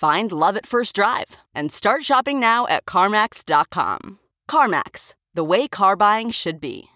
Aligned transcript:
Find 0.00 0.32
love 0.32 0.56
at 0.56 0.64
first 0.64 0.94
drive 0.94 1.36
and 1.54 1.70
start 1.70 2.04
shopping 2.04 2.40
now 2.40 2.66
at 2.68 2.86
CarMax.com. 2.86 4.18
CarMax, 4.50 5.12
the 5.34 5.44
way 5.44 5.68
car 5.68 5.94
buying 5.94 6.30
should 6.30 6.58
be. 6.58 6.88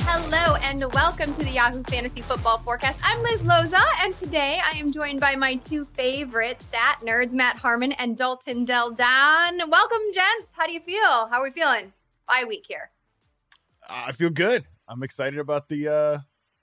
Hello 0.00 0.56
and 0.56 0.92
welcome 0.92 1.32
to 1.32 1.44
the 1.44 1.52
Yahoo 1.52 1.84
Fantasy 1.84 2.22
Football 2.22 2.58
Forecast. 2.58 2.98
I'm 3.04 3.22
Liz 3.22 3.42
Loza, 3.42 3.84
and 4.02 4.16
today 4.16 4.60
I 4.64 4.78
am 4.78 4.90
joined 4.90 5.20
by 5.20 5.36
my 5.36 5.54
two 5.54 5.84
favorite 5.94 6.60
stat 6.60 6.98
nerds, 7.04 7.32
Matt 7.32 7.58
Harmon 7.58 7.92
and 7.92 8.16
Dalton 8.16 8.64
Del 8.64 8.90
Don. 8.90 9.58
Welcome, 9.70 10.02
gents. 10.12 10.54
How 10.56 10.66
do 10.66 10.72
you 10.72 10.80
feel? 10.80 11.28
How 11.28 11.34
are 11.34 11.44
we 11.44 11.52
feeling? 11.52 11.92
Bye 12.26 12.46
week 12.48 12.64
here. 12.66 12.90
I 13.88 14.10
feel 14.10 14.30
good. 14.30 14.64
I'm 14.92 15.02
excited 15.02 15.38
about 15.38 15.68
the 15.68 15.88
uh 15.88 16.18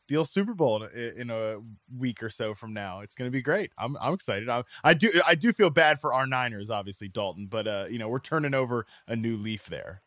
Deal 0.08 0.25
Super 0.25 0.53
Bowl 0.55 0.83
in, 0.83 1.22
in, 1.22 1.30
a 1.30 1.59
week 1.95 2.23
or 2.23 2.31
so 2.31 2.55
from 2.55 2.73
now. 2.73 3.02
It's 3.02 3.13
going 3.13 3.27
to 3.27 3.31
be 3.31 3.44
great. 3.44 3.72
I'm 3.77 3.95
I'm 4.02 4.13
excited. 4.13 4.49
I, 4.49 4.63
I 4.83 4.94
do 4.94 5.22
I 5.25 5.35
do 5.35 5.53
feel 5.53 5.69
bad 5.69 5.99
for 5.99 6.13
our 6.13 6.25
Niners, 6.25 6.69
obviously 6.69 7.07
Dalton, 7.07 7.47
but 7.47 7.67
uh 7.67 7.85
you 7.89 8.00
know 8.00 8.07
we're 8.07 8.19
turning 8.19 8.53
over 8.53 8.85
a 9.07 9.16
new 9.16 9.38
leaf 9.38 9.66
there. 9.66 10.02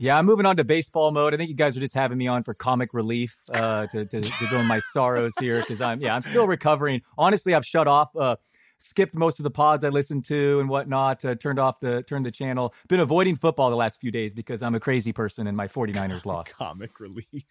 Yeah, 0.00 0.16
I'm 0.16 0.26
moving 0.26 0.46
on 0.46 0.56
to 0.58 0.64
baseball 0.64 1.10
mode. 1.10 1.34
I 1.34 1.36
think 1.36 1.50
you 1.50 1.56
guys 1.56 1.76
are 1.76 1.80
just 1.80 1.94
having 1.94 2.18
me 2.18 2.28
on 2.28 2.44
for 2.44 2.54
comic 2.54 2.94
relief 2.94 3.42
uh, 3.52 3.88
to, 3.88 4.04
to, 4.04 4.20
to 4.20 4.46
go 4.48 4.60
in 4.60 4.66
my 4.66 4.78
sorrows 4.92 5.32
here 5.40 5.58
because 5.60 5.80
I'm 5.80 6.00
yeah 6.00 6.14
I'm 6.14 6.22
still 6.22 6.46
recovering. 6.46 7.02
Honestly, 7.16 7.52
I've 7.52 7.66
shut 7.66 7.88
off. 7.88 8.14
Uh, 8.14 8.36
skipped 8.78 9.14
most 9.14 9.38
of 9.38 9.42
the 9.42 9.50
pods 9.50 9.84
I 9.84 9.88
listened 9.88 10.24
to 10.26 10.60
and 10.60 10.68
whatnot, 10.68 11.24
uh, 11.24 11.34
turned 11.34 11.58
off 11.58 11.80
the 11.80 12.02
turned 12.02 12.26
the 12.26 12.30
channel. 12.30 12.74
Been 12.88 13.00
avoiding 13.00 13.36
football 13.36 13.70
the 13.70 13.76
last 13.76 14.00
few 14.00 14.10
days 14.10 14.34
because 14.34 14.62
I'm 14.62 14.74
a 14.74 14.80
crazy 14.80 15.12
person 15.12 15.46
and 15.46 15.56
my 15.56 15.68
49ers 15.68 16.24
lost. 16.24 16.50
Comic 16.50 17.00
relief. 17.00 17.44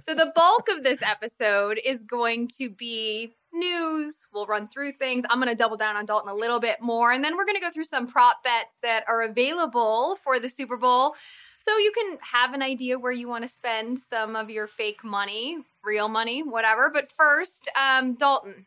So 0.00 0.14
the 0.14 0.32
bulk 0.34 0.68
of 0.70 0.84
this 0.84 1.02
episode 1.02 1.80
is 1.84 2.04
going 2.04 2.48
to 2.58 2.70
be 2.70 3.34
news. 3.52 4.26
We'll 4.32 4.46
run 4.46 4.68
through 4.68 4.92
things. 4.92 5.24
I'm 5.28 5.38
going 5.38 5.48
to 5.48 5.56
double 5.56 5.76
down 5.76 5.96
on 5.96 6.06
Dalton 6.06 6.30
a 6.30 6.34
little 6.34 6.60
bit 6.60 6.80
more 6.80 7.10
and 7.10 7.24
then 7.24 7.36
we're 7.36 7.46
going 7.46 7.56
to 7.56 7.62
go 7.62 7.70
through 7.70 7.84
some 7.84 8.06
prop 8.06 8.44
bets 8.44 8.76
that 8.82 9.04
are 9.08 9.22
available 9.22 10.16
for 10.22 10.38
the 10.38 10.48
Super 10.48 10.76
Bowl. 10.76 11.14
So 11.58 11.76
you 11.76 11.92
can 11.92 12.18
have 12.20 12.54
an 12.54 12.62
idea 12.62 12.98
where 12.98 13.12
you 13.12 13.28
want 13.28 13.44
to 13.44 13.48
spend 13.48 13.98
some 13.98 14.36
of 14.36 14.48
your 14.48 14.66
fake 14.66 15.02
money, 15.02 15.58
real 15.84 16.08
money, 16.08 16.42
whatever. 16.42 16.90
But 16.92 17.10
first, 17.10 17.68
um, 17.76 18.14
Dalton, 18.14 18.66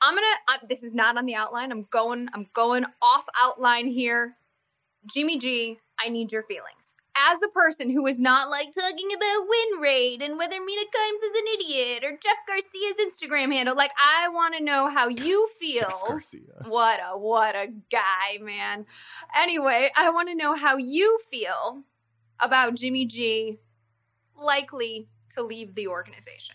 I'm 0.00 0.14
gonna. 0.14 0.26
I, 0.48 0.58
this 0.68 0.82
is 0.82 0.94
not 0.94 1.16
on 1.16 1.26
the 1.26 1.34
outline. 1.34 1.72
I'm 1.72 1.86
going. 1.90 2.28
I'm 2.32 2.46
going 2.54 2.84
off 3.02 3.24
outline 3.40 3.88
here. 3.88 4.36
Jimmy 5.06 5.38
G, 5.38 5.78
I 5.98 6.08
need 6.08 6.32
your 6.32 6.42
feelings. 6.42 6.94
As 7.16 7.42
a 7.42 7.48
person 7.48 7.90
who 7.90 8.06
is 8.06 8.20
not 8.20 8.48
like 8.48 8.72
talking 8.72 9.08
about 9.12 9.48
win 9.48 9.80
rate 9.80 10.22
and 10.22 10.38
whether 10.38 10.60
Mina 10.60 10.82
Kimes 10.82 11.24
is 11.24 11.36
an 11.36 11.46
idiot 11.54 12.04
or 12.04 12.16
Jeff 12.22 12.36
Garcia's 12.46 12.94
Instagram 13.00 13.52
handle, 13.52 13.74
like 13.74 13.90
I 13.98 14.28
want 14.28 14.56
to 14.56 14.62
know 14.62 14.88
how 14.88 15.08
you 15.08 15.48
feel. 15.58 16.20
What 16.66 17.00
a 17.00 17.18
what 17.18 17.56
a 17.56 17.68
guy, 17.90 18.38
man. 18.40 18.86
Anyway, 19.36 19.90
I 19.96 20.10
want 20.10 20.28
to 20.28 20.36
know 20.36 20.54
how 20.54 20.76
you 20.76 21.18
feel 21.28 21.82
about 22.40 22.76
Jimmy 22.76 23.04
G 23.04 23.58
likely 24.36 25.08
to 25.30 25.42
leave 25.42 25.74
the 25.74 25.88
organization 25.88 26.54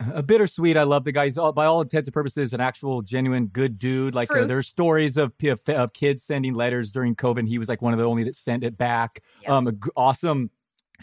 a 0.00 0.22
bittersweet. 0.22 0.76
I 0.76 0.84
love 0.84 1.04
the 1.04 1.12
guy. 1.12 1.26
He's 1.26 1.38
all, 1.38 1.52
by 1.52 1.66
all 1.66 1.80
intents 1.80 2.06
and 2.06 2.14
purposes 2.14 2.52
an 2.52 2.60
actual 2.60 3.02
genuine 3.02 3.46
good 3.46 3.78
dude. 3.78 4.14
Like 4.14 4.30
uh, 4.30 4.44
there's 4.44 4.68
stories 4.68 5.16
of, 5.16 5.32
of, 5.42 5.60
of 5.68 5.92
kids 5.92 6.22
sending 6.22 6.54
letters 6.54 6.92
during 6.92 7.16
COVID. 7.16 7.48
He 7.48 7.58
was 7.58 7.68
like 7.68 7.82
one 7.82 7.92
of 7.92 7.98
the 7.98 8.04
only 8.04 8.24
that 8.24 8.36
sent 8.36 8.64
it 8.64 8.78
back. 8.78 9.22
Yep. 9.42 9.50
Um, 9.50 9.66
a 9.66 9.72
g- 9.72 9.90
awesome 9.96 10.50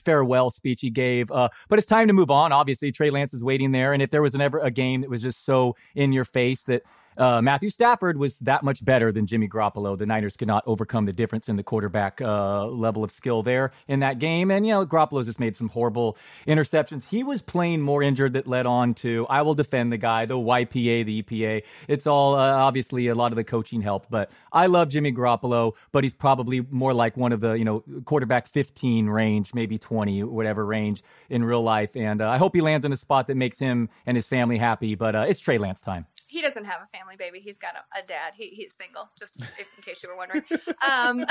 farewell 0.04 0.50
speech 0.50 0.82
he 0.82 0.90
gave. 0.90 1.32
Uh, 1.32 1.50
but 1.70 1.80
it's 1.80 1.88
time 1.88 2.08
to 2.08 2.14
move 2.14 2.32
on. 2.32 2.52
Obviously, 2.52 2.92
Trey 2.92 3.10
Lance 3.10 3.34
is 3.34 3.44
waiting 3.44 3.72
there, 3.72 3.94
and 3.94 4.02
if 4.02 4.12
there 4.12 4.22
was 4.22 4.36
an 4.36 4.42
ever 4.42 4.60
a 4.60 4.72
game 4.72 5.02
that 5.02 5.10
was 5.10 5.22
just 5.22 5.46
so 5.46 5.76
in 5.96 6.14
your 6.14 6.26
face 6.26 6.64
that 6.64 6.84
uh, 7.18 7.42
Matthew 7.42 7.70
Stafford 7.70 8.18
was 8.18 8.38
that 8.40 8.64
much 8.64 8.84
better 8.84 9.12
than 9.12 9.26
Jimmy 9.26 9.48
Garoppolo. 9.48 9.98
The 9.98 10.06
Niners 10.06 10.36
could 10.36 10.48
not 10.48 10.64
overcome 10.66 11.06
the 11.06 11.14
difference 11.14 11.48
in 11.48 11.56
the 11.56 11.64
quarterback 11.64 12.22
uh, 12.22 12.66
level 12.68 13.04
of 13.04 13.12
skill 13.12 13.44
there 13.44 13.72
in 13.88 14.02
that 14.02 14.20
game. 14.20 14.52
And, 14.52 14.66
you 14.66 14.74
know, 14.74 14.86
Garoppolo 14.86 15.24
just 15.24 15.40
made 15.40 15.56
some 15.56 15.70
horrible 15.70 16.18
interceptions. 16.48 17.06
He 17.06 17.24
was 17.24 17.42
playing 17.42 17.82
more 17.82 18.04
injured 18.04 18.34
that 18.34 18.48
led 18.48 18.66
on 18.66 18.94
to, 18.96 19.26
I 19.30 19.42
will 19.44 19.54
defend 19.54 19.92
the 19.92 19.98
guy, 19.98 20.26
the 20.26 20.36
YPA, 20.36 21.06
the 21.06 21.24
EPA. 21.24 21.64
It's 21.88 22.08
all 22.08 22.36
uh, 22.36 22.54
obviously 22.54 23.08
a 23.08 23.16
lot 23.16 23.32
of 23.32 23.36
the 23.38 23.44
coaching 23.44 23.82
help. 23.82 24.08
But 24.10 24.30
I 24.52 24.68
love 24.68 24.90
Jimmy 24.90 25.12
Garoppolo, 25.12 25.74
but 25.92 26.04
he's 26.04 26.14
probably 26.14 26.66
more 26.70 26.94
like 26.94 27.16
one 27.16 27.32
of 27.32 27.40
the, 27.40 27.54
you 27.54 27.66
know, 27.66 27.84
quarterback 28.06 28.48
15 28.48 29.08
range, 29.08 29.54
maybe 29.54 29.78
20, 29.78 30.24
whatever 30.24 30.66
range 30.66 31.04
in 31.30 31.44
real 31.44 31.64
life. 31.64 31.96
And 31.96 32.22
uh, 32.22 32.30
I 32.30 32.38
hope 32.38 32.56
he 32.56 32.62
lands 32.62 32.86
in 32.86 32.92
a 32.92 32.98
spot 32.98 33.28
that 33.28 33.36
makes 33.36 33.58
him 33.58 33.90
and 34.06 34.18
his 34.18 34.28
family 34.28 34.58
happy. 34.58 34.96
But 34.96 35.16
uh, 35.16 35.26
it's 35.28 35.40
Trey 35.40 35.58
Lance 35.58 35.82
time 35.82 36.06
he 36.36 36.42
doesn't 36.42 36.66
have 36.66 36.82
a 36.84 36.98
family 36.98 37.16
baby. 37.16 37.40
He's 37.40 37.58
got 37.58 37.76
a, 37.76 38.00
a 38.00 38.06
dad. 38.06 38.34
He, 38.36 38.50
he's 38.50 38.76
single, 38.76 39.10
just 39.18 39.40
if, 39.58 39.72
in 39.78 39.84
case 39.84 40.04
you 40.04 40.10
were 40.10 40.18
wondering. 40.18 40.44
Um, 40.86 41.26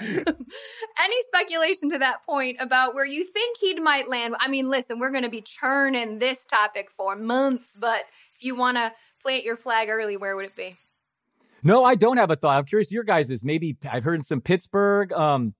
any 1.02 1.22
speculation 1.22 1.90
to 1.90 1.98
that 1.98 2.24
point 2.24 2.58
about 2.60 2.94
where 2.94 3.04
you 3.04 3.24
think 3.24 3.58
he 3.58 3.74
might 3.80 4.08
land? 4.08 4.36
I 4.38 4.46
mean, 4.46 4.70
listen, 4.70 5.00
we're 5.00 5.10
going 5.10 5.24
to 5.24 5.30
be 5.30 5.40
churning 5.40 6.20
this 6.20 6.44
topic 6.44 6.88
for 6.96 7.16
months, 7.16 7.76
but 7.76 8.04
if 8.36 8.44
you 8.44 8.54
want 8.54 8.76
to 8.76 8.92
plant 9.20 9.42
your 9.42 9.56
flag 9.56 9.88
early, 9.88 10.16
where 10.16 10.36
would 10.36 10.44
it 10.44 10.54
be? 10.54 10.76
No, 11.64 11.82
I 11.84 11.96
don't 11.96 12.16
have 12.16 12.30
a 12.30 12.36
thought. 12.36 12.58
I'm 12.58 12.64
curious 12.64 12.92
your 12.92 13.02
guys 13.02 13.28
is 13.28 13.42
maybe 13.42 13.76
I've 13.90 14.04
heard 14.04 14.24
some 14.24 14.40
Pittsburgh. 14.40 15.12
Um, 15.12 15.54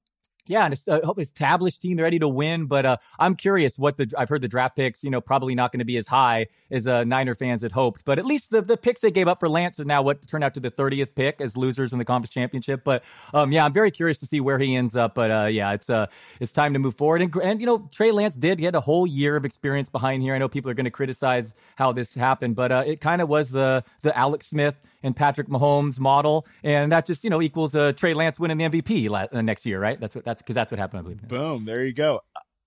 yeah, 0.47 0.65
and 0.65 0.75
it's, 0.75 0.89
uh, 0.89 1.01
established 1.19 1.81
team 1.81 1.97
they're 1.97 2.05
ready 2.05 2.19
to 2.19 2.29
win. 2.29 2.67
But 2.67 2.85
uh, 2.85 2.97
I'm 3.19 3.37
curious 3.37 3.79
what 3.79 3.97
the 3.97 4.13
I've 4.19 4.29
heard 4.29 4.43
the 4.43 4.49
draft 4.49 4.77
picks, 4.77 5.05
you 5.05 5.11
know, 5.11 5.21
probably 5.21 5.55
not 5.55 5.73
going 5.73 5.79
to 5.79 5.85
be 5.85 5.97
as 5.97 6.07
high 6.07 6.47
as 6.71 6.87
uh, 6.87 7.05
Niner 7.05 7.35
fans 7.35 7.63
had 7.63 7.73
hoped. 7.73 8.05
But 8.05 8.19
at 8.19 8.27
least 8.27 8.51
the, 8.51 8.61
the 8.61 8.77
picks 8.77 9.01
they 9.01 9.11
gave 9.11 9.29
up 9.29 9.41
for 9.41 9.49
Lance 9.49 9.79
are 9.79 9.85
now 9.85 10.03
what 10.03 10.27
turned 10.27 10.43
out 10.43 10.55
to 10.55 10.61
the 10.61 10.71
30th 10.71 11.15
pick 11.15 11.41
as 11.41 11.57
losers 11.57 11.93
in 11.93 11.99
the 11.99 12.05
conference 12.05 12.33
championship. 12.33 12.83
But 12.85 13.05
um, 13.33 13.53
yeah, 13.53 13.65
I'm 13.65 13.73
very 13.73 13.91
curious 13.91 14.19
to 14.21 14.27
see 14.27 14.41
where 14.41 14.59
he 14.59 14.75
ends 14.75 14.97
up. 14.97 15.15
But 15.15 15.31
uh, 15.31 15.47
yeah, 15.47 15.73
it's 15.73 15.89
uh, 15.89 16.07
it's 16.41 16.53
time 16.53 16.73
to 16.73 16.79
move 16.79 16.97
forward. 16.97 17.23
And, 17.23 17.35
and 17.37 17.61
you 17.61 17.67
know, 17.67 17.89
Trey 17.93 18.11
Lance 18.11 18.35
did 18.35 18.59
get 18.59 18.75
a 18.75 18.81
whole 18.81 19.07
year 19.07 19.37
of 19.37 19.45
experience 19.45 19.89
behind 19.89 20.23
here. 20.23 20.35
I 20.35 20.39
know 20.39 20.49
people 20.49 20.71
are 20.71 20.75
going 20.75 20.85
to 20.85 20.91
criticize 20.91 21.55
how 21.77 21.93
this 21.93 22.15
happened, 22.15 22.57
but 22.57 22.73
uh, 22.73 22.85
it 22.87 23.01
kind 23.01 23.23
of 23.23 23.29
was 23.29 23.51
the 23.51 23.85
the 24.03 24.17
Alex 24.17 24.49
Smith 24.49 24.75
and 25.03 25.15
Patrick 25.17 25.49
Mahomes 25.49 25.99
model, 25.99 26.47
and 26.63 26.93
that 26.93 27.07
just 27.07 27.25
you 27.25 27.31
know 27.31 27.43
equals 27.43 27.75
uh, 27.75 27.93
Trey 27.93 28.15
Lance 28.15 28.39
winning 28.39 28.59
the 28.59 28.65
MVP 28.65 29.09
la- 29.09 29.27
uh, 29.33 29.43
next 29.43 29.67
year, 29.67 29.81
right? 29.81 29.99
That's 30.01 30.15
what 30.15 30.25
that's 30.25 30.43
because 30.43 30.55
that's 30.55 30.71
what 30.71 30.79
happened, 30.79 31.01
I 31.01 31.03
believe. 31.03 31.29
Boom, 31.29 31.65
there 31.65 31.85
you 31.85 31.93
go. 31.93 32.21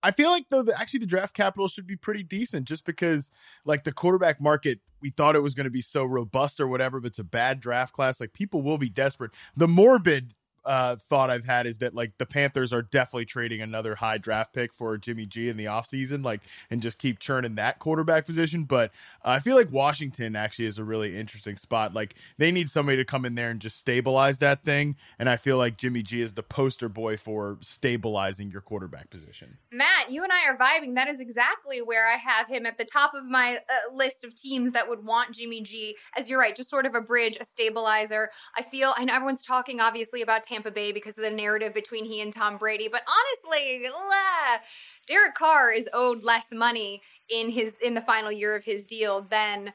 I 0.03 0.11
feel 0.11 0.29
like 0.29 0.45
though 0.51 0.61
the, 0.61 0.79
actually 0.79 0.99
the 0.99 1.07
draft 1.07 1.33
capital 1.33 1.67
should 1.67 1.87
be 1.87 1.95
pretty 1.95 2.21
decent, 2.21 2.67
just 2.67 2.85
because 2.85 3.31
like 3.65 3.85
the 3.85 3.91
quarterback 3.91 4.39
market, 4.39 4.79
we 5.01 5.09
thought 5.09 5.35
it 5.35 5.41
was 5.41 5.55
going 5.55 5.63
to 5.63 5.71
be 5.71 5.81
so 5.81 6.03
robust 6.03 6.59
or 6.59 6.67
whatever, 6.67 6.99
but 6.99 7.07
it's 7.07 7.19
a 7.19 7.23
bad 7.23 7.59
draft 7.59 7.91
class. 7.91 8.19
Like 8.19 8.31
people 8.31 8.61
will 8.61 8.77
be 8.77 8.89
desperate. 8.89 9.31
The 9.57 9.67
morbid 9.67 10.35
uh, 10.65 10.97
thought 10.97 11.29
I've 11.29 11.45
had 11.45 11.65
is 11.65 11.77
that 11.79 11.95
like 11.95 12.17
the 12.17 12.25
Panthers 12.25 12.73
are 12.73 12.81
definitely 12.81 13.25
trading 13.25 13.62
another 13.62 13.95
high 13.95 14.17
draft 14.17 14.53
pick 14.53 14.73
for 14.73 14.97
Jimmy 14.97 15.25
G 15.25 15.50
in 15.50 15.57
the 15.57 15.65
offseason, 15.65 16.23
like 16.23 16.41
and 16.69 16.81
just 16.81 17.00
keep 17.00 17.19
churning 17.19 17.56
that 17.56 17.79
quarterback 17.79 18.25
position. 18.25 18.63
But 18.63 18.91
uh, 19.23 19.29
I 19.29 19.39
feel 19.39 19.56
like 19.56 19.71
Washington 19.71 20.35
actually 20.35 20.65
is 20.65 20.77
a 20.77 20.83
really 20.83 21.17
interesting 21.17 21.56
spot. 21.56 21.94
Like 21.94 22.15
they 22.38 22.51
need 22.51 22.69
somebody 22.69 22.97
to 22.97 23.06
come 23.06 23.23
in 23.23 23.35
there 23.35 23.50
and 23.50 23.59
just 23.59 23.77
stabilize 23.77 24.39
that 24.39 24.63
thing, 24.63 24.97
and 25.17 25.29
I 25.29 25.38
feel 25.38 25.57
like 25.57 25.77
Jimmy 25.77 26.03
G 26.03 26.21
is 26.21 26.33
the 26.33 26.44
poster 26.44 26.89
boy 26.89 27.17
for 27.17 27.57
stabilizing 27.62 28.51
your 28.51 28.62
quarterback 28.62 29.09
position. 29.09 29.57
Matt, 29.71 30.12
you 30.12 30.23
and 30.23 30.31
I 30.33 30.50
are 30.50 30.57
vibing. 30.57 30.95
That 30.95 31.07
is 31.07 31.19
exactly 31.19 31.81
where 31.81 32.07
I 32.07 32.17
have 32.17 32.47
him 32.47 32.65
at 32.65 32.77
the 32.77 32.85
top 32.85 33.13
of 33.13 33.25
my 33.25 33.59
uh, 33.69 33.95
list 33.95 34.25
of 34.25 34.35
teams 34.35 34.73
that 34.73 34.89
would 34.89 35.06
want 35.06 35.31
Jimmy 35.31 35.62
G. 35.62 35.95
As 36.17 36.29
you're 36.29 36.39
right, 36.39 36.56
just 36.56 36.69
sort 36.69 36.85
of 36.85 36.95
a 36.95 37.01
bridge, 37.01 37.38
a 37.39 37.45
stabilizer. 37.45 38.29
I 38.57 38.62
feel 38.62 38.94
know 39.06 39.13
everyone's 39.13 39.44
talking 39.44 39.79
obviously 39.79 40.21
about 40.21 40.44
Tampa 40.55 40.71
Bay 40.71 40.93
because 40.93 41.17
of 41.17 41.23
the 41.23 41.29
narrative 41.29 41.73
between 41.73 42.05
he 42.05 42.21
and 42.21 42.31
Tom 42.31 42.57
Brady, 42.57 42.87
but 42.87 43.01
honestly, 43.07 43.81
blah, 43.81 44.57
Derek 45.05 45.35
Carr 45.35 45.73
is 45.73 45.89
owed 45.93 46.23
less 46.23 46.47
money 46.53 47.01
in 47.29 47.49
his 47.49 47.75
in 47.83 47.93
the 47.93 48.01
final 48.01 48.31
year 48.31 48.55
of 48.55 48.63
his 48.63 48.85
deal 48.85 49.21
than 49.21 49.73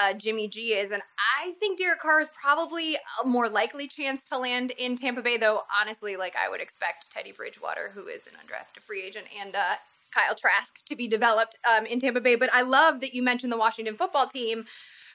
uh, 0.00 0.12
Jimmy 0.12 0.46
G 0.46 0.74
is, 0.74 0.92
and 0.92 1.02
I 1.42 1.52
think 1.58 1.78
Derek 1.78 2.00
Carr 2.00 2.20
is 2.20 2.28
probably 2.40 2.96
a 3.22 3.26
more 3.26 3.48
likely 3.48 3.88
chance 3.88 4.24
to 4.26 4.38
land 4.38 4.70
in 4.70 4.94
Tampa 4.94 5.20
Bay. 5.20 5.36
Though 5.36 5.62
honestly, 5.80 6.16
like 6.16 6.36
I 6.36 6.48
would 6.48 6.60
expect 6.60 7.10
Teddy 7.10 7.32
Bridgewater, 7.32 7.90
who 7.92 8.06
is 8.06 8.28
an 8.28 8.34
undrafted 8.34 8.82
free 8.82 9.02
agent, 9.02 9.26
and 9.40 9.56
uh, 9.56 9.74
Kyle 10.12 10.36
Trask 10.36 10.84
to 10.86 10.94
be 10.94 11.08
developed 11.08 11.56
um, 11.68 11.86
in 11.86 11.98
Tampa 11.98 12.20
Bay. 12.20 12.36
But 12.36 12.54
I 12.54 12.62
love 12.62 13.00
that 13.00 13.14
you 13.14 13.22
mentioned 13.22 13.50
the 13.50 13.58
Washington 13.58 13.96
football 13.96 14.28
team 14.28 14.66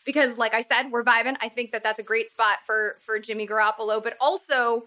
because, 0.06 0.38
like 0.38 0.54
I 0.54 0.62
said, 0.62 0.92
we're 0.92 1.06
vibing. 1.06 1.36
I 1.42 1.48
think 1.48 1.72
that 1.72 1.84
that's 1.84 2.00
a 2.00 2.04
great 2.04 2.30
spot 2.30 2.58
for 2.66 2.98
for 3.00 3.18
Jimmy 3.18 3.48
Garoppolo, 3.48 4.04
but 4.04 4.18
also 4.20 4.84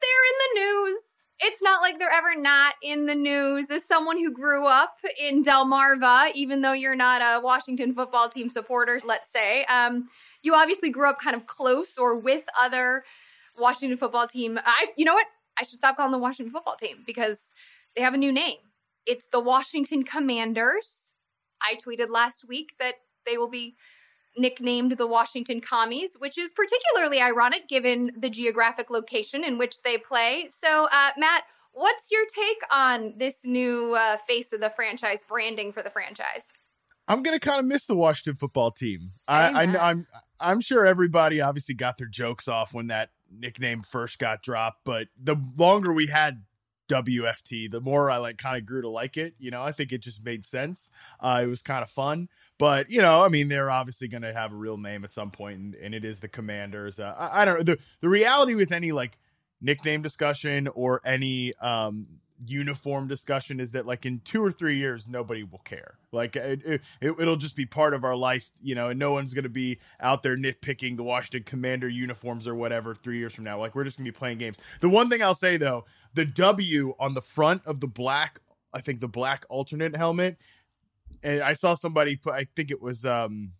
they're 0.00 0.26
in 0.30 0.38
the 0.40 0.60
news. 0.60 1.00
It's 1.38 1.62
not 1.62 1.82
like 1.82 1.98
they're 1.98 2.10
ever 2.10 2.34
not 2.34 2.74
in 2.82 3.06
the 3.06 3.14
news. 3.14 3.70
As 3.70 3.84
someone 3.84 4.16
who 4.16 4.32
grew 4.32 4.66
up 4.66 4.96
in 5.20 5.44
Delmarva, 5.44 6.30
even 6.34 6.62
though 6.62 6.72
you're 6.72 6.96
not 6.96 7.20
a 7.20 7.40
Washington 7.40 7.94
football 7.94 8.28
team 8.28 8.48
supporter, 8.48 9.00
let's 9.04 9.30
say, 9.30 9.64
um, 9.64 10.06
you 10.42 10.54
obviously 10.54 10.90
grew 10.90 11.08
up 11.10 11.18
kind 11.20 11.36
of 11.36 11.46
close 11.46 11.98
or 11.98 12.18
with 12.18 12.44
other 12.58 13.04
Washington 13.58 13.98
football 13.98 14.26
team. 14.26 14.58
I, 14.64 14.86
you 14.96 15.04
know 15.04 15.14
what? 15.14 15.26
I 15.58 15.62
should 15.62 15.78
stop 15.78 15.96
calling 15.96 16.12
the 16.12 16.18
Washington 16.18 16.52
football 16.52 16.76
team 16.76 16.98
because 17.04 17.38
they 17.94 18.02
have 18.02 18.14
a 18.14 18.18
new 18.18 18.32
name. 18.32 18.58
It's 19.04 19.28
the 19.28 19.40
Washington 19.40 20.04
Commanders. 20.04 21.12
I 21.62 21.76
tweeted 21.76 22.10
last 22.10 22.46
week 22.46 22.72
that 22.78 22.94
they 23.26 23.36
will 23.36 23.48
be 23.48 23.76
nicknamed 24.36 24.92
the 24.92 25.06
Washington 25.06 25.60
Commies, 25.60 26.16
which 26.18 26.38
is 26.38 26.52
particularly 26.52 27.20
ironic 27.20 27.68
given 27.68 28.10
the 28.16 28.30
geographic 28.30 28.90
location 28.90 29.44
in 29.44 29.58
which 29.58 29.82
they 29.82 29.98
play. 29.98 30.46
So, 30.48 30.88
uh, 30.92 31.10
Matt, 31.18 31.44
what's 31.72 32.10
your 32.10 32.24
take 32.26 32.60
on 32.70 33.14
this 33.16 33.40
new 33.44 33.94
uh, 33.94 34.16
face 34.26 34.52
of 34.52 34.60
the 34.60 34.70
franchise 34.70 35.24
branding 35.26 35.72
for 35.72 35.82
the 35.82 35.90
franchise? 35.90 36.52
I'm 37.08 37.22
gonna 37.22 37.38
kind 37.38 37.60
of 37.60 37.66
miss 37.66 37.86
the 37.86 37.94
Washington 37.94 38.36
football 38.36 38.72
team. 38.72 39.12
I, 39.28 39.64
I, 39.64 39.90
I'm 39.90 40.06
I'm 40.40 40.60
sure 40.60 40.84
everybody 40.84 41.40
obviously 41.40 41.74
got 41.74 41.98
their 41.98 42.08
jokes 42.08 42.48
off 42.48 42.74
when 42.74 42.88
that 42.88 43.10
nickname 43.30 43.82
first 43.82 44.18
got 44.18 44.42
dropped, 44.42 44.84
but 44.84 45.06
the 45.22 45.36
longer 45.56 45.92
we 45.92 46.08
had 46.08 46.42
WFT, 46.88 47.70
the 47.70 47.80
more 47.80 48.10
I 48.10 48.18
like 48.18 48.38
kind 48.38 48.56
of 48.56 48.66
grew 48.66 48.82
to 48.82 48.88
like 48.88 49.16
it. 49.16 49.34
You 49.38 49.50
know, 49.50 49.62
I 49.62 49.72
think 49.72 49.92
it 49.92 49.98
just 49.98 50.24
made 50.24 50.44
sense. 50.46 50.90
Uh, 51.20 51.40
it 51.44 51.46
was 51.46 51.62
kind 51.62 51.82
of 51.82 51.90
fun, 51.90 52.28
but 52.58 52.90
you 52.90 53.02
know, 53.02 53.22
I 53.22 53.28
mean, 53.28 53.48
they're 53.48 53.70
obviously 53.70 54.08
going 54.08 54.22
to 54.22 54.32
have 54.32 54.52
a 54.52 54.56
real 54.56 54.76
name 54.76 55.04
at 55.04 55.12
some 55.12 55.30
point, 55.30 55.58
and, 55.58 55.74
and 55.74 55.94
it 55.94 56.04
is 56.04 56.20
the 56.20 56.28
Commanders. 56.28 56.98
Uh, 56.98 57.14
I, 57.18 57.42
I, 57.42 57.44
don't 57.44 57.58
know 57.58 57.62
the 57.62 57.78
the 58.00 58.08
reality 58.08 58.54
with 58.54 58.72
any 58.72 58.92
like 58.92 59.18
nickname 59.60 60.02
discussion 60.02 60.68
or 60.68 61.00
any 61.04 61.54
um 61.56 62.06
uniform 62.44 63.06
discussion 63.08 63.60
is 63.60 63.72
that 63.72 63.86
like 63.86 64.04
in 64.04 64.20
two 64.24 64.44
or 64.44 64.52
three 64.52 64.76
years 64.76 65.08
nobody 65.08 65.42
will 65.42 65.60
care. 65.60 65.94
Like 66.12 66.36
it, 66.36 66.82
it, 67.00 67.16
will 67.16 67.36
just 67.36 67.56
be 67.56 67.66
part 67.66 67.94
of 67.94 68.04
our 68.04 68.16
life 68.16 68.50
you 68.62 68.74
know 68.74 68.88
and 68.88 68.98
no 68.98 69.12
one's 69.12 69.32
going 69.32 69.44
to 69.44 69.48
be 69.48 69.78
out 70.00 70.22
there 70.22 70.36
nitpicking 70.36 70.96
the 70.96 71.02
washington 71.02 71.44
commander 71.44 71.88
uniforms 71.88 72.46
or 72.46 72.54
whatever 72.54 72.94
three 72.94 73.18
years 73.18 73.34
from 73.34 73.44
now. 73.44 73.58
Like 73.58 73.74
we're 73.74 73.84
just 73.84 73.96
going 73.96 74.04
to 74.04 74.12
be 74.12 74.16
playing 74.18 74.38
games. 74.38 74.58
The 74.80 74.88
one 74.88 75.08
thing 75.08 75.22
i'll 75.22 75.34
say 75.34 75.56
though 75.56 75.84
the 76.14 76.24
w 76.24 76.94
on 76.98 77.14
the 77.14 77.22
front 77.22 77.66
of 77.66 77.80
the 77.80 77.86
black 77.86 78.40
i 78.72 78.80
think 78.80 79.00
the 79.00 79.08
black 79.08 79.44
alternate 79.48 79.96
helmet 79.96 80.36
and 81.22 81.42
i 81.42 81.52
saw 81.52 81.74
somebody 81.74 82.16
put 82.16 82.34
i 82.34 82.46
think 82.56 82.70
it 82.70 82.80
was 82.80 83.04
um 83.04 83.52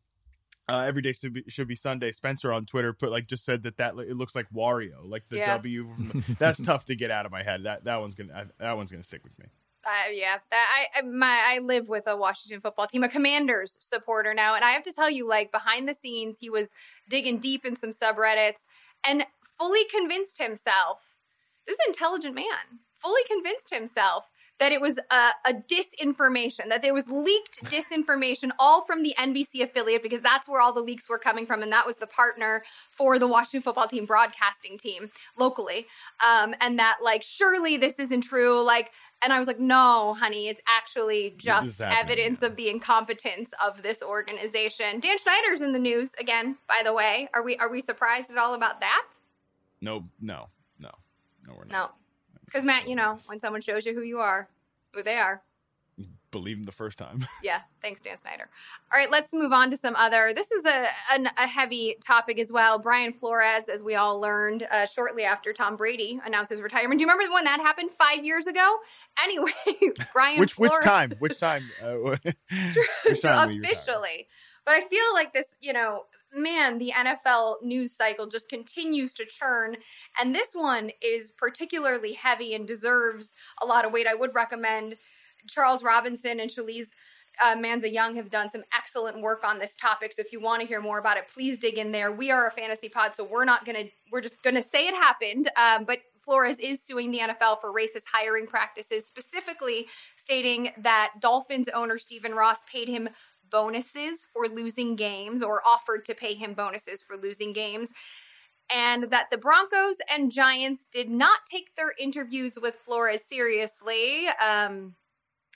uh, 0.69 0.81
every 0.81 1.01
day 1.01 1.13
should 1.13 1.33
be, 1.33 1.45
should 1.49 1.69
be 1.69 1.77
Sunday. 1.77 2.11
Spencer 2.11 2.53
on 2.53 2.67
Twitter 2.67 2.93
put 2.93 3.11
like 3.11 3.27
just 3.27 3.45
said 3.45 3.63
that 3.63 3.77
that 3.77 3.95
it 3.99 4.17
looks 4.17 4.35
like 4.35 4.47
Wario, 4.51 4.97
like 5.05 5.23
the 5.29 5.39
yeah. 5.39 5.57
W. 5.57 5.89
that's 6.39 6.63
tough 6.63 6.85
to 6.87 6.97
get 6.97 7.11
out 7.11 7.25
of 7.25 7.33
my 7.33 7.43
head. 7.43 7.65
That 7.65 7.85
that 7.85 8.01
one's 8.01 8.15
gonna 8.15 8.49
that 8.59 8.77
one's 8.77 8.91
gonna 8.91 9.05
stick 9.05 9.23
with 9.23 9.39
me. 9.39 9.47
Uh, 9.87 10.11
yeah, 10.13 10.39
I, 10.51 10.87
I 10.97 11.03
my 11.03 11.55
I 11.55 11.61
live 11.61 11.89
with 11.89 12.09
a 12.09 12.17
Washington 12.17 12.61
football 12.61 12.89
team, 12.89 13.05
a 13.05 13.09
Commanders 13.09 13.77
supporter 13.81 14.35
now, 14.35 14.57
and 14.57 14.65
I 14.65 14.73
have 14.73 14.83
to 14.85 14.93
tell 14.93 15.09
you, 15.09 15.29
like 15.29 15.53
behind 15.53 15.89
the 15.89 15.95
scenes, 15.95 16.41
he 16.41 16.51
was 16.51 16.71
digging 17.09 17.39
deep 17.39 17.65
in 17.65 17.77
some 17.77 17.91
subreddits 17.91 18.67
and 19.07 19.25
fully 19.41 19.85
convinced 19.85 20.39
himself. 20.39 21.19
This 21.67 21.75
is 21.75 21.81
an 21.87 21.91
intelligent 21.91 22.35
man. 22.35 22.81
Fully 22.97 23.23
convinced 23.29 23.73
himself 23.73 24.25
that 24.59 24.73
it 24.73 24.81
was 24.81 24.99
a, 25.11 25.31
a, 25.45 25.55
disinformation, 25.55 26.69
that 26.69 26.83
there 26.83 26.95
was 26.95 27.09
leaked 27.09 27.63
disinformation 27.65 28.51
all 28.59 28.83
from 28.85 29.03
the 29.03 29.15
NBC 29.19 29.63
affiliate 29.63 30.03
because 30.03 30.21
that's 30.21 30.49
where 30.49 30.61
all 30.61 30.73
the 30.73 30.81
leaks 30.81 31.09
were 31.09 31.19
coming 31.19 31.47
from. 31.47 31.63
And 31.63 31.73
that 31.73 31.87
was 31.87 31.97
the 31.97 32.07
partner 32.07 32.63
for 32.91 33.19
the 33.19 33.27
Washington 33.27 33.63
football 33.63 33.87
team 33.87 34.07
broadcasting 34.07 34.79
team 34.79 35.11
locally. 35.39 35.87
Um, 36.27 36.55
and 36.61 36.79
that, 36.79 36.99
like, 37.03 37.23
surely 37.23 37.77
this 37.77 37.99
isn't 37.99 38.23
true. 38.23 38.63
Like, 38.63 38.93
and 39.23 39.33
I 39.33 39.39
was 39.39 39.49
like, 39.49 39.61
no, 39.61 40.15
honey, 40.15 40.49
it's 40.49 40.61
actually 40.69 41.35
just 41.37 41.81
evidence 41.81 42.43
of 42.43 42.57
the 42.57 42.69
incompetence 42.69 43.53
of 43.65 43.83
this 43.83 44.03
organization. 44.03 45.01
Dan 45.01 45.19
Snyder's 45.19 45.63
in 45.63 45.73
the 45.73 45.79
news 45.79 46.13
again, 46.19 46.57
by 46.69 46.83
the 46.85 46.93
way. 46.93 47.29
Are 47.35 47.43
we 47.43 47.57
are 47.57 47.71
we 47.71 47.81
surprised 47.81 48.31
at 48.31 48.37
all 48.37 48.55
about 48.55 48.81
that? 48.81 49.07
No, 49.81 50.05
no, 50.21 50.49
no, 50.79 50.91
no, 51.47 51.55
we're 51.57 51.65
not. 51.65 51.73
No. 51.73 51.91
Because 52.47 52.65
Matt, 52.65 52.89
you 52.89 52.97
know, 52.97 53.19
when 53.27 53.39
someone 53.39 53.61
shows 53.61 53.85
you 53.85 53.95
who 53.95 54.03
you 54.03 54.19
are, 54.19 54.49
who 54.95 55.03
they 55.03 55.17
are, 55.17 55.43
believe 56.31 56.59
them 56.59 56.67
the 56.67 56.73
first 56.73 56.99
time. 56.99 57.27
yeah, 57.43 57.61
thanks, 57.81 58.01
Dan 58.01 58.19
Snyder. 58.19 58.49
All 58.93 58.99
right, 58.99 59.11
let's 59.11 59.33
move 59.33 59.53
on 59.53 59.71
to 59.71 59.77
some 59.77 59.97
other. 59.97 60.33
This 60.35 60.51
is 60.51 60.65
a 60.65 60.89
a, 61.15 61.25
a 61.39 61.47
heavy 61.47 61.97
topic 62.05 62.39
as 62.39 62.53
well. 62.53 62.79
Brian 62.79 63.13
Flores, 63.13 63.69
as 63.73 63.83
we 63.83 63.95
all 63.95 64.21
learned 64.21 64.67
uh, 64.71 64.87
shortly 64.87 65.25
after 65.25 65.53
Tom 65.53 65.77
Brady 65.77 66.21
announced 66.25 66.51
his 66.51 66.61
retirement. 66.61 66.99
Do 66.99 67.05
you 67.05 67.11
remember 67.11 67.33
when 67.33 67.45
that 67.45 67.61
happened 67.61 67.91
five 67.91 68.25
years 68.25 68.47
ago? 68.47 68.77
Anyway, 69.25 69.51
Brian. 70.13 70.39
which 70.39 70.53
Flores, 70.53 70.73
which 70.73 70.85
time? 70.85 71.11
Which 71.21 71.39
time? 71.39 71.63
Uh, 71.83 71.95
which 73.07 73.23
time 73.23 73.65
officially. 73.65 74.29
But 74.67 74.75
I 74.75 74.83
feel 74.83 75.15
like 75.15 75.33
this, 75.33 75.57
you 75.63 75.73
know, 75.73 76.05
man, 76.35 76.79
the 76.79 76.93
NFL 76.97 77.63
news 77.63 77.97
cycle 77.97 78.27
just 78.27 78.49
continues 78.49 79.15
to 79.15 79.25
churn. 79.25 79.77
And 80.21 80.35
this 80.35 80.49
one 80.53 80.91
is 81.01 81.31
particularly 81.31 82.13
heavy 82.13 82.55
and 82.55 82.67
deserves 82.67 83.35
a 83.61 83.67
lot 83.67 83.85
of 83.85 83.93
weight. 83.93 84.07
I 84.07 84.15
would 84.15 84.35
recommend 84.35 84.97
Charles 85.49 85.83
Robinson 85.83 86.41
and 86.41 86.51
Shalise 86.51 86.91
uh, 87.43 87.57
Manza 87.57 87.93
Young 87.93 88.17
have 88.17 88.31
done 88.31 88.49
some 88.49 88.63
excellent 88.75 89.21
work 89.21 89.45
on 89.45 89.59
this 89.59 89.77
topic. 89.77 90.13
So 90.13 90.23
if 90.23 90.33
you 90.33 90.41
want 90.41 90.63
to 90.63 90.67
hear 90.67 90.81
more 90.81 90.99
about 90.99 91.17
it, 91.17 91.29
please 91.29 91.59
dig 91.59 91.79
in 91.79 91.93
there. 91.93 92.11
We 92.11 92.31
are 92.31 92.47
a 92.47 92.51
fantasy 92.51 92.89
pod, 92.89 93.15
so 93.15 93.25
we're 93.25 93.45
not 93.45 93.65
gonna 93.65 93.85
we're 94.11 94.21
just 94.21 94.43
gonna 94.43 94.63
say 94.63 94.87
it 94.87 94.95
happened. 94.95 95.51
Um, 95.57 95.85
but 95.85 95.99
Flores 96.19 96.59
is 96.59 96.83
suing 96.83 97.11
the 97.11 97.19
NFL 97.19 97.61
for 97.61 97.73
racist 97.73 98.05
hiring 98.13 98.47
practices, 98.47 99.07
specifically 99.07 99.87
stating 100.17 100.71
that 100.79 101.13
Dolphins 101.21 101.69
owner 101.75 101.99
Stephen 101.99 102.35
Ross 102.35 102.59
paid 102.71 102.89
him 102.89 103.09
bonuses 103.57 104.27
for 104.35 104.49
losing 104.49 104.97
games 104.97 105.43
or 105.43 105.63
offered 105.67 106.05
to 106.05 106.15
pay 106.15 106.35
him 106.35 106.53
bonuses 106.53 107.01
for 107.01 107.17
losing 107.17 107.55
games. 107.55 107.91
And 108.71 109.05
that 109.05 109.31
the 109.31 109.39
Broncos 109.39 109.97
and 110.15 110.31
Giants 110.31 110.87
did 110.93 111.09
not 111.09 111.39
take 111.51 111.75
their 111.75 111.95
interviews 111.99 112.59
with 112.61 112.77
Flores 112.85 113.23
seriously. 113.27 114.27
Um, 114.47 114.97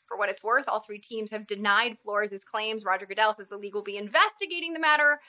for 0.07 0.16
what 0.16 0.30
it's 0.30 0.42
worth, 0.42 0.64
all 0.66 0.80
three 0.80 0.99
teams 0.99 1.30
have 1.30 1.47
denied 1.47 1.99
Flores' 1.99 2.42
claims. 2.42 2.87
Roger 2.87 3.04
Goodell 3.04 3.35
says 3.35 3.49
the 3.49 3.59
league 3.59 3.75
will 3.75 3.83
be 3.83 3.99
investigating 3.99 4.73
the 4.73 4.80
matter. 4.80 5.21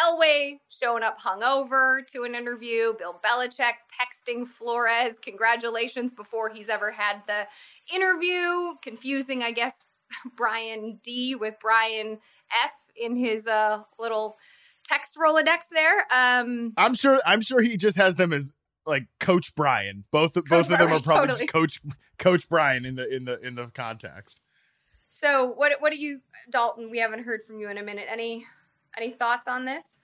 Elway 0.00 0.60
showing 0.68 1.02
up 1.02 1.20
hungover 1.20 2.06
to 2.12 2.22
an 2.22 2.36
interview. 2.36 2.92
Bill 2.96 3.20
Belichick 3.24 3.74
texting 3.90 4.46
Flores 4.46 5.18
congratulations 5.18 6.14
before 6.14 6.50
he's 6.50 6.68
ever 6.68 6.92
had 6.92 7.22
the 7.26 7.48
interview. 7.92 8.74
Confusing, 8.80 9.42
I 9.42 9.50
guess, 9.50 9.84
Brian 10.36 11.00
D 11.02 11.34
with 11.34 11.54
Brian 11.60 12.18
F 12.64 12.72
in 12.96 13.16
his 13.16 13.46
uh, 13.46 13.82
little 13.98 14.36
text 14.84 15.16
Rolodex 15.16 15.68
there. 15.72 16.06
Um, 16.14 16.72
I'm 16.76 16.94
sure. 16.94 17.20
I'm 17.24 17.40
sure 17.40 17.60
he 17.60 17.76
just 17.76 17.96
has 17.96 18.16
them 18.16 18.32
as 18.32 18.52
like 18.86 19.06
Coach 19.20 19.54
Brian. 19.54 20.04
Both 20.10 20.34
Coach 20.34 20.48
both 20.48 20.70
of 20.70 20.78
them 20.78 20.92
are 20.92 21.00
probably 21.00 21.28
totally. 21.28 21.46
Coach 21.46 21.80
Coach 22.18 22.48
Brian 22.48 22.84
in 22.84 22.96
the 22.96 23.14
in 23.14 23.24
the 23.24 23.40
in 23.40 23.54
the 23.54 23.66
context. 23.68 24.42
So 25.10 25.46
what 25.46 25.72
what 25.80 25.92
do 25.92 25.98
you, 25.98 26.20
Dalton? 26.50 26.90
We 26.90 26.98
haven't 26.98 27.24
heard 27.24 27.42
from 27.42 27.60
you 27.60 27.68
in 27.68 27.78
a 27.78 27.82
minute. 27.82 28.06
Any 28.10 28.46
any 28.96 29.10
thoughts 29.10 29.46
on 29.46 29.64
this? 29.64 30.00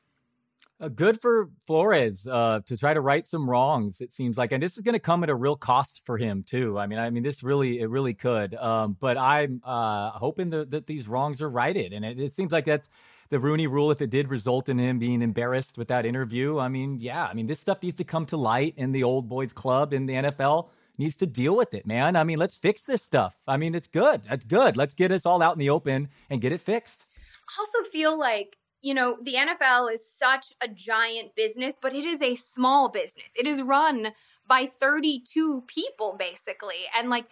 Uh, 0.81 0.87
good 0.87 1.21
for 1.21 1.51
Flores 1.67 2.29
uh, 2.29 2.61
to 2.67 2.77
try 2.77 2.95
to 2.95 3.01
right 3.01 3.27
some 3.27 3.51
wrongs. 3.51 4.01
It 4.01 4.13
seems 4.13 4.39
like, 4.39 4.53
and 4.53 4.63
this 4.63 4.77
is 4.77 4.83
going 4.83 4.93
to 4.93 5.01
come 5.01 5.25
at 5.25 5.31
a 5.31 5.35
real 5.35 5.57
cost 5.57 6.03
for 6.05 6.17
him 6.17 6.45
too. 6.45 6.79
I 6.79 6.87
mean, 6.87 7.01
I 7.01 7.11
mean, 7.11 7.25
this 7.25 7.43
really, 7.43 7.81
it 7.81 7.91
really 7.91 8.15
could. 8.15 8.55
Um, 8.55 8.97
but 9.01 9.19
I'm 9.19 9.61
uh, 9.65 10.11
hoping 10.11 10.51
that, 10.51 10.71
that 10.71 10.87
these 10.87 11.09
wrongs 11.09 11.43
are 11.43 11.51
righted, 11.51 11.93
and 11.93 12.05
it, 12.05 12.21
it 12.21 12.33
seems 12.33 12.53
like 12.53 12.65
that's 12.65 12.89
the 13.31 13.41
Rooney 13.41 13.67
Rule. 13.67 13.91
If 13.91 14.01
it 14.01 14.11
did 14.11 14.29
result 14.29 14.69
in 14.69 14.79
him 14.79 15.01
being 15.01 15.21
embarrassed 15.21 15.79
with 15.79 15.89
that 15.89 16.07
interview, 16.07 16.61
I 16.61 16.69
mean, 16.69 17.01
yeah, 17.01 17.25
I 17.25 17.35
mean, 17.35 17.47
this 17.47 17.59
stuff 17.59 17.83
needs 17.83 17.97
to 17.97 18.05
come 18.05 18.27
to 18.27 18.37
light 18.37 18.75
in 18.77 18.93
the 18.93 19.03
old 19.03 19.29
boys 19.29 19.53
club 19.53 19.93
in 19.93 20.07
the 20.07 20.15
NFL 20.15 20.69
needs 20.97 21.17
to 21.17 21.27
deal 21.27 21.57
with 21.57 21.75
it, 21.75 21.87
man. 21.87 22.15
I 22.17 22.25
mean, 22.25 22.39
let's 22.39 22.57
fix 22.57 22.83
this 22.83 23.03
stuff. 23.03 23.35
I 23.47 23.57
mean, 23.57 23.75
it's 23.75 23.89
good. 23.89 24.23
That's 24.29 24.45
good. 24.45 24.77
Let's 24.77 24.95
get 24.95 25.13
us 25.13 25.27
all 25.27 25.43
out 25.43 25.55
in 25.55 25.59
the 25.59 25.71
open 25.71 26.09
and 26.29 26.41
get 26.41 26.53
it 26.53 26.61
fixed. 26.61 27.07
I 27.49 27.61
also 27.61 27.91
feel 27.91 28.19
like 28.19 28.57
you 28.83 28.95
know, 28.95 29.19
the 29.23 29.35
NFL 29.35 29.93
is 29.93 30.09
such 30.09 30.55
a 30.61 30.69
giant 30.69 31.35
business, 31.35 31.75
but 31.81 31.95
it 31.95 32.05
is 32.05 32.23
a 32.23 32.37
small 32.37 32.89
business. 32.89 33.33
It 33.37 33.47
is 33.47 33.63
run 33.63 34.13
by 34.47 34.67
32 34.67 35.65
people, 35.67 36.17
basically. 36.19 36.87
And 36.97 37.11
like, 37.11 37.27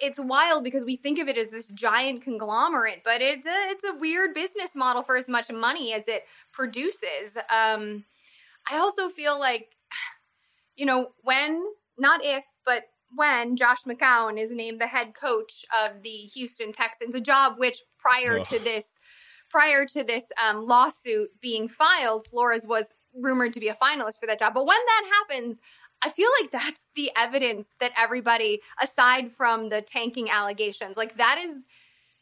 it's 0.00 0.20
wild 0.20 0.64
because 0.64 0.84
we 0.84 0.96
think 0.96 1.18
of 1.18 1.28
it 1.28 1.36
as 1.36 1.50
this 1.50 1.68
giant 1.68 2.22
conglomerate, 2.22 3.02
but 3.04 3.20
it's 3.20 3.46
a, 3.46 3.70
it's 3.70 3.84
a 3.84 3.94
weird 3.94 4.34
business 4.34 4.74
model 4.74 5.02
for 5.02 5.16
as 5.16 5.28
much 5.28 5.50
money 5.50 5.92
as 5.92 6.08
it 6.08 6.24
produces. 6.52 7.36
Um, 7.50 8.04
I 8.70 8.76
also 8.76 9.08
feel 9.08 9.38
like, 9.38 9.76
you 10.76 10.86
know, 10.86 11.12
when 11.22 11.62
not 11.98 12.20
if, 12.24 12.44
but 12.64 12.84
when 13.14 13.56
Josh 13.56 13.84
McCown 13.84 14.38
is 14.38 14.52
named 14.52 14.80
the 14.80 14.88
head 14.88 15.14
coach 15.14 15.64
of 15.84 16.02
the 16.02 16.28
Houston 16.34 16.72
Texans, 16.72 17.14
a 17.14 17.20
job 17.20 17.54
which 17.58 17.82
prior 17.98 18.40
Ugh. 18.40 18.46
to 18.46 18.58
this 18.58 18.98
prior 19.54 19.86
to 19.86 20.02
this 20.02 20.32
um, 20.44 20.66
lawsuit 20.66 21.30
being 21.40 21.68
filed, 21.68 22.26
Flores 22.26 22.66
was 22.66 22.92
rumored 23.14 23.52
to 23.52 23.60
be 23.60 23.68
a 23.68 23.74
finalist 23.74 24.18
for 24.18 24.26
that 24.26 24.40
job. 24.40 24.52
But 24.52 24.66
when 24.66 24.76
that 24.76 25.22
happens, 25.28 25.60
I 26.02 26.08
feel 26.08 26.28
like 26.40 26.50
that's 26.50 26.88
the 26.96 27.12
evidence 27.16 27.68
that 27.78 27.92
everybody, 27.96 28.62
aside 28.82 29.30
from 29.30 29.68
the 29.68 29.80
tanking 29.80 30.28
allegations, 30.28 30.96
like 30.96 31.18
that 31.18 31.38
is 31.38 31.58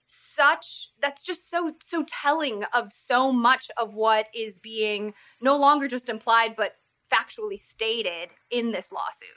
such 0.07 0.91
that's 1.01 1.23
just 1.23 1.51
so 1.51 1.73
so 1.81 2.05
telling 2.07 2.65
of 2.75 2.93
so 2.93 3.33
much 3.33 3.71
of 3.79 3.95
what 3.95 4.27
is 4.35 4.59
being 4.59 5.15
no 5.41 5.57
longer 5.57 5.89
just 5.89 6.11
implied 6.11 6.55
but 6.55 6.75
factually 7.11 7.59
stated 7.59 8.29
in 8.51 8.73
this 8.73 8.93
lawsuit. 8.93 9.31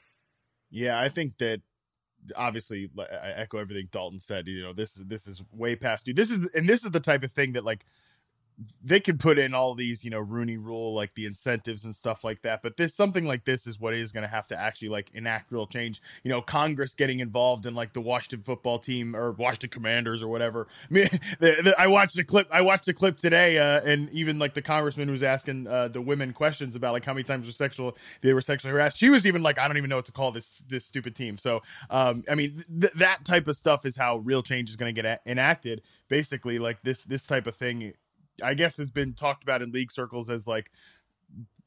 Yeah, 0.69 0.99
I 0.99 1.07
think 1.07 1.37
that 1.37 1.61
obviously 2.35 2.89
I 2.97 3.31
echo 3.31 3.57
everything 3.57 3.89
Dalton 3.91 4.19
said. 4.19 4.47
You 4.47 4.63
know, 4.63 4.73
this 4.73 4.95
is 4.95 5.03
this 5.05 5.27
is 5.27 5.41
way 5.51 5.75
past 5.75 6.05
due. 6.05 6.13
This 6.13 6.31
is 6.31 6.47
and 6.53 6.67
this 6.67 6.83
is 6.83 6.91
the 6.91 6.99
type 6.99 7.23
of 7.23 7.31
thing 7.31 7.53
that 7.53 7.65
like 7.65 7.85
they 8.83 8.99
can 8.99 9.17
put 9.17 9.37
in 9.37 9.53
all 9.53 9.75
these, 9.75 10.03
you 10.03 10.09
know, 10.09 10.19
Rooney 10.19 10.57
rule, 10.57 10.93
like 10.93 11.13
the 11.15 11.25
incentives 11.25 11.83
and 11.83 11.93
stuff 11.93 12.23
like 12.23 12.41
that. 12.43 12.61
But 12.61 12.77
this 12.77 12.93
something 12.93 13.25
like 13.25 13.43
this 13.43 13.67
is 13.67 13.79
what 13.79 13.93
is 13.93 14.11
going 14.11 14.23
to 14.23 14.29
have 14.29 14.47
to 14.47 14.59
actually 14.59 14.89
like 14.89 15.11
enact 15.13 15.51
real 15.51 15.67
change. 15.67 16.01
You 16.23 16.31
know, 16.31 16.41
Congress 16.41 16.93
getting 16.93 17.19
involved 17.19 17.65
in 17.65 17.75
like 17.75 17.93
the 17.93 18.01
Washington 18.01 18.43
football 18.43 18.79
team 18.79 19.15
or 19.15 19.31
Washington 19.31 19.71
Commanders 19.71 20.23
or 20.23 20.27
whatever. 20.27 20.67
I 20.89 20.93
mean, 20.93 21.09
the, 21.39 21.61
the, 21.63 21.75
I 21.77 21.87
watched 21.87 22.15
the 22.15 22.23
clip. 22.23 22.47
I 22.51 22.61
watched 22.61 22.85
the 22.85 22.93
clip 22.93 23.17
today, 23.17 23.57
uh, 23.57 23.81
and 23.81 24.09
even 24.11 24.39
like 24.39 24.53
the 24.53 24.61
congressman 24.61 25.11
was 25.11 25.23
asking 25.23 25.67
uh, 25.67 25.89
the 25.89 26.01
women 26.01 26.31
questions 26.31 26.75
about 26.75 26.93
like 26.93 27.03
how 27.03 27.13
many 27.13 27.23
times 27.23 27.47
were 27.47 27.53
sexual 27.53 27.97
they 28.21 28.33
were 28.33 28.41
sexually 28.41 28.71
harassed. 28.71 28.97
She 28.97 29.09
was 29.09 29.25
even 29.25 29.43
like, 29.43 29.59
I 29.59 29.67
don't 29.67 29.77
even 29.77 29.89
know 29.89 29.97
what 29.97 30.05
to 30.05 30.11
call 30.11 30.31
this 30.31 30.61
this 30.67 30.85
stupid 30.85 31.15
team. 31.15 31.37
So, 31.37 31.61
um, 31.89 32.23
I 32.29 32.35
mean, 32.35 32.63
th- 32.79 32.93
that 32.93 33.25
type 33.25 33.47
of 33.47 33.57
stuff 33.57 33.85
is 33.85 33.95
how 33.95 34.17
real 34.17 34.41
change 34.43 34.69
is 34.69 34.75
going 34.75 34.93
to 34.93 35.01
get 35.01 35.05
a- 35.05 35.29
enacted. 35.29 35.81
Basically, 36.07 36.59
like 36.59 36.81
this 36.83 37.03
this 37.03 37.23
type 37.23 37.47
of 37.47 37.55
thing 37.55 37.93
I 38.43 38.53
guess 38.53 38.77
has 38.77 38.91
been 38.91 39.13
talked 39.13 39.43
about 39.43 39.61
in 39.61 39.71
league 39.71 39.91
circles 39.91 40.29
as 40.29 40.47
like 40.47 40.71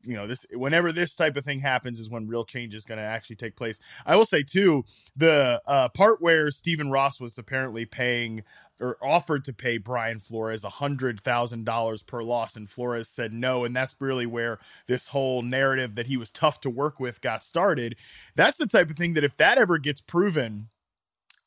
you 0.02 0.14
know 0.14 0.26
this 0.26 0.46
whenever 0.52 0.92
this 0.92 1.14
type 1.14 1.36
of 1.36 1.44
thing 1.44 1.60
happens 1.60 1.98
is 1.98 2.08
when 2.08 2.28
real 2.28 2.44
change 2.44 2.74
is 2.74 2.84
going 2.84 2.98
to 2.98 3.04
actually 3.04 3.36
take 3.36 3.56
place. 3.56 3.80
I 4.06 4.16
will 4.16 4.24
say 4.24 4.42
too 4.42 4.84
the 5.16 5.60
uh, 5.66 5.88
part 5.88 6.22
where 6.22 6.50
stephen 6.50 6.90
ross 6.90 7.20
was 7.20 7.36
apparently 7.36 7.84
paying 7.84 8.42
or 8.80 8.96
offered 9.02 9.44
to 9.44 9.52
pay 9.52 9.76
brian 9.76 10.20
flores 10.20 10.62
a 10.62 10.70
hundred 10.70 11.20
thousand 11.20 11.64
dollars 11.64 12.02
per 12.02 12.22
loss 12.22 12.56
and 12.56 12.70
flores 12.70 13.08
said 13.08 13.32
no 13.32 13.64
and 13.64 13.74
that's 13.74 13.96
really 13.98 14.26
where 14.26 14.58
this 14.86 15.08
whole 15.08 15.42
narrative 15.42 15.96
that 15.96 16.06
he 16.06 16.16
was 16.16 16.30
tough 16.30 16.60
to 16.60 16.70
work 16.70 17.00
with 17.00 17.20
got 17.20 17.42
started. 17.42 17.96
That's 18.36 18.58
the 18.58 18.66
type 18.66 18.90
of 18.90 18.96
thing 18.96 19.14
that 19.14 19.24
if 19.24 19.36
that 19.36 19.58
ever 19.58 19.78
gets 19.78 20.00
proven 20.00 20.68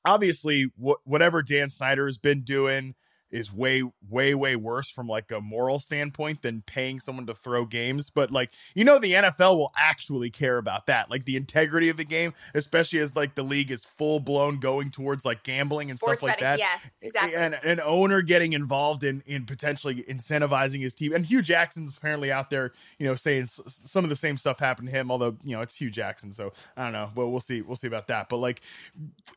obviously 0.04 0.72
wh- 0.82 1.06
whatever 1.06 1.42
dan 1.42 1.70
snyder 1.70 2.06
has 2.06 2.18
been 2.18 2.42
doing 2.42 2.96
is 3.32 3.54
way 3.54 3.84
way 4.10 4.34
way 4.36 4.56
worse 4.56 4.90
from 4.90 5.08
like 5.08 5.32
a 5.32 5.40
moral 5.40 5.80
standpoint 5.80 6.42
than 6.42 6.62
paying 6.66 7.00
someone 7.00 7.26
to 7.26 7.34
throw 7.34 7.66
games 7.66 8.10
but 8.10 8.32
like 8.32 8.52
you 8.76 8.84
know 8.84 9.00
the 9.00 9.14
NFL 9.14 9.58
will 9.58 9.72
actually 9.78 10.30
care 10.30 10.58
about 10.58 10.86
that. 10.88 11.10
Like 11.10 11.26
the 11.26 11.36
integrity 11.36 11.90
of 11.90 11.98
the 11.98 12.04
game 12.04 12.34
especially 12.54 13.00
as 13.00 13.16
like 13.16 13.36
the 13.36 13.44
league 13.44 13.72
is 13.72 13.84
full 13.84 14.20
blown 14.20 14.60
going 14.60 14.92
towards 14.92 15.26
like 15.26 15.44
gambling 15.44 15.90
and 15.90 16.00
Sports 16.00 16.22
stuff 16.22 16.30
like 16.30 16.40
betting, 16.40 16.60
that 16.66 16.82
yes 16.82 16.94
exactly. 17.02 17.36
and 17.36 17.56
an 17.64 17.80
owner 17.84 18.22
getting 18.22 18.54
involved 18.54 19.04
in 19.04 19.22
in 19.26 19.46
potentially 19.46 20.04
incentivizing 20.04 20.82
his 20.82 20.94
team 20.94 21.14
and 21.14 21.26
Hue 21.26 21.42
Jackson's 21.42 21.92
apparently 21.96 22.32
out 22.32 22.50
there 22.50 22.74
you 23.00 23.08
know 23.08 23.16
saying 23.16 23.48
some 23.48 24.04
of 24.04 24.10
the 24.10 24.16
same 24.16 24.38
stuff 24.38 24.60
happened 24.60 24.88
to 24.88 24.92
him 24.92 25.12
although 25.12 25.36
you 25.44 25.56
know 25.56 25.62
it's 25.62 25.76
Hue 25.76 25.90
Jackson 25.90 26.34
so 26.34 26.54
I 26.78 26.84
don't 26.84 26.94
know 26.94 27.10
but 27.14 27.28
we'll 27.28 27.42
see 27.42 27.62
we'll 27.62 27.76
see 27.76 27.88
about 27.88 28.08
that 28.08 28.30
but 28.30 28.38
like 28.38 28.62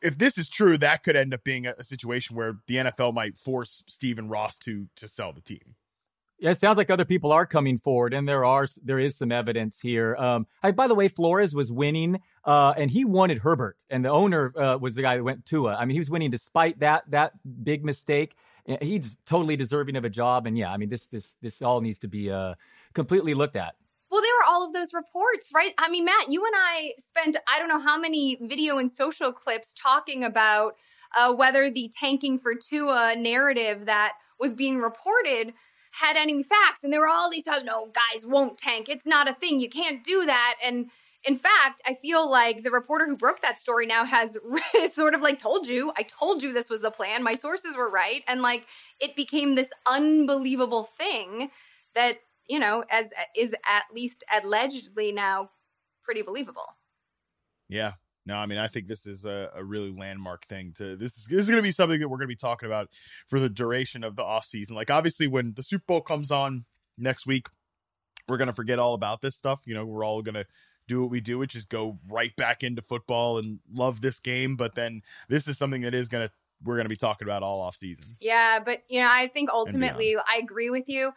if 0.01 0.17
this 0.17 0.37
is 0.37 0.47
true 0.47 0.77
that 0.77 1.03
could 1.03 1.15
end 1.15 1.33
up 1.33 1.43
being 1.43 1.65
a, 1.65 1.73
a 1.77 1.83
situation 1.83 2.35
where 2.35 2.57
the 2.67 2.75
NFL 2.75 3.13
might 3.13 3.37
force 3.37 3.83
Stephen 3.87 4.29
Ross 4.29 4.57
to 4.59 4.87
to 4.95 5.07
sell 5.07 5.33
the 5.33 5.41
team. 5.41 5.75
Yeah, 6.37 6.51
it 6.51 6.59
sounds 6.59 6.77
like 6.77 6.89
other 6.89 7.05
people 7.05 7.31
are 7.31 7.45
coming 7.45 7.77
forward, 7.77 8.13
and 8.13 8.27
there 8.27 8.43
are 8.43 8.67
there 8.83 8.99
is 8.99 9.15
some 9.15 9.31
evidence 9.31 9.79
here. 9.79 10.15
Um, 10.17 10.47
I, 10.61 10.71
by 10.71 10.87
the 10.87 10.95
way, 10.95 11.07
Flores 11.07 11.55
was 11.55 11.71
winning, 11.71 12.19
uh, 12.43 12.73
and 12.75 12.91
he 12.91 13.05
wanted 13.05 13.39
Herbert, 13.39 13.77
and 13.89 14.03
the 14.03 14.09
owner 14.09 14.51
uh, 14.57 14.77
was 14.77 14.95
the 14.95 15.01
guy 15.01 15.15
that 15.15 15.23
went 15.23 15.45
Tua. 15.45 15.75
I 15.75 15.85
mean, 15.85 15.95
he 15.95 15.99
was 15.99 16.09
winning 16.09 16.31
despite 16.31 16.79
that 16.79 17.09
that 17.11 17.33
big 17.63 17.85
mistake. 17.85 18.35
He's 18.81 19.15
totally 19.25 19.55
deserving 19.55 19.95
of 19.95 20.03
a 20.03 20.09
job, 20.09 20.45
and 20.45 20.57
yeah, 20.57 20.71
I 20.71 20.77
mean, 20.77 20.89
this 20.89 21.07
this 21.07 21.37
this 21.41 21.61
all 21.61 21.79
needs 21.79 21.99
to 21.99 22.09
be 22.09 22.29
uh, 22.29 22.55
completely 22.93 23.33
looked 23.33 23.55
at. 23.55 23.75
Well, 24.11 24.21
there 24.21 24.33
were 24.39 24.53
all 24.53 24.65
of 24.65 24.73
those 24.73 24.93
reports, 24.93 25.51
right? 25.53 25.73
I 25.77 25.89
mean, 25.89 26.05
Matt, 26.05 26.29
you 26.29 26.43
and 26.43 26.53
I 26.55 26.93
spent 26.99 27.37
I 27.47 27.59
don't 27.59 27.69
know 27.69 27.79
how 27.79 27.97
many 27.97 28.37
video 28.41 28.77
and 28.77 28.91
social 28.91 29.31
clips 29.31 29.73
talking 29.73 30.23
about 30.23 30.75
uh, 31.15 31.33
whether 31.33 31.69
the 31.69 31.91
tanking 31.97 32.39
for 32.39 32.53
Tua 32.55 33.15
narrative 33.15 33.85
that 33.85 34.13
was 34.39 34.53
being 34.53 34.79
reported 34.79 35.53
had 36.01 36.17
any 36.17 36.43
facts. 36.43 36.83
And 36.83 36.91
there 36.91 36.99
were 36.99 37.07
all 37.07 37.29
these 37.29 37.45
times, 37.45 37.63
no, 37.63 37.87
guys 37.87 38.25
won't 38.25 38.57
tank. 38.57 38.89
It's 38.89 39.07
not 39.07 39.29
a 39.29 39.33
thing. 39.33 39.59
You 39.59 39.69
can't 39.69 40.03
do 40.03 40.25
that. 40.25 40.55
And 40.63 40.89
in 41.23 41.37
fact, 41.37 41.81
I 41.85 41.95
feel 41.95 42.29
like 42.29 42.63
the 42.63 42.71
reporter 42.71 43.07
who 43.07 43.17
broke 43.17 43.41
that 43.41 43.59
story 43.59 43.85
now 43.85 44.05
has 44.05 44.37
sort 44.91 45.15
of 45.15 45.21
like 45.21 45.39
told 45.39 45.67
you, 45.67 45.91
I 45.97 46.03
told 46.03 46.43
you 46.43 46.53
this 46.53 46.69
was 46.69 46.81
the 46.81 46.91
plan. 46.91 47.23
My 47.23 47.33
sources 47.33 47.75
were 47.75 47.89
right. 47.89 48.23
And 48.27 48.41
like 48.41 48.65
it 48.99 49.15
became 49.15 49.55
this 49.55 49.69
unbelievable 49.87 50.89
thing 50.97 51.49
that, 51.95 52.19
you 52.47 52.59
know, 52.59 52.83
as 52.91 53.11
is 53.35 53.55
at 53.67 53.83
least 53.93 54.23
allegedly 54.31 55.11
now 55.11 55.49
pretty 56.03 56.21
believable. 56.21 56.75
Yeah, 57.67 57.93
no, 58.25 58.35
I 58.35 58.45
mean, 58.47 58.57
I 58.57 58.67
think 58.67 58.87
this 58.87 59.05
is 59.05 59.25
a, 59.25 59.51
a 59.55 59.63
really 59.63 59.91
landmark 59.91 60.47
thing. 60.47 60.73
To 60.77 60.95
this 60.95 61.15
is 61.17 61.25
this 61.25 61.41
is 61.41 61.47
going 61.47 61.57
to 61.57 61.63
be 61.63 61.71
something 61.71 61.99
that 61.99 62.07
we're 62.07 62.17
going 62.17 62.27
to 62.27 62.33
be 62.33 62.35
talking 62.35 62.65
about 62.65 62.89
for 63.27 63.39
the 63.39 63.49
duration 63.49 64.03
of 64.03 64.15
the 64.15 64.23
off 64.23 64.45
season. 64.45 64.75
Like, 64.75 64.89
obviously, 64.89 65.27
when 65.27 65.53
the 65.55 65.63
Super 65.63 65.83
Bowl 65.87 66.01
comes 66.01 66.31
on 66.31 66.65
next 66.97 67.27
week, 67.27 67.47
we're 68.27 68.37
going 68.37 68.47
to 68.47 68.53
forget 68.53 68.79
all 68.79 68.95
about 68.95 69.21
this 69.21 69.35
stuff. 69.35 69.61
You 69.65 69.75
know, 69.75 69.85
we're 69.85 70.03
all 70.03 70.23
going 70.23 70.35
to 70.35 70.45
do 70.87 71.01
what 71.01 71.11
we 71.11 71.21
do, 71.21 71.37
which 71.37 71.55
is 71.55 71.65
go 71.65 71.99
right 72.07 72.35
back 72.35 72.63
into 72.63 72.81
football 72.81 73.37
and 73.37 73.59
love 73.71 74.01
this 74.01 74.19
game. 74.19 74.55
But 74.55 74.75
then 74.75 75.01
this 75.29 75.47
is 75.47 75.57
something 75.57 75.81
that 75.81 75.93
is 75.93 76.09
going 76.09 76.27
to 76.27 76.33
we're 76.63 76.75
going 76.75 76.85
to 76.85 76.89
be 76.89 76.97
talking 76.97 77.27
about 77.27 77.43
all 77.43 77.61
off 77.61 77.75
season. 77.75 78.15
Yeah, 78.19 78.59
but 78.63 78.81
you 78.87 79.01
know, 79.01 79.09
I 79.11 79.27
think 79.27 79.49
ultimately 79.51 80.15
I 80.15 80.39
agree 80.41 80.69
with 80.69 80.89
you 80.89 81.13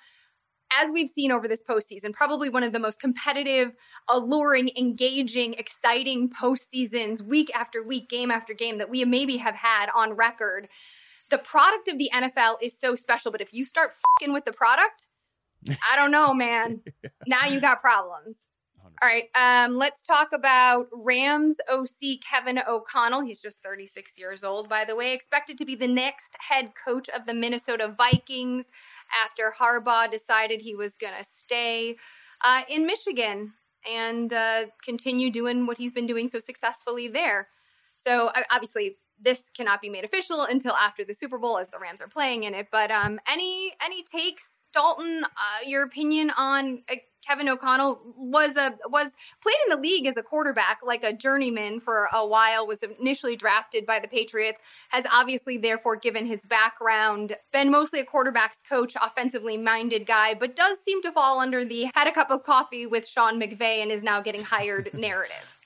as 0.73 0.91
we've 0.91 1.09
seen 1.09 1.33
over 1.33 1.49
this 1.49 1.63
postseason, 1.63 2.13
probably 2.13 2.49
one 2.49 2.63
of 2.63 2.73
the 2.73 2.79
most 2.79 3.01
competitive, 3.01 3.75
alluring, 4.09 4.71
engaging, 4.77 5.55
exciting 5.55 6.31
postseasons, 6.31 7.23
week 7.23 7.51
after 7.55 7.83
week, 7.83 8.09
game 8.09 8.31
after 8.31 8.55
game 8.55 8.79
that 8.79 8.91
we 8.91 9.05
maybe 9.05 9.39
have 9.39 9.55
had 9.55 9.89
on 9.97 10.13
record. 10.13 10.69
The 11.31 11.39
product 11.39 11.89
of 11.89 11.99
the 11.99 12.11
NFL 12.15 12.57
is 12.63 12.79
so 12.79 12.95
special, 12.95 13.31
but 13.31 13.41
if 13.41 13.53
you 13.53 13.65
start 13.65 13.93
fucking 14.21 14.33
with 14.33 14.45
the 14.45 14.53
product, 14.53 15.09
I 15.69 15.97
don't 15.97 16.11
know, 16.11 16.33
man. 16.33 16.83
now 17.27 17.47
you 17.47 17.61
got 17.61 17.81
problems. 17.81 18.47
All 19.01 19.09
right, 19.09 19.29
um, 19.37 19.77
let's 19.77 20.03
talk 20.03 20.31
about 20.33 20.89
Rams 20.93 21.57
OC 21.71 22.21
Kevin 22.29 22.59
O'Connell. 22.67 23.21
He's 23.21 23.41
just 23.41 23.63
36 23.63 24.19
years 24.19 24.43
old, 24.43 24.69
by 24.69 24.85
the 24.85 24.97
way. 24.97 25.13
Expected 25.13 25.57
to 25.59 25.65
be 25.65 25.77
the 25.77 25.87
next 25.87 26.35
head 26.41 26.73
coach 26.85 27.09
of 27.11 27.25
the 27.25 27.35
Minnesota 27.35 27.95
Vikings 27.97 28.71
after 29.25 29.53
Harbaugh 29.61 30.11
decided 30.11 30.61
he 30.61 30.75
was 30.75 30.97
going 30.97 31.15
to 31.17 31.25
stay 31.25 31.97
uh, 32.45 32.63
in 32.69 32.87
Michigan 32.87 33.55
and 33.91 34.33
uh, 34.33 34.67
continue 34.85 35.31
doing 35.31 35.67
what 35.67 35.79
he's 35.79 35.93
been 35.93 36.07
doing 36.07 36.29
so 36.29 36.39
successfully 36.39 37.09
there. 37.09 37.49
So 37.97 38.31
obviously, 38.51 38.97
this 39.23 39.51
cannot 39.51 39.81
be 39.81 39.89
made 39.89 40.05
official 40.05 40.43
until 40.43 40.75
after 40.75 41.05
the 41.05 41.15
Super 41.15 41.39
Bowl 41.39 41.59
as 41.59 41.71
the 41.71 41.79
Rams 41.79 42.01
are 42.01 42.09
playing 42.09 42.45
in 42.45 42.55
it. 42.55 42.69
But 42.71 42.91
um, 42.91 43.19
any 43.31 43.73
any 43.85 44.03
takes, 44.03 44.67
Dalton? 44.73 45.25
Uh, 45.25 45.67
your 45.67 45.83
opinion 45.83 46.31
on 46.37 46.83
uh, 46.91 46.97
Kevin 47.27 47.49
O'Connell 47.49 48.01
was 48.17 48.57
a 48.57 48.79
was 48.87 49.15
played 49.43 49.57
in 49.67 49.75
the 49.75 49.81
league 49.81 50.07
as 50.07 50.17
a 50.17 50.23
quarterback, 50.23 50.79
like 50.83 51.05
a 51.05 51.13
journeyman 51.13 51.81
for 51.81 52.09
a 52.13 52.27
while. 52.27 52.67
Was 52.67 52.83
initially 52.83 53.37
drafted 53.37 53.85
by 53.85 53.99
the 53.99 54.09
Patriots. 54.09 54.61
Has 54.91 55.05
obviously, 55.13 55.59
therefore, 55.59 55.97
given 55.97 56.27
his 56.27 56.45
background, 56.45 57.37
been 57.53 57.71
mostly 57.71 58.01
a 58.01 58.05
quarterbacks 58.05 58.67
coach, 58.67 58.97
offensively 59.01 59.57
minded 59.57 60.07
guy, 60.07 60.35
but 60.35 60.57
does 60.57 60.79
seem 60.79 61.03
to 61.03 61.13
fall 61.13 61.41
under 61.41 61.65
the 61.65 61.91
had 61.95 62.07
a 62.07 62.13
cup 62.13 62.31
of 62.31 62.45
coffee 62.45 62.87
with 62.87 63.07
Sean 63.07 63.41
McVay 63.41 63.83
and 63.83 63.91
is 63.91 64.03
now 64.03 64.21
getting 64.21 64.45
hired 64.45 64.91
narrative. 64.95 65.58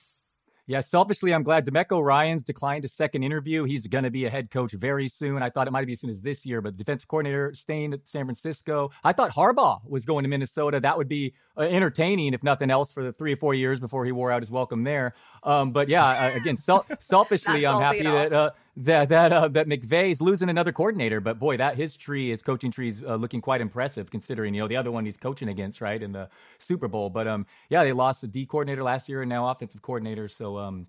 Yeah, 0.72 0.80
selfishly, 0.80 1.34
I'm 1.34 1.42
glad 1.42 1.66
DeMeco 1.66 2.02
Ryans 2.02 2.44
declined 2.44 2.86
a 2.86 2.88
second 2.88 3.24
interview. 3.24 3.64
He's 3.64 3.86
going 3.86 4.04
to 4.04 4.10
be 4.10 4.24
a 4.24 4.30
head 4.30 4.50
coach 4.50 4.72
very 4.72 5.06
soon. 5.06 5.42
I 5.42 5.50
thought 5.50 5.68
it 5.68 5.70
might 5.70 5.86
be 5.86 5.92
as 5.92 6.00
soon 6.00 6.08
as 6.08 6.22
this 6.22 6.46
year, 6.46 6.62
but 6.62 6.78
defensive 6.78 7.08
coordinator 7.08 7.54
staying 7.54 7.92
at 7.92 8.08
San 8.08 8.24
Francisco. 8.24 8.90
I 9.04 9.12
thought 9.12 9.32
Harbaugh 9.32 9.80
was 9.86 10.06
going 10.06 10.22
to 10.22 10.30
Minnesota. 10.30 10.80
That 10.80 10.96
would 10.96 11.08
be 11.08 11.34
uh, 11.58 11.60
entertaining, 11.60 12.32
if 12.32 12.42
nothing 12.42 12.70
else, 12.70 12.90
for 12.90 13.04
the 13.04 13.12
three 13.12 13.34
or 13.34 13.36
four 13.36 13.52
years 13.52 13.80
before 13.80 14.06
he 14.06 14.12
wore 14.12 14.32
out 14.32 14.40
his 14.40 14.50
welcome 14.50 14.82
there. 14.82 15.12
Um, 15.42 15.72
but 15.72 15.90
yeah, 15.90 16.06
uh, 16.06 16.36
again, 16.36 16.56
sel- 16.56 16.86
selfishly, 17.00 17.66
I'm 17.66 17.82
happy 17.82 18.04
that 18.04 18.32
uh, 18.32 18.50
that 18.76 19.10
that 19.10 19.32
uh, 19.32 19.48
that 19.48 19.68
McVay's 19.68 20.20
losing 20.20 20.48
another 20.48 20.72
coordinator, 20.72 21.20
but 21.20 21.38
boy, 21.38 21.56
that 21.58 21.76
his 21.76 21.94
tree, 21.94 22.30
his 22.30 22.42
coaching 22.42 22.70
tree 22.70 22.88
is 22.88 23.02
uh, 23.06 23.16
looking 23.16 23.40
quite 23.40 23.60
impressive 23.60 24.10
considering 24.10 24.54
you 24.54 24.62
know 24.62 24.68
the 24.68 24.76
other 24.76 24.90
one 24.90 25.04
he's 25.04 25.18
coaching 25.18 25.48
against, 25.48 25.80
right, 25.80 26.02
in 26.02 26.12
the 26.12 26.28
Super 26.58 26.88
Bowl. 26.88 27.10
But 27.10 27.28
um, 27.28 27.46
yeah, 27.68 27.84
they 27.84 27.92
lost 27.92 28.24
a 28.24 28.26
D 28.26 28.46
coordinator 28.46 28.82
last 28.82 29.08
year 29.08 29.22
and 29.22 29.28
now 29.28 29.48
offensive 29.48 29.82
coordinator. 29.82 30.28
So 30.28 30.58
um, 30.58 30.86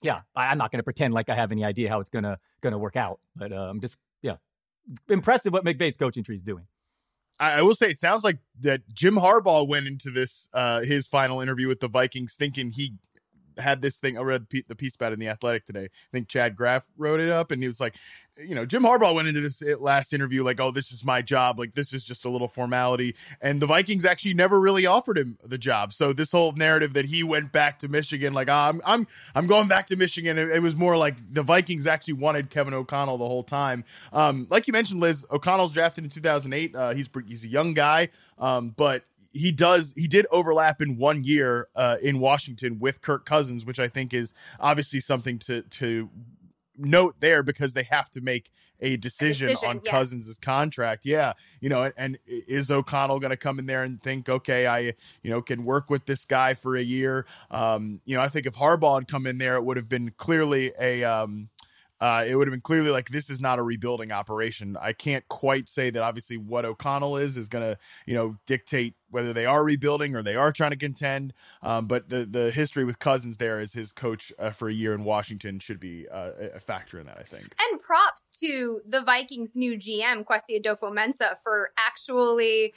yeah, 0.00 0.20
I, 0.36 0.52
am 0.52 0.58
not 0.58 0.70
going 0.70 0.78
to 0.78 0.84
pretend 0.84 1.12
like 1.12 1.28
I 1.28 1.34
have 1.34 1.50
any 1.50 1.64
idea 1.64 1.88
how 1.88 1.98
it's 1.98 2.10
gonna 2.10 2.38
gonna 2.60 2.78
work 2.78 2.94
out, 2.94 3.18
but 3.34 3.52
uh, 3.52 3.68
I'm 3.68 3.80
just 3.80 3.96
yeah, 4.22 4.36
impressive 5.08 5.52
what 5.52 5.64
McVay's 5.64 5.96
coaching 5.96 6.22
tree 6.22 6.36
is 6.36 6.42
doing. 6.42 6.66
I 7.40 7.62
will 7.62 7.74
say 7.74 7.90
it 7.90 7.98
sounds 7.98 8.22
like 8.22 8.38
that 8.60 8.82
Jim 8.94 9.16
Harbaugh 9.16 9.66
went 9.66 9.88
into 9.88 10.12
this 10.12 10.48
uh, 10.52 10.82
his 10.82 11.08
final 11.08 11.40
interview 11.40 11.66
with 11.66 11.80
the 11.80 11.88
Vikings 11.88 12.34
thinking 12.34 12.70
he 12.70 12.94
had 13.58 13.82
this 13.82 13.98
thing. 13.98 14.18
I 14.18 14.22
read 14.22 14.46
the 14.68 14.74
piece 14.74 14.94
about 14.94 15.12
it 15.12 15.14
in 15.14 15.20
the 15.20 15.28
Athletic 15.28 15.66
today. 15.66 15.84
I 15.84 16.10
think 16.12 16.28
Chad 16.28 16.56
Graff 16.56 16.88
wrote 16.96 17.20
it 17.20 17.30
up, 17.30 17.50
and 17.50 17.62
he 17.62 17.66
was 17.66 17.80
like, 17.80 17.96
you 18.36 18.54
know, 18.54 18.66
Jim 18.66 18.82
Harbaugh 18.82 19.14
went 19.14 19.28
into 19.28 19.40
this 19.40 19.62
last 19.78 20.12
interview 20.12 20.42
like, 20.42 20.60
"Oh, 20.60 20.72
this 20.72 20.90
is 20.90 21.04
my 21.04 21.22
job. 21.22 21.58
Like, 21.58 21.74
this 21.74 21.92
is 21.92 22.04
just 22.04 22.24
a 22.24 22.28
little 22.28 22.48
formality." 22.48 23.14
And 23.40 23.62
the 23.62 23.66
Vikings 23.66 24.04
actually 24.04 24.34
never 24.34 24.58
really 24.58 24.86
offered 24.86 25.18
him 25.18 25.38
the 25.44 25.58
job. 25.58 25.92
So 25.92 26.12
this 26.12 26.32
whole 26.32 26.52
narrative 26.52 26.94
that 26.94 27.04
he 27.06 27.22
went 27.22 27.52
back 27.52 27.78
to 27.80 27.88
Michigan, 27.88 28.32
like, 28.32 28.48
oh, 28.48 28.54
"I'm 28.54 28.80
I'm 28.84 29.06
I'm 29.34 29.46
going 29.46 29.68
back 29.68 29.86
to 29.88 29.96
Michigan," 29.96 30.36
it, 30.36 30.50
it, 30.50 30.60
was 30.60 30.74
more 30.74 30.96
like 30.96 31.16
the 31.32 31.42
Vikings 31.42 31.86
actually 31.86 32.14
wanted 32.14 32.50
Kevin 32.50 32.74
O'Connell 32.74 33.18
the 33.18 33.26
whole 33.26 33.44
time. 33.44 33.84
Um, 34.12 34.46
like 34.50 34.66
you 34.66 34.72
mentioned, 34.72 35.00
Liz, 35.00 35.24
O'Connell's 35.30 35.72
drafted 35.72 36.04
in 36.04 36.10
2008. 36.10 36.74
Uh, 36.74 36.90
he's 36.90 37.08
he's 37.28 37.44
a 37.44 37.48
young 37.48 37.72
guy, 37.72 38.08
um, 38.38 38.70
but 38.76 39.04
he 39.34 39.50
does 39.50 39.92
he 39.96 40.06
did 40.06 40.26
overlap 40.30 40.80
in 40.80 40.96
one 40.96 41.24
year 41.24 41.68
uh, 41.74 41.96
in 42.00 42.20
Washington 42.20 42.78
with 42.78 43.02
Kirk 43.02 43.26
Cousins, 43.26 43.66
which 43.66 43.80
I 43.80 43.88
think 43.88 44.14
is 44.14 44.32
obviously 44.60 45.00
something 45.00 45.38
to 45.40 45.62
to 45.62 46.08
note 46.76 47.16
there 47.20 47.42
because 47.42 47.74
they 47.74 47.82
have 47.84 48.10
to 48.10 48.20
make 48.20 48.50
a 48.80 48.96
decision, 48.96 49.46
a 49.46 49.50
decision 49.50 49.68
on 49.68 49.80
yeah. 49.84 49.90
Cousins' 49.90 50.38
contract. 50.40 51.04
Yeah, 51.04 51.34
you 51.60 51.68
know, 51.68 51.82
and, 51.82 51.94
and 51.96 52.18
is 52.26 52.70
O'Connell 52.70 53.18
going 53.18 53.30
to 53.30 53.36
come 53.36 53.58
in 53.58 53.66
there 53.66 53.82
and 53.82 54.00
think, 54.02 54.28
okay, 54.28 54.66
I 54.66 54.78
you 55.22 55.30
know 55.30 55.42
can 55.42 55.64
work 55.64 55.90
with 55.90 56.06
this 56.06 56.24
guy 56.24 56.54
for 56.54 56.76
a 56.76 56.82
year? 56.82 57.26
Um, 57.50 58.00
you 58.04 58.16
know, 58.16 58.22
I 58.22 58.28
think 58.28 58.46
if 58.46 58.54
Harbaugh 58.54 59.00
had 59.00 59.08
come 59.08 59.26
in 59.26 59.38
there, 59.38 59.56
it 59.56 59.64
would 59.64 59.76
have 59.76 59.88
been 59.88 60.12
clearly 60.16 60.72
a 60.78 61.02
um, 61.02 61.48
uh, 62.04 62.22
it 62.22 62.36
would 62.36 62.46
have 62.46 62.52
been 62.52 62.60
clearly 62.60 62.90
like 62.90 63.08
this 63.08 63.30
is 63.30 63.40
not 63.40 63.58
a 63.58 63.62
rebuilding 63.62 64.12
operation. 64.12 64.76
I 64.78 64.92
can't 64.92 65.26
quite 65.28 65.70
say 65.70 65.88
that 65.88 66.02
obviously 66.02 66.36
what 66.36 66.66
O'Connell 66.66 67.16
is 67.16 67.38
is 67.38 67.48
going 67.48 67.64
to 67.64 67.78
you 68.04 68.12
know 68.12 68.36
dictate 68.44 68.92
whether 69.08 69.32
they 69.32 69.46
are 69.46 69.64
rebuilding 69.64 70.14
or 70.14 70.22
they 70.22 70.36
are 70.36 70.52
trying 70.52 70.72
to 70.72 70.76
contend. 70.76 71.32
Um, 71.62 71.86
but 71.86 72.10
the 72.10 72.26
the 72.26 72.50
history 72.50 72.84
with 72.84 72.98
Cousins 72.98 73.38
there 73.38 73.58
as 73.58 73.72
his 73.72 73.90
coach 73.90 74.34
uh, 74.38 74.50
for 74.50 74.68
a 74.68 74.74
year 74.74 74.92
in 74.92 75.02
Washington 75.04 75.60
should 75.60 75.80
be 75.80 76.06
uh, 76.12 76.32
a 76.54 76.60
factor 76.60 77.00
in 77.00 77.06
that. 77.06 77.16
I 77.16 77.22
think. 77.22 77.54
And 77.58 77.80
props 77.80 78.28
to 78.40 78.82
the 78.86 79.00
Vikings' 79.00 79.56
new 79.56 79.78
GM 79.78 80.24
Kwesi 80.24 80.62
Adofo-Mensah 80.62 81.36
for 81.42 81.70
actually 81.78 82.74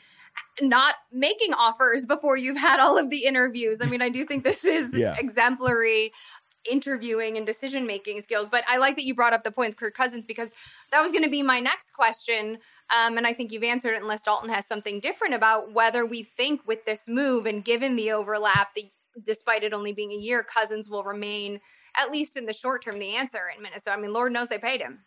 not 0.62 0.96
making 1.12 1.54
offers 1.54 2.06
before 2.06 2.38
you've 2.38 2.58
had 2.58 2.80
all 2.80 2.98
of 2.98 3.10
the 3.10 3.26
interviews. 3.26 3.80
I 3.82 3.88
mean, 3.88 4.02
I 4.02 4.08
do 4.08 4.24
think 4.24 4.46
this 4.46 4.64
is 4.64 4.94
yeah. 4.94 5.16
exemplary 5.18 6.14
interviewing 6.70 7.38
and 7.38 7.46
decision 7.46 7.86
making 7.88 8.22
skills. 8.22 8.50
But 8.50 8.64
I 8.68 8.78
like 8.78 8.96
that 8.96 9.06
you 9.06 9.14
brought 9.14 9.34
up 9.34 9.44
the 9.44 9.52
point 9.52 9.72
of 9.72 9.78
Kirk 9.78 9.96
Cousins 9.96 10.26
because 10.26 10.52
that 10.92 11.02
was 11.02 11.12
going 11.12 11.24
to 11.24 11.30
be 11.30 11.44
my 11.44 11.60
next 11.60 11.94
question. 11.94 12.60
Um, 12.90 13.18
and 13.18 13.28
I 13.28 13.34
think 13.34 13.52
you've 13.52 13.64
answered 13.64 13.94
it 13.94 14.02
unless 14.02 14.24
Dalton 14.24 14.50
has 14.50 14.66
something 14.66 15.00
different 15.00 15.34
about 15.34 15.74
whether 15.74 16.06
we 16.06 16.24
think 16.24 16.62
with 16.66 16.86
this 16.86 17.08
move 17.08 17.46
and 17.46 17.64
given 17.64 17.96
the 17.96 18.12
overlap, 18.12 18.74
the, 18.76 18.92
despite 19.24 19.64
it 19.64 19.74
only 19.74 19.94
being 19.94 20.12
a 20.12 20.16
year, 20.16 20.44
Cousins 20.44 20.90
will 20.90 21.04
remain, 21.04 21.60
at 21.96 22.12
least 22.12 22.38
in 22.38 22.46
the 22.46 22.54
short 22.54 22.84
term, 22.84 23.00
the 23.00 23.16
answer 23.16 23.42
in 23.56 23.62
Minnesota. 23.62 23.98
I 23.98 24.00
mean, 24.00 24.14
Lord 24.14 24.32
knows 24.32 24.48
they 24.48 24.58
paid 24.58 24.82
him. 24.82 25.00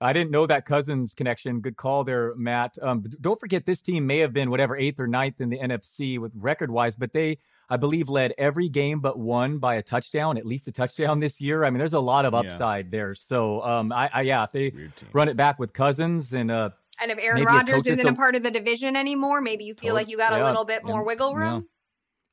I 0.00 0.12
didn't 0.12 0.32
know 0.32 0.46
that 0.46 0.66
Cousins 0.66 1.14
connection. 1.14 1.60
Good 1.60 1.76
call 1.76 2.04
there, 2.04 2.34
Matt. 2.36 2.76
Um, 2.82 3.04
don't 3.20 3.38
forget, 3.40 3.64
this 3.64 3.80
team 3.80 4.06
may 4.06 4.18
have 4.18 4.32
been 4.32 4.50
whatever 4.50 4.76
eighth 4.76 5.00
or 5.00 5.06
ninth 5.06 5.40
in 5.40 5.50
the 5.50 5.58
NFC 5.58 6.18
with 6.18 6.32
record 6.34 6.70
wise, 6.70 6.96
but 6.96 7.12
they 7.12 7.38
I 7.68 7.76
believe, 7.76 8.08
led 8.08 8.34
every 8.38 8.68
game 8.68 9.00
but 9.00 9.18
one 9.18 9.58
by 9.58 9.76
a 9.76 9.82
touchdown, 9.82 10.36
at 10.38 10.46
least 10.46 10.68
a 10.68 10.72
touchdown 10.72 11.20
this 11.20 11.40
year. 11.40 11.64
I 11.64 11.70
mean, 11.70 11.78
there's 11.78 11.92
a 11.92 12.00
lot 12.00 12.24
of 12.24 12.34
upside 12.34 12.86
yeah. 12.86 12.90
there. 12.90 13.14
So, 13.14 13.62
um, 13.62 13.92
I, 13.92 14.10
I, 14.12 14.20
yeah, 14.22 14.44
if 14.44 14.52
they 14.52 14.72
run 15.12 15.28
it 15.28 15.36
back 15.36 15.58
with 15.58 15.72
Cousins 15.72 16.32
and 16.32 16.50
uh, 16.50 16.70
and 17.00 17.10
if 17.10 17.18
Aaron 17.18 17.44
Rodgers 17.44 17.86
isn't 17.86 18.06
a 18.06 18.14
part 18.14 18.36
of 18.36 18.42
the 18.42 18.50
division 18.50 18.96
anymore, 18.96 19.40
maybe 19.40 19.64
you 19.64 19.74
feel 19.74 19.94
like 19.94 20.08
you 20.08 20.16
got 20.16 20.32
yeah, 20.32 20.42
a 20.42 20.46
little 20.46 20.64
bit 20.64 20.84
more 20.84 21.04
wiggle 21.04 21.34
room. 21.34 21.68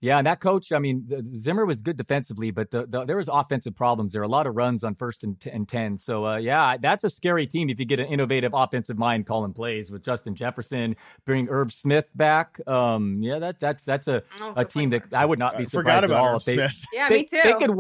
Yeah, 0.02 0.18
and 0.18 0.26
that 0.26 0.40
coach, 0.40 0.72
I 0.72 0.80
mean, 0.80 1.06
the, 1.08 1.24
Zimmer 1.38 1.64
was 1.64 1.84
good 1.84 1.96
defensively, 1.96 2.50
but 2.50 2.72
the, 2.72 2.88
the, 2.88 3.06
there 3.06 3.18
was 3.18 3.30
offensive 3.32 3.76
problems 3.76 4.14
there. 4.14 4.22
Are 4.22 4.26
a 4.26 4.28
lot 4.28 4.48
of 4.48 4.56
runs 4.56 4.84
on 4.84 4.96
first 4.96 5.24
and, 5.24 5.40
t- 5.40 5.52
and 5.52 5.68
ten. 5.68 6.00
So 6.00 6.26
uh, 6.26 6.38
yeah, 6.38 6.78
that's 6.78 7.04
a 7.04 7.10
scary 7.10 7.46
team 7.46 7.70
if 7.70 7.80
you 7.80 7.86
get 7.86 8.00
an 8.00 8.08
innovative 8.08 8.52
offensive 8.56 8.98
mind 8.98 9.28
calling 9.28 9.54
plays 9.54 9.92
with 9.92 10.04
Justin 10.04 10.34
Jefferson, 10.34 10.96
bring 11.24 11.48
Irv 11.50 11.72
Smith 11.72 12.10
back. 12.16 12.60
Um, 12.68 13.20
yeah, 13.22 13.38
that's 13.38 13.60
that's 13.60 13.84
that's 13.84 14.08
a, 14.08 14.24
a 14.56 14.66
team 14.66 14.90
that 14.90 15.04
I 15.14 15.24
would 15.24 15.40
not 15.40 15.58
be 15.58 15.66
surprised 15.66 16.06
at 16.06 16.12
all 16.12 16.38
if 16.38 16.46
they. 16.46 16.58
Yeah, 16.94 17.08
they, 17.10 17.18
me 17.20 17.24
too. 17.26 17.40
They 17.44 17.54
could 17.54 17.72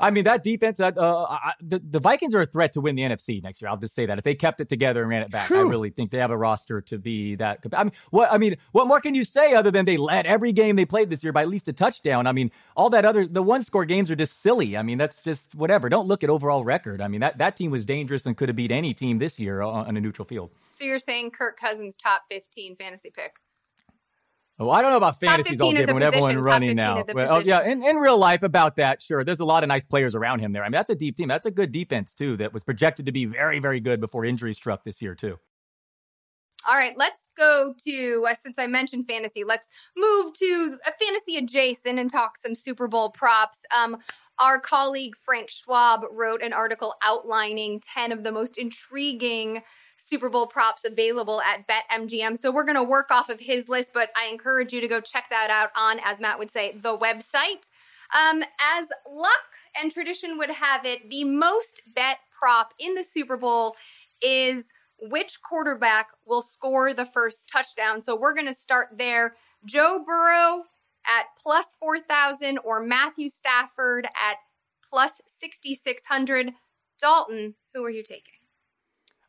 I 0.00 0.10
mean, 0.10 0.24
that 0.24 0.42
defense, 0.42 0.78
that 0.78 0.98
uh, 0.98 1.26
I, 1.28 1.52
the, 1.60 1.78
the 1.78 2.00
Vikings 2.00 2.34
are 2.34 2.40
a 2.40 2.46
threat 2.46 2.72
to 2.74 2.80
win 2.80 2.96
the 2.96 3.02
NFC 3.02 3.42
next 3.42 3.62
year. 3.62 3.68
I'll 3.68 3.76
just 3.76 3.94
say 3.94 4.06
that 4.06 4.18
if 4.18 4.24
they 4.24 4.34
kept 4.34 4.60
it 4.60 4.68
together 4.68 5.02
and 5.02 5.10
ran 5.10 5.22
it 5.22 5.30
back, 5.30 5.48
Whew. 5.48 5.58
I 5.58 5.60
really 5.62 5.90
think 5.90 6.10
they 6.10 6.18
have 6.18 6.30
a 6.30 6.36
roster 6.36 6.80
to 6.82 6.98
be 6.98 7.36
that. 7.36 7.64
I 7.72 7.84
mean, 7.84 7.92
what 8.10 8.32
I 8.32 8.38
mean, 8.38 8.56
what 8.72 8.86
more 8.86 9.00
can 9.00 9.14
you 9.14 9.24
say 9.24 9.54
other 9.54 9.70
than 9.70 9.84
they 9.84 9.96
led 9.96 10.26
every 10.26 10.52
game 10.52 10.76
they 10.76 10.84
played 10.84 11.10
this 11.10 11.22
year 11.22 11.32
by 11.32 11.42
at 11.42 11.48
least 11.48 11.68
a 11.68 11.72
touchdown? 11.72 12.26
I 12.26 12.32
mean, 12.32 12.50
all 12.76 12.90
that 12.90 13.04
other 13.04 13.26
the 13.26 13.42
one 13.42 13.62
score 13.62 13.84
games 13.84 14.10
are 14.10 14.16
just 14.16 14.40
silly. 14.40 14.76
I 14.76 14.82
mean, 14.82 14.98
that's 14.98 15.22
just 15.22 15.54
whatever. 15.54 15.88
Don't 15.88 16.06
look 16.06 16.24
at 16.24 16.30
overall 16.30 16.64
record. 16.64 17.00
I 17.00 17.08
mean, 17.08 17.20
that 17.20 17.38
that 17.38 17.56
team 17.56 17.70
was 17.70 17.84
dangerous 17.84 18.26
and 18.26 18.36
could 18.36 18.48
have 18.48 18.56
beat 18.56 18.72
any 18.72 18.94
team 18.94 19.18
this 19.18 19.38
year 19.38 19.62
on, 19.62 19.86
on 19.86 19.96
a 19.96 20.00
neutral 20.00 20.26
field. 20.26 20.50
So 20.70 20.84
you're 20.84 20.98
saying 20.98 21.32
Kirk 21.32 21.58
Cousins 21.58 21.96
top 21.96 22.22
15 22.28 22.76
fantasy 22.76 23.10
pick? 23.10 23.34
Oh, 24.60 24.70
I 24.70 24.82
don't 24.82 24.90
know 24.90 24.98
about 24.98 25.18
fantasies 25.18 25.58
all 25.58 25.70
different 25.72 25.94
when 25.94 26.02
everyone 26.02 26.38
running 26.38 26.76
now. 26.76 27.02
But, 27.02 27.30
oh, 27.30 27.38
yeah, 27.38 27.62
in, 27.62 27.82
in 27.82 27.96
real 27.96 28.18
life 28.18 28.42
about 28.42 28.76
that, 28.76 29.00
sure. 29.00 29.24
There's 29.24 29.40
a 29.40 29.44
lot 29.46 29.64
of 29.64 29.68
nice 29.68 29.86
players 29.86 30.14
around 30.14 30.40
him 30.40 30.52
there. 30.52 30.62
I 30.62 30.66
mean, 30.66 30.72
that's 30.72 30.90
a 30.90 30.94
deep 30.94 31.16
team. 31.16 31.28
That's 31.28 31.46
a 31.46 31.50
good 31.50 31.72
defense 31.72 32.14
too. 32.14 32.36
That 32.36 32.52
was 32.52 32.62
projected 32.62 33.06
to 33.06 33.12
be 33.12 33.24
very, 33.24 33.58
very 33.58 33.80
good 33.80 34.02
before 34.02 34.26
injuries 34.26 34.58
struck 34.58 34.84
this 34.84 35.00
year 35.00 35.14
too. 35.14 35.38
All 36.68 36.76
right, 36.76 36.92
let's 36.94 37.30
go 37.38 37.74
to 37.84 38.26
uh, 38.28 38.34
since 38.34 38.58
I 38.58 38.66
mentioned 38.66 39.06
fantasy, 39.06 39.44
let's 39.44 39.70
move 39.96 40.34
to 40.34 40.78
a 40.86 40.92
fantasy 40.92 41.36
adjacent 41.36 41.98
and 41.98 42.10
talk 42.10 42.36
some 42.36 42.54
Super 42.54 42.86
Bowl 42.86 43.08
props. 43.08 43.64
Um, 43.74 43.96
our 44.38 44.58
colleague 44.58 45.16
Frank 45.16 45.48
Schwab 45.48 46.02
wrote 46.10 46.42
an 46.42 46.52
article 46.52 46.94
outlining 47.02 47.80
10 47.80 48.12
of 48.12 48.24
the 48.24 48.32
most 48.32 48.58
intriguing 48.58 49.62
Super 50.06 50.28
Bowl 50.28 50.46
props 50.46 50.84
available 50.84 51.40
at 51.42 51.66
BetMGM. 51.68 52.36
So 52.36 52.50
we're 52.50 52.64
going 52.64 52.76
to 52.76 52.82
work 52.82 53.10
off 53.10 53.28
of 53.28 53.40
his 53.40 53.68
list, 53.68 53.90
but 53.92 54.10
I 54.16 54.28
encourage 54.28 54.72
you 54.72 54.80
to 54.80 54.88
go 54.88 55.00
check 55.00 55.24
that 55.30 55.50
out 55.50 55.70
on, 55.76 56.00
as 56.04 56.20
Matt 56.20 56.38
would 56.38 56.50
say, 56.50 56.72
the 56.72 56.96
website. 56.96 57.68
Um, 58.12 58.42
as 58.60 58.88
luck 59.10 59.30
and 59.80 59.92
tradition 59.92 60.38
would 60.38 60.50
have 60.50 60.84
it, 60.84 61.10
the 61.10 61.24
most 61.24 61.82
bet 61.94 62.18
prop 62.36 62.74
in 62.78 62.94
the 62.94 63.04
Super 63.04 63.36
Bowl 63.36 63.76
is 64.20 64.72
which 65.00 65.40
quarterback 65.42 66.08
will 66.26 66.42
score 66.42 66.92
the 66.92 67.06
first 67.06 67.48
touchdown. 67.50 68.02
So 68.02 68.16
we're 68.16 68.34
going 68.34 68.48
to 68.48 68.54
start 68.54 68.88
there. 68.98 69.36
Joe 69.64 70.02
Burrow 70.04 70.64
at 71.06 71.26
plus 71.40 71.76
4,000 71.78 72.58
or 72.58 72.82
Matthew 72.82 73.28
Stafford 73.28 74.06
at 74.06 74.36
plus 74.88 75.20
6,600. 75.26 76.52
Dalton, 77.00 77.54
who 77.72 77.84
are 77.84 77.90
you 77.90 78.02
taking? 78.02 78.39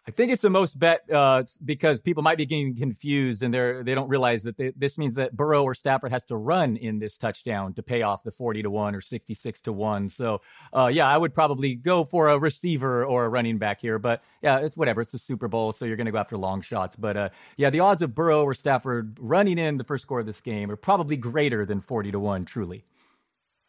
I 0.08 0.10
think 0.10 0.32
it's 0.32 0.42
the 0.42 0.50
most 0.50 0.80
bet 0.80 1.08
uh, 1.12 1.44
because 1.64 2.02
people 2.02 2.24
might 2.24 2.38
be 2.40 2.48
getting 2.48 2.76
confused 2.76 3.44
and 3.44 3.54
they're 3.54 3.84
they 3.84 3.94
don't 3.94 4.10
realize 4.10 4.42
that 4.44 4.58
they, 4.58 4.74
this 4.76 4.98
means 4.98 5.14
that 5.14 5.36
Burrow 5.38 5.64
or 5.64 5.76
Stafford 5.76 6.12
has 6.12 6.26
to 6.26 6.38
run 6.38 6.76
in 6.76 6.98
this 6.98 7.20
touchdown 7.20 7.76
to 7.76 7.84
pay 7.84 8.02
off 8.02 8.24
the 8.24 8.32
forty 8.32 8.64
to 8.64 8.72
one 8.72 8.96
or 8.96 9.02
sixty 9.02 9.36
six 9.36 9.62
to 9.62 9.72
one. 9.72 10.10
So 10.10 10.42
uh, 10.76 10.88
yeah, 10.88 11.08
I 11.08 11.18
would 11.18 11.36
probably 11.36 11.76
go 11.76 12.04
for 12.04 12.30
a 12.30 12.40
receiver 12.40 13.06
or 13.06 13.26
a 13.26 13.30
running 13.30 13.60
back 13.60 13.80
here. 13.80 14.00
But 14.00 14.24
yeah, 14.42 14.58
it's 14.58 14.76
whatever. 14.76 15.02
It's 15.02 15.12
the 15.12 15.20
Super 15.20 15.48
Bowl, 15.48 15.72
so 15.72 15.86
you're 15.86 15.98
going 15.98 16.08
to 16.08 16.12
go 16.12 16.18
after 16.18 16.36
long 16.36 16.62
shots. 16.62 16.96
But 16.96 17.16
uh, 17.16 17.30
yeah, 17.58 17.70
the 17.70 17.82
odds 17.82 18.02
of 18.02 18.16
Burrow 18.16 18.44
or 18.44 18.56
Stafford 18.56 19.18
running 19.20 19.60
in 19.60 19.78
the 19.78 19.84
first 19.84 20.02
score 20.02 20.20
of 20.20 20.26
this 20.26 20.42
game 20.42 20.72
are 20.72 20.76
probably 20.76 21.16
greater 21.16 21.64
than 21.64 21.80
forty 21.80 22.12
to 22.12 22.20
one. 22.20 22.44
Truly, 22.46 22.86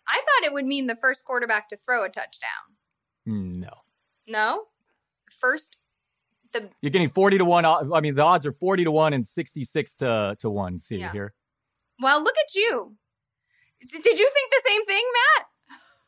I 0.09 0.16
thought 0.16 0.47
it 0.47 0.55
would 0.55 0.64
mean 0.64 0.87
the 0.87 0.97
first 0.97 1.27
quarterback 1.27 1.68
to 1.68 1.77
throw 1.77 2.05
a 2.05 2.09
touchdown. 2.09 2.73
No. 3.27 3.83
No. 4.27 4.64
First 5.31 5.77
the 6.53 6.69
you're 6.81 6.91
getting 6.91 7.09
40 7.09 7.38
to 7.38 7.45
1 7.45 7.65
i 7.65 8.01
mean 8.01 8.15
the 8.15 8.23
odds 8.23 8.47
are 8.47 8.53
40 8.53 8.85
to 8.85 8.91
1 8.91 9.12
and 9.12 9.27
66 9.27 9.97
to 9.97 10.37
to 10.38 10.51
1 10.51 10.79
see 10.79 10.97
yeah. 10.97 11.12
here 11.12 11.35
well 12.01 12.23
look 12.23 12.35
at 12.38 12.55
you 12.55 12.97
did 13.81 14.19
you 14.19 14.31
think 14.33 14.51
the 14.51 14.62
same 14.67 14.87
thing 14.87 15.03
matt 15.12 15.47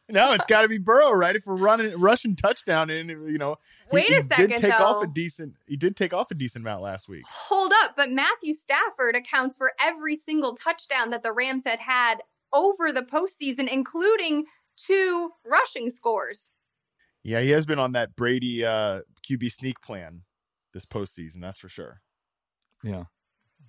no, 0.08 0.32
it's 0.32 0.44
got 0.44 0.62
to 0.62 0.68
be 0.68 0.78
Burrow, 0.78 1.12
right? 1.12 1.34
If 1.34 1.46
we're 1.46 1.56
running 1.56 1.98
rushing 1.98 2.36
touchdown, 2.36 2.90
and 2.90 3.08
you 3.08 3.38
know, 3.38 3.56
wait 3.90 4.06
he, 4.06 4.16
a 4.16 4.20
second, 4.20 4.50
did 4.50 4.60
take 4.60 4.76
though. 4.76 4.84
off 4.84 5.02
a 5.02 5.06
decent. 5.06 5.54
He 5.66 5.76
did 5.76 5.96
take 5.96 6.12
off 6.12 6.30
a 6.30 6.34
decent 6.34 6.64
amount 6.64 6.82
last 6.82 7.08
week. 7.08 7.24
Hold 7.26 7.72
up, 7.82 7.94
but 7.96 8.12
Matthew 8.12 8.52
Stafford 8.52 9.16
accounts 9.16 9.56
for 9.56 9.72
every 9.80 10.14
single 10.14 10.54
touchdown 10.54 11.10
that 11.10 11.22
the 11.22 11.32
Rams 11.32 11.62
had 11.64 11.78
had 11.78 12.16
over 12.52 12.92
the 12.92 13.02
postseason, 13.02 13.66
including 13.66 14.44
two 14.76 15.30
rushing 15.46 15.88
scores. 15.88 16.50
Yeah, 17.22 17.40
he 17.40 17.50
has 17.50 17.64
been 17.64 17.78
on 17.78 17.92
that 17.92 18.14
Brady 18.14 18.62
uh, 18.62 19.00
QB 19.26 19.52
sneak 19.52 19.80
plan 19.80 20.22
this 20.74 20.84
postseason. 20.84 21.40
That's 21.40 21.58
for 21.58 21.70
sure. 21.70 22.02
Yeah. 22.82 23.04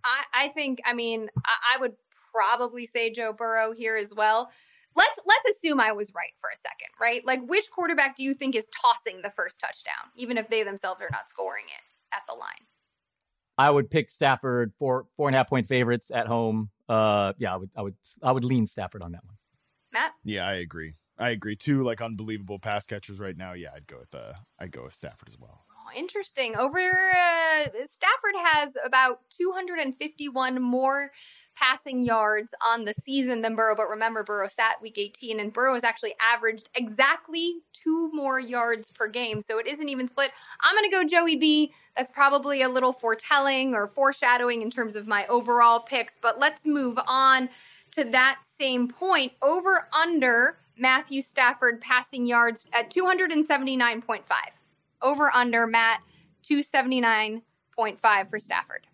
I, 0.04 0.24
I 0.34 0.48
think, 0.50 0.80
I 0.86 0.94
mean, 0.94 1.30
I, 1.46 1.76
I 1.76 1.80
would 1.80 1.94
probably 2.34 2.86
say 2.86 3.10
Joe 3.10 3.32
Burrow 3.32 3.72
here 3.72 3.96
as 3.96 4.14
well. 4.14 4.52
Let's 4.98 5.20
let's 5.26 5.58
assume 5.58 5.82
I 5.82 5.92
was 5.92 6.14
right 6.16 6.32
for 6.40 6.50
a 6.54 6.58
second, 6.58 6.88
right? 7.02 7.26
Like 7.26 7.46
which 7.46 7.70
quarterback 7.70 8.16
do 8.16 8.24
you 8.24 8.34
think 8.34 8.56
is 8.56 8.70
tossing 8.82 9.22
the 9.22 9.30
first 9.30 9.60
touchdown, 9.60 10.12
even 10.16 10.38
if 10.38 10.50
they 10.50 10.64
themselves 10.64 11.02
are 11.02 11.10
not 11.12 11.28
scoring 11.28 11.66
it 11.68 12.16
at 12.16 12.22
the 12.28 12.34
line? 12.34 12.66
I 13.58 13.72
would 13.72 13.90
pick 13.90 14.10
Stafford 14.10 14.74
for 14.80 15.06
four 15.18 15.28
and 15.28 15.36
a 15.36 15.40
half 15.40 15.50
point 15.50 15.68
favorites 15.68 16.12
at 16.14 16.28
home. 16.28 16.70
Uh 16.88 17.34
yeah, 17.38 17.54
I 17.54 17.58
would 17.58 17.70
I 17.76 17.82
would 17.82 17.96
I 18.24 18.32
would 18.32 18.46
lean 18.46 18.68
Stafford 18.68 19.02
on 19.02 19.12
that 19.12 19.26
one. 19.26 19.36
Matt? 19.92 20.14
Yeah, 20.24 20.48
I 20.48 20.56
agree. 20.56 20.94
I 21.18 21.30
agree. 21.30 21.58
Two 21.58 21.84
like 21.84 22.02
unbelievable 22.02 22.60
pass 22.60 22.86
catchers 22.86 23.20
right 23.20 23.36
now. 23.36 23.52
Yeah, 23.52 23.70
I'd 23.76 23.88
go 23.88 24.00
with 24.00 24.16
uh 24.16 24.34
I'd 24.60 24.72
go 24.72 24.84
with 24.84 24.94
Stafford 24.94 25.28
as 25.28 25.38
well 25.38 25.66
interesting. 25.96 26.56
Over 26.56 26.80
uh, 26.80 27.64
Stafford 27.86 28.36
has 28.38 28.74
about 28.84 29.20
251 29.30 30.62
more 30.62 31.12
passing 31.56 32.04
yards 32.04 32.54
on 32.66 32.84
the 32.84 32.94
season 32.94 33.42
than 33.42 33.56
Burrow, 33.56 33.76
but 33.76 33.90
remember 33.90 34.24
Burrow 34.24 34.48
sat 34.48 34.82
week 34.82 34.98
18 34.98 35.40
and 35.40 35.54
Burrow 35.54 35.74
has 35.74 35.84
actually 35.84 36.14
averaged 36.22 36.70
exactly 36.76 37.62
two 37.74 38.12
more 38.14 38.40
yards 38.40 38.92
per 38.92 39.08
game. 39.08 39.42
So 39.42 39.58
it 39.58 39.68
isn't 39.68 39.90
even 39.90 40.08
split. 40.08 40.32
I'm 40.62 40.76
going 40.76 40.90
to 40.90 40.96
go 40.96 41.06
Joey 41.06 41.38
B. 41.38 41.74
That's 41.96 42.12
probably 42.12 42.62
a 42.62 42.70
little 42.70 42.92
foretelling 42.92 43.74
or 43.74 43.88
foreshadowing 43.88 44.62
in 44.62 44.70
terms 44.70 44.96
of 44.96 45.08
my 45.08 45.26
overall 45.28 45.80
picks, 45.80 46.18
but 46.18 46.40
let's 46.40 46.66
move 46.66 47.00
on 47.08 47.50
to 47.92 48.04
that 48.04 48.42
same 48.44 48.88
point. 48.90 49.32
Over 49.42 49.88
under 49.98 50.58
Matthew 50.78 51.22
Stafford 51.22 51.80
passing 51.80 52.26
yards 52.26 52.68
at 52.74 52.90
279.5. 52.90 54.24
Over 55.02 55.32
under 55.34 55.68
Matt 55.68 56.02
279.5 56.44 58.30
for 58.30 58.40
Stafford. 58.40 58.88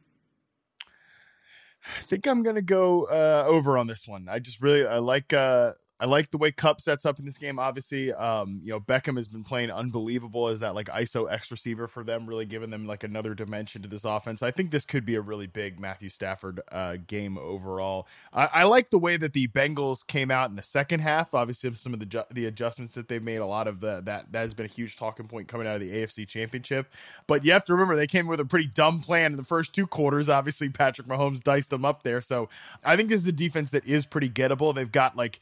I 1.86 2.02
think 2.04 2.28
I'm 2.28 2.44
gonna 2.44 2.62
go 2.62 3.06
uh, 3.06 3.46
over 3.48 3.78
on 3.78 3.88
this 3.88 4.08
one. 4.08 4.28
I 4.30 4.40
just 4.40 4.62
really 4.62 4.86
I 4.86 5.00
like 5.00 5.34
uh, 5.34 5.74
I 6.02 6.06
like 6.06 6.32
the 6.32 6.40
way 6.40 6.52
Kupp 6.52 6.82
sets 6.82 7.06
up 7.06 7.20
in 7.20 7.26
this 7.26 7.38
game. 7.38 7.60
Obviously, 7.60 8.12
um, 8.12 8.60
you 8.64 8.72
know 8.72 8.80
Beckham 8.80 9.18
has 9.18 9.28
been 9.28 9.44
playing 9.44 9.70
unbelievable 9.70 10.48
as 10.48 10.60
that 10.62 10.74
like 10.74 10.88
ISO 10.88 11.32
X 11.32 11.52
receiver 11.52 11.88
for 11.88 12.04
them, 12.04 12.26
really 12.26 12.48
giving 12.48 12.72
them 12.72 12.88
like 12.88 13.04
another 13.04 13.36
dimension 13.36 13.84
to 13.84 13.88
this 13.88 14.04
offense. 14.04 14.42
I 14.42 14.50
think 14.50 14.72
this 14.72 14.84
could 14.84 15.06
be 15.06 15.14
a 15.14 15.22
really 15.22 15.46
big 15.46 15.80
Matthew 15.80 16.10
Stafford 16.10 16.60
uh, 16.72 16.98
game 17.06 17.38
overall. 17.38 18.08
I, 18.34 18.46
I 18.46 18.64
like 18.64 18.90
the 18.90 18.98
way 18.98 19.16
that 19.16 19.34
the 19.34 19.48
Bengals 19.50 20.06
came 20.06 20.32
out 20.32 20.50
in 20.50 20.56
the 20.56 20.64
second 20.64 21.02
half. 21.02 21.36
Obviously, 21.36 21.72
some 21.76 21.94
of 21.94 22.00
the 22.00 22.08
ju- 22.08 22.24
the 22.32 22.48
adjustments 22.48 22.96
that 22.96 23.08
they've 23.08 23.22
made, 23.22 23.38
a 23.38 23.46
lot 23.46 23.68
of 23.68 23.80
the 23.80 24.02
that 24.06 24.32
that 24.32 24.42
has 24.42 24.56
been 24.56 24.66
a 24.66 24.70
huge 24.70 24.98
talking 24.98 25.28
point 25.28 25.48
coming 25.48 25.68
out 25.68 25.76
of 25.76 25.82
the 25.82 25.92
AFC 25.92 26.28
Championship. 26.28 26.92
But 27.28 27.46
you 27.46 27.52
have 27.52 27.66
to 27.66 27.74
remember 27.74 27.96
they 27.96 28.08
came 28.08 28.26
with 28.26 28.40
a 28.40 28.46
pretty 28.46 28.68
dumb 28.68 29.02
plan 29.02 29.34
in 29.34 29.38
the 29.38 29.44
first 29.44 29.72
two 29.72 29.86
quarters. 29.86 30.30
Obviously, 30.30 30.70
Patrick 30.70 31.08
Mahomes 31.08 31.44
diced 31.44 31.70
them 31.70 31.86
up 31.86 32.02
there, 32.02 32.22
so 32.22 32.50
I 32.84 32.98
think 32.98 33.10
this 33.10 33.22
is 33.22 33.28
a 33.28 33.32
defense 33.32 33.70
that 33.70 33.86
is 33.86 34.08
pretty 34.08 34.32
gettable. 34.32 34.74
They've 34.74 34.92
got 34.92 35.16
like 35.16 35.40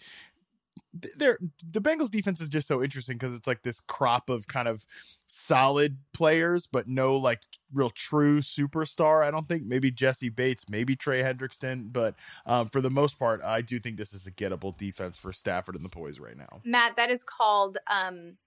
they're 0.94 1.38
the 1.72 1.82
Bengals 1.82 2.10
defense 2.10 2.42
is 2.42 2.50
just 2.50 2.68
so 2.68 2.84
interesting 2.84 3.18
because 3.18 3.36
it's 3.36 3.48
like 3.48 3.62
this 3.62 3.80
crop 3.80 4.30
of 4.30 4.48
kind 4.48 4.68
of 4.68 4.86
solid 5.28 5.98
players, 6.14 6.66
but 6.66 6.88
no 6.88 7.16
like 7.16 7.42
real 7.74 7.92
true 7.92 8.40
superstar. 8.40 9.24
I 9.24 9.32
don't 9.32 9.48
think 9.48 9.64
maybe 9.64 9.92
Jessie 9.92 10.30
Bates, 10.30 10.66
maybe 10.68 10.96
Trey 10.96 11.22
Hendrickson, 11.22 11.94
but 11.94 12.16
um, 12.46 12.70
for 12.70 12.82
the 12.82 12.90
most 12.90 13.20
part, 13.20 13.42
I 13.44 13.62
do 13.62 13.80
think 13.80 13.98
this 13.98 14.14
is 14.14 14.26
a 14.26 14.32
gettable 14.32 14.76
defense 14.76 15.18
for 15.18 15.32
Stafford 15.32 15.76
and 15.76 15.86
the 15.86 15.90
boys 15.90 16.20
right 16.20 16.38
now. 16.38 16.62
Matt, 16.66 16.96
that 16.98 17.12
is 17.12 17.24
called 17.24 17.78
um, 17.88 18.38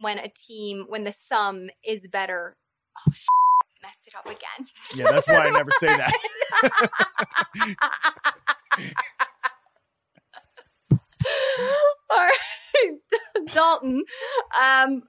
when 0.00 0.18
a 0.18 0.28
team 0.28 0.84
when 0.88 1.04
the 1.04 1.12
sum 1.12 1.68
is 1.86 2.06
better. 2.08 2.56
Oh, 3.08 3.12
sh- 3.12 3.26
messed 3.82 4.06
it 4.06 4.14
up 4.16 4.26
again. 4.26 4.66
Yeah, 4.94 5.10
that's 5.10 5.26
why 5.26 5.46
I 5.46 5.50
never 5.50 5.70
say 5.80 5.88
that. 5.88 6.12
All 12.10 12.16
right, 12.18 12.98
Dalton. 13.52 14.04
Um, 14.60 15.02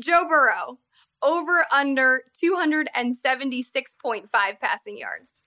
Joe 0.00 0.26
Burrow 0.28 0.78
over 1.22 1.64
under 1.72 2.22
276.5 2.42 4.28
passing 4.60 4.98
yards. 4.98 5.42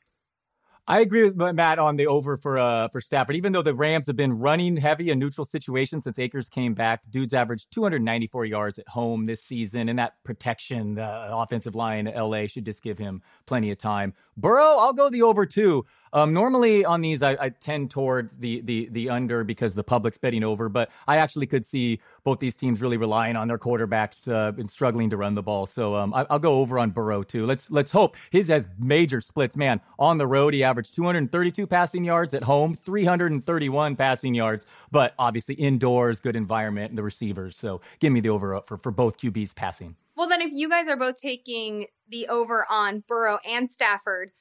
I 0.88 1.00
agree 1.00 1.30
with 1.30 1.56
Matt 1.56 1.78
on 1.80 1.96
the 1.96 2.08
over 2.08 2.38
for 2.38 2.58
uh, 2.58 2.88
for 2.90 3.02
Stafford. 3.02 3.36
Even 3.36 3.54
though 3.54 3.62
the 3.62 3.74
Rams 3.74 4.08
have 4.08 4.16
been 4.16 4.40
running 4.40 4.76
heavy 4.76 5.12
in 5.12 5.20
neutral 5.20 5.46
situations 5.46 6.04
since 6.06 6.18
Akers 6.18 6.50
came 6.50 6.74
back, 6.74 7.02
dudes 7.10 7.34
averaged 7.34 7.72
294 7.72 8.46
yards 8.46 8.80
at 8.80 8.88
home 8.88 9.28
this 9.28 9.44
season, 9.44 9.90
and 9.90 10.00
that 10.00 10.16
protection, 10.24 10.96
the 10.96 11.28
offensive 11.34 11.76
line, 11.76 12.12
LA 12.14 12.48
should 12.48 12.66
just 12.66 12.82
give 12.82 12.98
him 12.98 13.22
plenty 13.46 13.72
of 13.72 13.78
time. 13.78 14.14
Burrow, 14.36 14.78
I'll 14.80 14.94
go 14.94 15.10
the 15.10 15.22
over 15.22 15.46
too. 15.46 15.86
Um, 16.14 16.34
normally 16.34 16.84
on 16.84 17.02
these, 17.02 17.24
I, 17.24 17.38
I, 17.40 17.50
tend 17.50 17.90
towards 17.90 18.38
the, 18.38 18.62
the 18.62 18.90
the 18.92 19.10
under 19.10 19.44
because 19.44 19.76
the 19.76 19.84
public's 19.84 20.18
betting 20.18 20.44
over, 20.44 20.68
but 20.68 20.90
I 21.08 21.18
actually 21.18 21.48
could 21.48 21.64
see 21.64 22.00
both 22.24 22.40
these 22.40 22.56
teams 22.56 22.82
really 22.82 22.98
relying 22.98 23.36
on 23.36 23.48
their 23.48 23.58
quarterbacks 23.58 24.28
uh, 24.28 24.52
and 24.58 24.70
struggling 24.70 25.10
to 25.12 25.18
run 25.18 25.36
the 25.36 25.42
ball. 25.42 25.66
So 25.66 25.96
um, 25.96 26.14
I, 26.14 26.26
will 26.30 26.40
go 26.40 26.56
over 26.56 26.80
on 26.80 26.92
Burrow 26.92 27.24
too. 27.24 27.46
Let's 27.46 27.72
let's 27.72 27.92
hope 27.92 28.18
his 28.30 28.50
has 28.50 28.68
major 28.78 29.22
splits. 29.22 29.56
Man, 29.56 29.80
on 30.00 30.18
the 30.18 30.28
road 30.28 30.54
he 30.54 30.64
averaged 30.64 30.94
232 30.96 31.66
passing 31.68 32.04
yards 32.04 32.34
at 32.34 32.44
home, 32.44 32.76
331 32.76 33.96
passing 33.96 34.34
yards, 34.34 34.66
but 34.92 35.14
obviously 35.18 35.56
indoors, 35.56 36.20
good 36.20 36.36
environment, 36.36 36.90
and 36.90 36.98
the 36.98 37.04
receivers. 37.04 37.56
So 37.56 37.80
give 38.00 38.12
me 38.12 38.20
the 38.20 38.30
over 38.30 38.62
for 38.66 38.78
for 38.78 38.92
both 38.92 39.18
QBs 39.18 39.56
passing. 39.56 39.96
Well, 40.18 40.28
then 40.28 40.42
if 40.42 40.52
you 40.52 40.68
guys 40.68 40.88
are 40.90 40.98
both 40.98 41.18
taking 41.18 41.88
the 42.10 42.28
over 42.28 42.66
on 42.70 43.04
Burrow 43.08 43.40
and 43.48 43.70
Stafford 43.70 44.32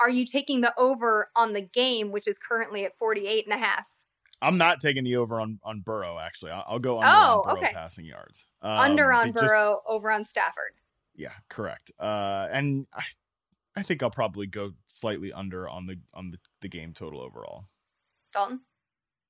are 0.00 0.10
you 0.10 0.24
taking 0.24 0.60
the 0.60 0.72
over 0.78 1.30
on 1.36 1.52
the 1.52 1.60
game, 1.60 2.10
which 2.10 2.28
is 2.28 2.38
currently 2.38 2.84
at 2.84 2.96
48 2.96 3.46
and 3.46 3.54
a 3.54 3.58
half? 3.58 3.88
I'm 4.40 4.56
not 4.56 4.80
taking 4.80 5.04
the 5.04 5.16
over 5.16 5.40
on 5.40 5.58
on 5.64 5.80
Burrow. 5.80 6.18
Actually, 6.18 6.52
I'll, 6.52 6.64
I'll 6.68 6.78
go 6.78 7.00
under 7.00 7.10
oh, 7.12 7.42
on 7.44 7.54
Burrow 7.54 7.56
okay. 7.56 7.72
passing 7.72 8.04
yards. 8.04 8.44
Um, 8.62 8.70
under 8.70 9.12
on 9.12 9.32
Burrow, 9.32 9.80
just, 9.84 9.88
over 9.88 10.10
on 10.12 10.24
Stafford. 10.24 10.74
Yeah, 11.16 11.32
correct. 11.48 11.90
Uh, 11.98 12.46
and 12.52 12.86
I, 12.94 13.02
I 13.76 13.82
think 13.82 14.02
I'll 14.02 14.10
probably 14.10 14.46
go 14.46 14.72
slightly 14.86 15.32
under 15.32 15.68
on 15.68 15.86
the 15.86 15.96
on 16.14 16.30
the, 16.30 16.38
the 16.60 16.68
game 16.68 16.92
total 16.94 17.20
overall. 17.20 17.64
Dalton. 18.32 18.60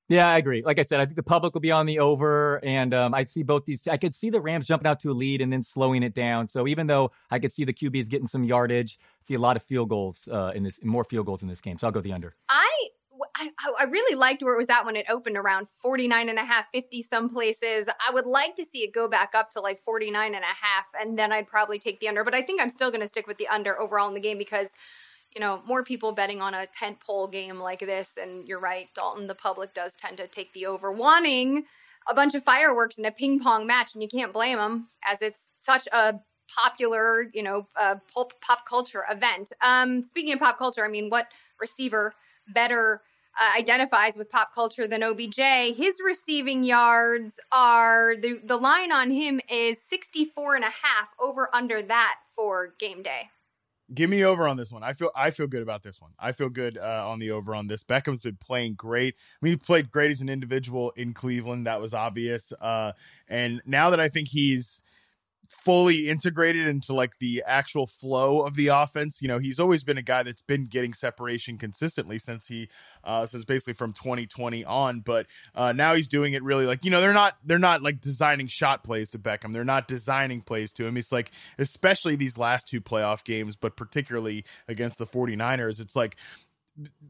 Yeah, 0.09 0.27
I 0.27 0.39
agree. 0.39 0.63
Like 0.63 0.79
I 0.79 0.81
said, 0.81 0.99
I 0.99 1.05
think 1.05 1.15
the 1.15 1.23
public 1.23 1.53
will 1.53 1.61
be 1.61 1.71
on 1.71 1.85
the 1.85 1.99
over, 1.99 2.59
and 2.65 2.95
um, 2.95 3.13
I 3.13 3.25
see 3.25 3.43
both 3.43 3.65
these. 3.65 3.87
I 3.87 3.97
could 3.97 4.13
see 4.13 4.31
the 4.31 4.41
Rams 4.41 4.65
jumping 4.65 4.87
out 4.87 4.99
to 5.01 5.11
a 5.11 5.13
lead 5.13 5.39
and 5.39 5.53
then 5.53 5.61
slowing 5.61 6.01
it 6.01 6.15
down. 6.15 6.47
So 6.47 6.67
even 6.67 6.87
though 6.87 7.11
I 7.29 7.37
could 7.37 7.51
see 7.51 7.63
the 7.63 7.73
QBs 7.73 8.09
getting 8.09 8.25
some 8.25 8.43
yardage, 8.43 8.97
see 9.21 9.35
a 9.35 9.39
lot 9.39 9.55
of 9.55 9.61
field 9.61 9.89
goals 9.89 10.27
uh, 10.31 10.51
in 10.55 10.63
this, 10.63 10.79
more 10.83 11.03
field 11.03 11.27
goals 11.27 11.43
in 11.43 11.47
this 11.47 11.61
game. 11.61 11.77
So 11.77 11.85
I'll 11.85 11.93
go 11.93 12.01
the 12.01 12.11
under. 12.11 12.35
I 12.49 12.89
I, 13.35 13.51
I, 13.79 13.83
really 13.85 14.15
liked 14.15 14.41
where 14.41 14.53
it 14.53 14.57
was 14.57 14.69
at 14.69 14.85
when 14.85 14.95
it 14.95 15.05
opened 15.09 15.37
around 15.37 15.67
49 15.67 16.29
and 16.29 16.39
a 16.39 16.45
half, 16.45 16.69
50 16.69 17.01
some 17.01 17.29
places. 17.29 17.87
I 17.87 18.13
would 18.13 18.25
like 18.25 18.55
to 18.55 18.65
see 18.65 18.79
it 18.79 18.93
go 18.93 19.07
back 19.07 19.33
up 19.35 19.49
to 19.51 19.61
like 19.61 19.81
49 19.81 20.35
and 20.35 20.43
a 20.43 20.47
half, 20.47 20.87
and 20.99 21.17
then 21.17 21.31
I'd 21.31 21.47
probably 21.47 21.79
take 21.79 21.99
the 21.99 22.07
under. 22.07 22.23
But 22.23 22.33
I 22.33 22.41
think 22.41 22.61
I'm 22.61 22.69
still 22.69 22.91
going 22.91 23.01
to 23.01 23.07
stick 23.07 23.27
with 23.27 23.37
the 23.37 23.47
under 23.47 23.79
overall 23.79 24.07
in 24.07 24.13
the 24.13 24.19
game 24.19 24.37
because 24.37 24.71
you 25.33 25.41
know, 25.41 25.61
more 25.67 25.83
people 25.83 26.11
betting 26.11 26.41
on 26.41 26.53
a 26.53 26.65
tent 26.67 26.99
pole 26.99 27.27
game 27.27 27.59
like 27.59 27.79
this. 27.79 28.17
And 28.17 28.47
you're 28.47 28.59
right, 28.59 28.87
Dalton, 28.95 29.27
the 29.27 29.35
public 29.35 29.73
does 29.73 29.93
tend 29.93 30.17
to 30.17 30.27
take 30.27 30.53
the 30.53 30.65
over, 30.65 30.91
wanting 30.91 31.65
a 32.07 32.13
bunch 32.13 32.33
of 32.33 32.43
fireworks 32.43 32.97
in 32.97 33.05
a 33.05 33.11
ping 33.11 33.39
pong 33.39 33.67
match. 33.67 33.93
And 33.93 34.01
you 34.01 34.09
can't 34.09 34.33
blame 34.33 34.57
them 34.57 34.89
as 35.05 35.21
it's 35.21 35.51
such 35.59 35.87
a 35.93 36.19
popular, 36.53 37.29
you 37.33 37.43
know, 37.43 37.67
uh, 37.79 37.95
pop, 38.13 38.33
pop 38.41 38.65
culture 38.67 39.03
event. 39.09 39.51
Um, 39.61 40.01
speaking 40.01 40.33
of 40.33 40.39
pop 40.39 40.57
culture, 40.57 40.83
I 40.83 40.87
mean, 40.87 41.09
what 41.09 41.27
receiver 41.59 42.13
better 42.47 43.01
uh, 43.39 43.57
identifies 43.57 44.17
with 44.17 44.31
pop 44.31 44.53
culture 44.55 44.87
than 44.87 45.03
OBJ? 45.03 45.37
His 45.77 45.99
receiving 46.03 46.63
yards 46.63 47.39
are 47.51 48.15
the 48.15 48.39
the 48.43 48.57
line 48.57 48.91
on 48.91 49.11
him 49.11 49.39
is 49.49 49.81
64 49.81 50.55
and 50.55 50.63
a 50.63 50.67
half 50.67 51.09
over 51.19 51.49
under 51.53 51.81
that 51.83 52.15
for 52.35 52.73
game 52.79 53.03
day. 53.03 53.29
Give 53.93 54.09
me 54.09 54.23
over 54.23 54.47
on 54.47 54.55
this 54.55 54.71
one. 54.71 54.83
I 54.83 54.93
feel 54.93 55.09
I 55.15 55.31
feel 55.31 55.47
good 55.47 55.63
about 55.63 55.81
this 55.81 55.99
one. 55.99 56.11
I 56.19 56.31
feel 56.31 56.49
good 56.49 56.77
uh, 56.77 57.05
on 57.07 57.17
the 57.19 57.31
over 57.31 57.55
on 57.55 57.67
this. 57.67 57.83
Beckham's 57.83 58.21
been 58.21 58.37
playing 58.37 58.75
great. 58.75 59.15
I 59.17 59.45
mean, 59.45 59.53
he 59.53 59.57
played 59.57 59.91
great 59.91 60.11
as 60.11 60.21
an 60.21 60.29
individual 60.29 60.91
in 60.91 61.13
Cleveland. 61.13 61.65
That 61.65 61.81
was 61.81 61.93
obvious. 61.93 62.53
Uh, 62.61 62.91
and 63.27 63.61
now 63.65 63.89
that 63.89 63.99
I 63.99 64.07
think 64.07 64.27
he's 64.27 64.83
fully 65.49 66.07
integrated 66.07 66.67
into 66.67 66.93
like 66.93 67.17
the 67.19 67.43
actual 67.45 67.87
flow 67.87 68.41
of 68.41 68.55
the 68.55 68.67
offense. 68.67 69.19
You 69.21 69.27
know, 69.27 69.39
he's 69.39 69.59
always 69.59 69.83
been 69.83 69.97
a 69.97 70.03
guy 70.03 70.21
that's 70.21 70.43
been 70.43 70.67
getting 70.67 70.93
separation 70.93 71.57
consistently 71.57 72.19
since 72.19 72.45
he 72.45 72.69
uh 73.03 73.25
since 73.25 73.45
basically 73.45 73.73
from 73.73 73.91
2020 73.93 74.63
on, 74.63 74.99
but 74.99 75.25
uh 75.55 75.71
now 75.71 75.95
he's 75.95 76.07
doing 76.07 76.33
it 76.33 76.43
really 76.43 76.65
like, 76.65 76.85
you 76.85 76.91
know, 76.91 77.01
they're 77.01 77.13
not 77.13 77.35
they're 77.43 77.57
not 77.57 77.81
like 77.81 77.99
designing 77.99 78.47
shot 78.47 78.83
plays 78.83 79.09
to 79.09 79.19
Beckham. 79.19 79.51
They're 79.51 79.65
not 79.65 79.87
designing 79.87 80.41
plays 80.41 80.71
to 80.73 80.85
him. 80.85 80.95
It's 80.97 81.11
like 81.11 81.31
especially 81.57 82.15
these 82.15 82.37
last 82.37 82.67
two 82.67 82.79
playoff 82.79 83.23
games, 83.23 83.55
but 83.55 83.75
particularly 83.75 84.45
against 84.67 84.99
the 84.99 85.07
49ers, 85.07 85.79
it's 85.79 85.95
like 85.95 86.15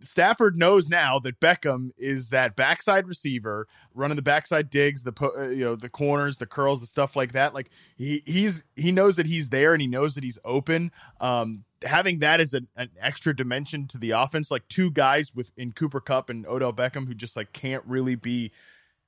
Stafford 0.01 0.57
knows 0.57 0.89
now 0.89 1.19
that 1.19 1.39
Beckham 1.39 1.91
is 1.97 2.29
that 2.29 2.55
backside 2.55 3.07
receiver 3.07 3.67
running 3.93 4.15
the 4.15 4.21
backside 4.21 4.69
digs, 4.69 5.03
the 5.03 5.13
uh, 5.21 5.49
you 5.49 5.63
know 5.63 5.75
the 5.75 5.89
corners, 5.89 6.37
the 6.37 6.45
curls, 6.45 6.81
the 6.81 6.87
stuff 6.87 7.15
like 7.15 7.33
that. 7.33 7.53
Like 7.53 7.69
he 7.95 8.23
he's 8.25 8.63
he 8.75 8.91
knows 8.91 9.15
that 9.17 9.25
he's 9.25 9.49
there 9.49 9.73
and 9.73 9.81
he 9.81 9.87
knows 9.87 10.15
that 10.15 10.23
he's 10.23 10.39
open. 10.45 10.91
Um, 11.19 11.65
having 11.83 12.19
that 12.19 12.39
as 12.39 12.53
an, 12.53 12.67
an 12.75 12.89
extra 12.99 13.35
dimension 13.35 13.87
to 13.87 13.97
the 13.97 14.11
offense, 14.11 14.51
like 14.51 14.67
two 14.67 14.91
guys 14.91 15.33
with 15.35 15.51
in 15.57 15.71
Cooper 15.71 15.99
Kupp 15.99 16.29
and 16.29 16.45
Odell 16.47 16.73
Beckham 16.73 17.07
who 17.07 17.13
just 17.13 17.35
like 17.35 17.53
can't 17.53 17.83
really 17.85 18.15
be 18.15 18.51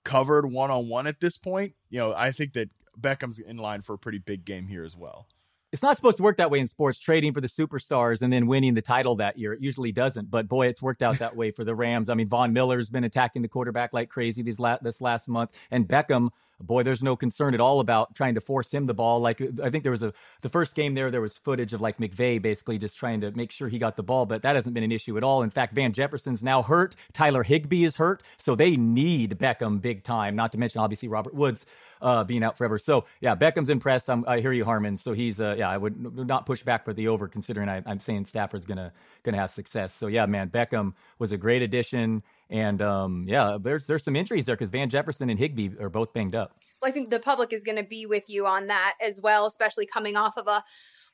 covered 0.04 0.52
one 0.52 0.71
on 0.71 0.89
one 0.89 1.08
at 1.08 1.19
this 1.19 1.38
point. 1.38 1.74
You 1.89 2.00
know, 2.00 2.13
I 2.13 2.32
think 2.32 2.54
that 2.54 2.69
Beckham's 3.00 3.39
in 3.39 3.58
line 3.58 3.82
for 3.82 3.93
a 3.93 4.00
pretty 4.00 4.19
big 4.19 4.45
game 4.45 4.67
here 4.67 4.84
as 4.84 4.95
well 4.95 5.28
it's 5.71 5.81
not 5.81 5.95
supposed 5.95 6.17
to 6.17 6.23
work 6.23 6.38
that 6.38 6.51
way 6.51 6.60
in 6.60 6.67
sports 6.67 6.99
trading 6.99 7.34
for 7.34 7.41
the 7.41 7.47
superstars 7.47 8.21
and 8.21 8.31
then 8.31 8.47
winning 8.47 8.73
the 8.73 8.81
title 8.81 9.15
that 9.15 9.38
year. 9.38 9.53
It 9.53 9.62
usually 9.62 9.91
doesn't 9.91 10.29
but 10.29 10.47
boy 10.47 10.67
it's 10.67 10.81
worked 10.81 11.01
out 11.01 11.19
that 11.19 11.36
way 11.36 11.51
for 11.51 11.63
the 11.63 11.75
rams. 11.75 12.10
I 12.10 12.13
mean 12.13 12.27
von 12.27 12.53
miller's 12.53 12.89
been 12.89 13.03
attacking 13.03 13.41
the 13.41 13.47
quarterback 13.47 13.93
like 13.93 14.10
crazy 14.10 14.41
these 14.41 14.60
la- 14.60 14.77
this 14.81 15.01
last 15.01 15.27
month 15.27 15.51
and 15.69 15.88
beckham 15.88 16.29
boy 16.62 16.84
there's 16.84 17.04
no 17.04 17.15
concern 17.15 17.54
at 17.54 17.60
all 17.60 17.80
about 17.80 18.13
trying 18.15 18.36
to 18.36 18.41
force 18.41 18.71
him 18.71 18.86
the 18.86 18.93
ball 18.93 19.19
like 19.19 19.41
i 19.63 19.69
think 19.69 19.84
there 19.84 19.91
was 19.91 20.04
a 20.04 20.13
the 20.41 20.50
first 20.50 20.76
game 20.76 20.93
there 20.93 21.12
there 21.12 21.21
was 21.21 21.38
footage 21.38 21.74
of 21.74 21.82
like 21.82 21.97
mcvay 21.97 22.41
basically 22.41 22.78
just 22.78 22.97
trying 22.97 23.21
to 23.21 23.32
make 23.32 23.52
sure 23.52 23.67
he 23.67 23.80
got 23.80 23.95
the 23.95 24.04
ball 24.04 24.26
but 24.26 24.41
that 24.41 24.56
hasn't 24.56 24.74
been 24.74 24.84
an 24.84 24.91
issue 24.91 25.17
at 25.17 25.24
all 25.24 25.43
in 25.43 25.50
fact 25.50 25.74
van 25.74 25.93
jefferson's 25.93 26.43
now 26.43 26.62
hurt 26.62 26.95
tyler 27.13 27.43
Higbee 27.43 27.84
is 27.84 27.95
hurt 27.95 28.24
so 28.38 28.56
they 28.56 28.76
need 28.76 29.38
beckham 29.38 29.82
big 29.82 30.04
time 30.04 30.36
not 30.36 30.52
to 30.52 30.58
mention 30.58 30.80
obviously 30.80 31.08
robert 31.08 31.34
woods 31.34 31.65
uh, 32.02 32.24
being 32.24 32.43
out 32.43 32.58
forever. 32.58 32.80
So 32.80 33.06
yeah, 33.19 33.36
Beckham's 33.36 33.69
impressed. 33.69 34.10
I'm, 34.10 34.26
i 34.28 34.39
hear 34.39 34.52
you, 34.52 34.65
Harmon. 34.65 34.97
So 34.97 35.13
he's 35.13 35.39
uh, 35.39 35.56
yeah, 35.58 35.69
I 35.69 35.78
would 35.78 36.28
not 36.28 36.45
push 36.45 36.63
back 36.63 36.84
for 36.84 36.93
the 36.93 37.08
over, 37.08 37.28
considering 37.28 37.69
I, 37.69 37.82
am 37.86 38.00
saying 38.00 38.26
Stafford's 38.26 38.65
gonna 38.65 38.91
gonna 39.24 39.38
have 39.38 39.52
success. 39.52 39.93
So 39.93 40.08
yeah, 40.08 40.26
man, 40.26 40.50
Beckham 40.50 40.93
was 41.19 41.32
a 41.32 41.38
great 41.38 41.62
addition, 41.62 42.24
and 42.52 42.82
um, 42.82 43.26
yeah, 43.28 43.58
there's 43.60 43.88
there's 43.88 44.04
some 44.04 44.16
injuries 44.16 44.46
there 44.46 44.56
because 44.56 44.70
Van 44.70 44.90
Jefferson 44.90 45.30
and 45.30 45.40
Higbee 45.40 45.70
are 45.80 45.90
both 45.90 46.14
banged 46.14 46.36
up. 46.36 46.56
Well, 46.82 46.90
I 46.90 46.92
think 46.92 47.10
the 47.10 47.20
public 47.20 47.54
is 47.54 47.64
going 47.64 47.78
to 47.78 47.84
be 47.84 48.06
with 48.06 48.30
you 48.30 48.46
on 48.46 48.68
that 48.68 48.96
as 49.02 49.22
well, 49.22 49.46
especially 49.46 49.86
coming 49.86 50.16
off 50.16 50.38
of 50.38 50.48
a 50.48 50.64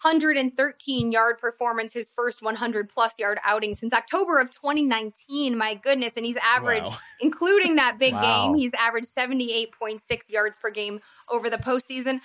113 0.01 1.11
yard 1.11 1.37
performance, 1.39 1.93
his 1.93 2.11
first 2.15 2.41
100 2.41 2.89
plus 2.89 3.17
yard 3.17 3.39
outing 3.43 3.75
since 3.75 3.93
October 3.93 4.39
of 4.39 4.49
2019. 4.49 5.57
My 5.57 5.75
goodness. 5.75 6.13
And 6.15 6.25
he's 6.25 6.37
averaged, 6.37 6.85
wow. 6.85 6.97
including 7.21 7.75
that 7.75 7.97
big 7.97 8.13
wow. 8.15 8.21
game, 8.21 8.55
he's 8.55 8.73
averaged 8.75 9.07
78.6 9.07 9.99
yards 10.29 10.57
per 10.57 10.69
game 10.69 11.01
over 11.29 11.49
the 11.49 11.57
postseason. 11.57 12.21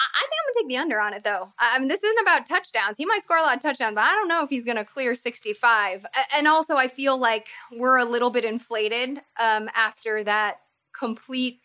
I 0.00 0.20
think 0.20 0.32
I'm 0.32 0.52
gonna 0.54 0.62
take 0.62 0.68
the 0.68 0.76
under 0.78 1.00
on 1.00 1.12
it 1.14 1.24
though. 1.24 1.52
I 1.58 1.78
mean, 1.78 1.88
this 1.88 2.02
isn't 2.02 2.20
about 2.22 2.46
touchdowns. 2.46 2.98
He 2.98 3.04
might 3.04 3.22
score 3.22 3.36
a 3.36 3.42
lot 3.42 3.56
of 3.56 3.62
touchdowns, 3.62 3.94
but 3.94 4.04
I 4.04 4.12
don't 4.12 4.28
know 4.28 4.44
if 4.44 4.50
he's 4.50 4.64
gonna 4.64 4.84
clear 4.84 5.14
65. 5.14 6.06
And 6.32 6.46
also, 6.46 6.76
I 6.76 6.88
feel 6.88 7.18
like 7.18 7.48
we're 7.72 7.98
a 7.98 8.04
little 8.04 8.30
bit 8.30 8.44
inflated 8.44 9.20
um, 9.38 9.68
after 9.74 10.22
that 10.24 10.60
complete 10.96 11.60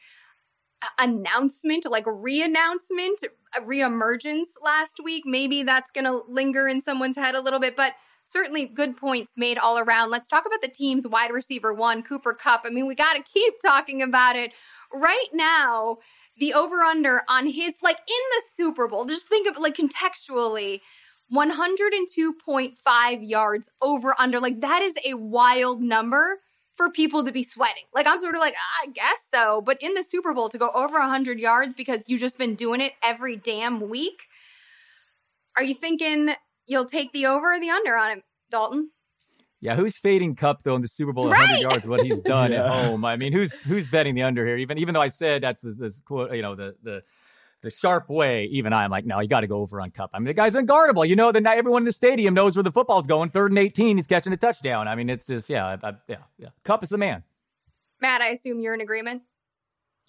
announcement, 0.98 1.86
like 1.89 2.06
re-announcement, 2.08 3.24
re-emergence 3.63 4.56
last 4.62 5.00
week. 5.04 5.24
Maybe 5.26 5.63
that's 5.63 5.91
to 5.91 6.22
linger 6.28 6.67
in 6.67 6.82
someone's 6.82 7.15
head 7.15 7.36
a 7.36 7.41
little 7.41 7.60
bit, 7.60 7.76
but 7.76 7.93
certainly 8.24 8.65
good 8.65 8.96
points 8.96 9.34
made 9.36 9.58
all 9.58 9.78
around. 9.78 10.10
Let's 10.10 10.28
talk 10.28 10.46
about 10.46 10.62
the 10.62 10.67
team's 10.67 11.08
wide 11.08 11.32
receiver 11.32 11.74
one, 11.74 12.04
Cooper 12.04 12.34
Kupp. 12.34 12.62
I 12.65 12.69
mean, 12.69 12.88
we 12.88 12.96
got 12.96 13.13
to 13.13 13.22
keep 13.22 13.60
talking 13.60 14.02
about 14.02 14.36
it. 14.36 14.52
Right 14.93 15.30
now, 15.34 15.98
the 16.38 16.54
over 16.54 16.82
under 16.82 17.24
on 17.30 17.48
his, 17.48 17.76
like 17.82 17.98
in 17.98 18.24
the 18.32 18.41
Super 18.54 18.88
Bowl, 18.88 19.06
just 19.06 19.28
think 19.28 19.48
of 19.48 19.58
like 19.62 19.76
contextually, 19.76 20.82
102.5 21.34 23.30
yards 23.30 23.72
over 23.82 24.15
under. 24.19 24.39
Like 24.39 24.62
that 24.62 24.82
is 24.82 24.96
a 25.06 25.13
wild 25.15 25.82
number 25.82 26.39
for 26.74 26.89
people 26.89 27.24
to 27.24 27.32
be 27.32 27.43
sweating. 27.43 27.84
Like 27.93 28.08
I'm 28.08 28.19
sort 28.19 28.36
of 28.36 28.41
like, 28.41 28.56
I 28.84 28.88
guess 28.91 29.17
so. 29.34 29.62
But 29.62 29.78
in 29.82 29.93
the 29.93 30.04
Super 30.04 30.34
Bowl 30.34 30.50
to 30.50 30.58
go 30.58 30.69
over 30.74 31.00
100 31.00 31.39
yards 31.39 31.76
because 31.76 32.04
you 32.08 32.17
just 32.17 32.38
been 32.38 32.56
doing 32.56 32.82
it 32.82 32.93
every 33.04 33.36
damn 33.36 33.89
week. 33.89 34.24
Are 35.56 35.63
you 35.63 35.76
thinking 35.76 36.34
you'll 36.65 36.86
take 36.86 37.13
the 37.13 37.28
over 37.28 37.54
or 37.54 37.60
the 37.60 37.69
under 37.69 37.96
on 37.96 38.17
it, 38.17 38.24
Dalton? 38.50 38.89
Yeah, 39.63 39.78
who's 39.78 39.95
fading 39.95 40.36
Kupp 40.36 40.63
though 40.63 40.76
in 40.76 40.82
the 40.82 40.89
Super 40.89 41.13
Bowl 41.13 41.34
at 41.34 41.39
100 41.39 41.62
yards? 41.62 41.88
What 41.88 42.02
he's 42.02 42.21
done 42.36 42.52
yeah. 42.52 42.65
at 42.65 42.86
home. 42.86 43.06
I 43.06 43.15
mean, 43.15 43.32
who's 43.32 43.54
who's 43.54 43.88
betting 43.88 44.13
the 44.13 44.23
under 44.23 44.45
here? 44.45 44.58
Even 44.58 44.78
even 44.78 44.93
though 44.93 45.02
I 45.02 45.08
said 45.08 45.41
that's 45.41 45.62
this, 45.62 45.78
this 45.78 46.02
you 46.10 46.41
know 46.41 46.54
the 46.54 46.76
the 46.84 47.04
the 47.62 47.69
sharp 47.69 48.10
way, 48.10 48.49
even 48.52 48.73
I'm 48.73 48.91
like, 48.91 49.06
no, 49.06 49.21
you 49.21 49.30
got 49.30 49.39
to 49.39 49.47
go 49.47 49.62
over 49.62 49.80
on 49.80 49.91
Kupp. 49.91 50.10
I 50.13 50.19
mean, 50.19 50.26
the 50.26 50.34
guy's 50.34 50.54
unguardable. 50.54 51.08
You 51.08 51.15
know, 51.15 51.32
that 51.32 51.45
everyone 51.45 51.84
in 51.84 51.86
the 51.86 51.93
stadium 51.93 52.34
knows 52.34 52.58
where 52.58 52.63
the 52.63 52.71
football's 52.71 53.08
going. 53.08 53.30
Third 53.30 53.52
and 53.52 53.58
18, 53.58 53.95
he's 53.95 54.06
catching 54.06 54.34
a 54.34 54.38
touchdown. 54.38 54.89
I 54.89 54.95
mean, 54.95 55.10
it's 55.10 55.26
just, 55.26 55.49
yeah, 55.49 55.78
I, 55.82 55.93
yeah, 56.10 56.17
yeah. 56.38 56.49
Kupp 56.65 56.84
is 56.84 56.89
the 56.89 56.97
man. 56.97 57.23
Matt, 58.02 58.19
I 58.19 58.32
assume 58.32 58.60
you're 58.60 58.73
in 58.73 58.82
agreement. 58.82 59.21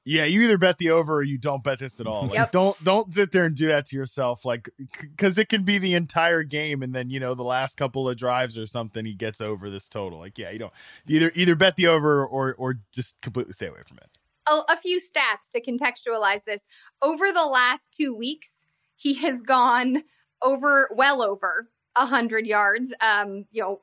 Yeah, 0.05 0.25
you 0.25 0.43
either 0.43 0.59
bet 0.59 0.79
the 0.79 0.90
over 0.90 1.17
or 1.17 1.23
you 1.23 1.38
don't 1.38 1.64
bet 1.64 1.79
this 1.79 1.99
at 1.99 2.07
all. 2.07 2.25
Like, 2.29 2.35
yep. 2.35 2.53
Don't 2.53 2.83
don't 2.85 3.12
sit 3.12 3.33
there 3.33 3.45
and 3.45 3.55
do 3.55 3.69
that 3.69 3.87
to 3.87 3.97
yourself, 3.97 4.45
like 4.45 4.69
because 5.01 5.38
it 5.38 5.49
can 5.49 5.64
be 5.64 5.79
the 5.79 5.95
entire 5.95 6.43
game, 6.43 6.83
and 6.83 6.95
then 6.95 7.11
you 7.11 7.21
know 7.21 7.35
the 7.35 7.43
last 7.43 7.77
couple 7.77 8.09
of 8.09 8.17
drives 8.17 8.59
or 8.59 8.67
something, 8.67 9.05
he 9.05 9.14
gets 9.14 9.40
over 9.40 9.71
this 9.71 9.88
total. 9.88 10.19
Like, 10.19 10.38
yeah, 10.38 10.51
you 10.51 10.59
don't 10.59 10.73
either 11.07 11.33
either 11.35 11.55
bet 11.55 11.77
the 11.77 11.87
over 11.87 12.25
or 12.25 12.55
or 12.55 12.81
just 12.93 13.21
completely 13.21 13.53
stay 13.53 13.67
away 13.67 13.81
from 13.87 13.99
it 13.99 14.09
a, 14.47 14.62
a 14.71 14.77
few 14.77 15.01
stats 15.01 15.51
to 15.53 15.61
contextualize 15.61 16.45
this. 16.45 16.67
Over 17.03 17.33
the 17.33 17.47
last 17.47 17.93
two 17.93 18.14
weeks, 18.14 18.67
he 18.97 19.14
has 19.14 19.43
gone 19.43 20.05
over, 20.43 20.88
well 20.95 21.23
over 21.23 21.69
100 21.97 22.47
yards, 22.47 22.95
um, 23.01 23.47
you 23.51 23.62
know, 23.62 23.81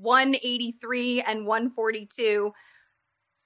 183 0.00 1.22
and 1.22 1.46
142 1.46 2.52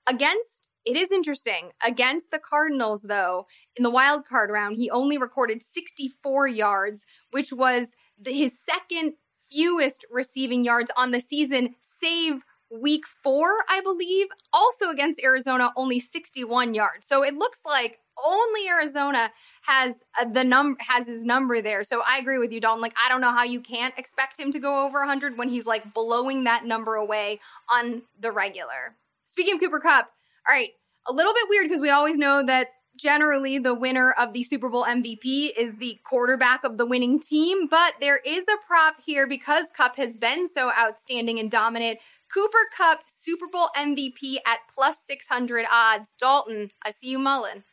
against 0.06 0.68
it 0.84 0.96
is 0.96 1.12
interesting. 1.12 1.70
Against 1.84 2.30
the 2.30 2.38
Cardinals, 2.38 3.02
though, 3.02 3.46
in 3.76 3.82
the 3.82 3.90
wild 3.90 4.26
card 4.26 4.50
round, 4.50 4.76
he 4.76 4.90
only 4.90 5.18
recorded 5.18 5.62
64 5.62 6.48
yards, 6.48 7.06
which 7.30 7.52
was 7.52 7.94
the, 8.20 8.32
his 8.32 8.58
second 8.58 9.14
fewest 9.50 10.04
receiving 10.10 10.64
yards 10.64 10.90
on 10.96 11.10
the 11.10 11.20
season, 11.20 11.74
save 11.80 12.42
week 12.70 13.04
four, 13.06 13.48
I 13.68 13.80
believe, 13.82 14.28
also 14.52 14.90
against 14.90 15.20
Arizona, 15.22 15.72
only 15.76 16.00
61 16.00 16.74
yards. 16.74 17.06
So 17.06 17.22
it 17.22 17.34
looks 17.34 17.60
like 17.66 17.98
only 18.24 18.68
Arizona 18.68 19.30
has 19.62 20.02
uh, 20.18 20.24
the 20.24 20.44
num 20.44 20.76
has 20.80 21.06
his 21.06 21.24
number 21.24 21.60
there. 21.60 21.84
So 21.84 22.02
I 22.06 22.18
agree 22.18 22.38
with 22.38 22.52
you, 22.52 22.60
Dalton. 22.60 22.80
Like 22.80 22.96
I 23.02 23.08
don't 23.08 23.20
know 23.20 23.32
how 23.32 23.44
you 23.44 23.60
can't 23.60 23.94
expect 23.96 24.38
him 24.38 24.50
to 24.52 24.58
go 24.58 24.84
over 24.84 25.00
100 25.00 25.38
when 25.38 25.48
he's 25.48 25.66
like 25.66 25.94
blowing 25.94 26.44
that 26.44 26.64
number 26.64 26.94
away 26.94 27.40
on 27.70 28.02
the 28.18 28.32
regular. 28.32 28.96
Speaking 29.28 29.54
of 29.54 29.60
Cooper 29.60 29.80
Kupp, 29.80 30.10
all 30.48 30.54
right, 30.54 30.70
a 31.06 31.12
little 31.12 31.32
bit 31.34 31.48
weird 31.48 31.68
because 31.68 31.82
we 31.82 31.90
always 31.90 32.18
know 32.18 32.42
that 32.44 32.68
generally 32.96 33.58
the 33.58 33.74
winner 33.74 34.12
of 34.12 34.32
the 34.32 34.42
Super 34.42 34.68
Bowl 34.68 34.84
MVP 34.84 35.50
is 35.56 35.76
the 35.76 35.98
quarterback 36.04 36.64
of 36.64 36.78
the 36.78 36.86
winning 36.86 37.20
team, 37.20 37.66
but 37.68 37.94
there 38.00 38.18
is 38.18 38.44
a 38.48 38.66
prop 38.66 38.96
here 39.04 39.26
because 39.26 39.66
Kupp 39.76 39.96
has 39.96 40.16
been 40.16 40.48
so 40.48 40.70
outstanding 40.78 41.38
and 41.38 41.50
dominant. 41.50 41.98
Cooper 42.32 42.66
Kupp 42.76 43.00
Super 43.08 43.46
Bowl 43.46 43.68
MVP 43.76 44.36
at 44.46 44.60
plus 44.72 45.02
600 45.06 45.66
odds. 45.70 46.14
Dalton, 46.18 46.70
I 46.84 46.90
see 46.90 47.10
you 47.10 47.18
mulling. 47.18 47.64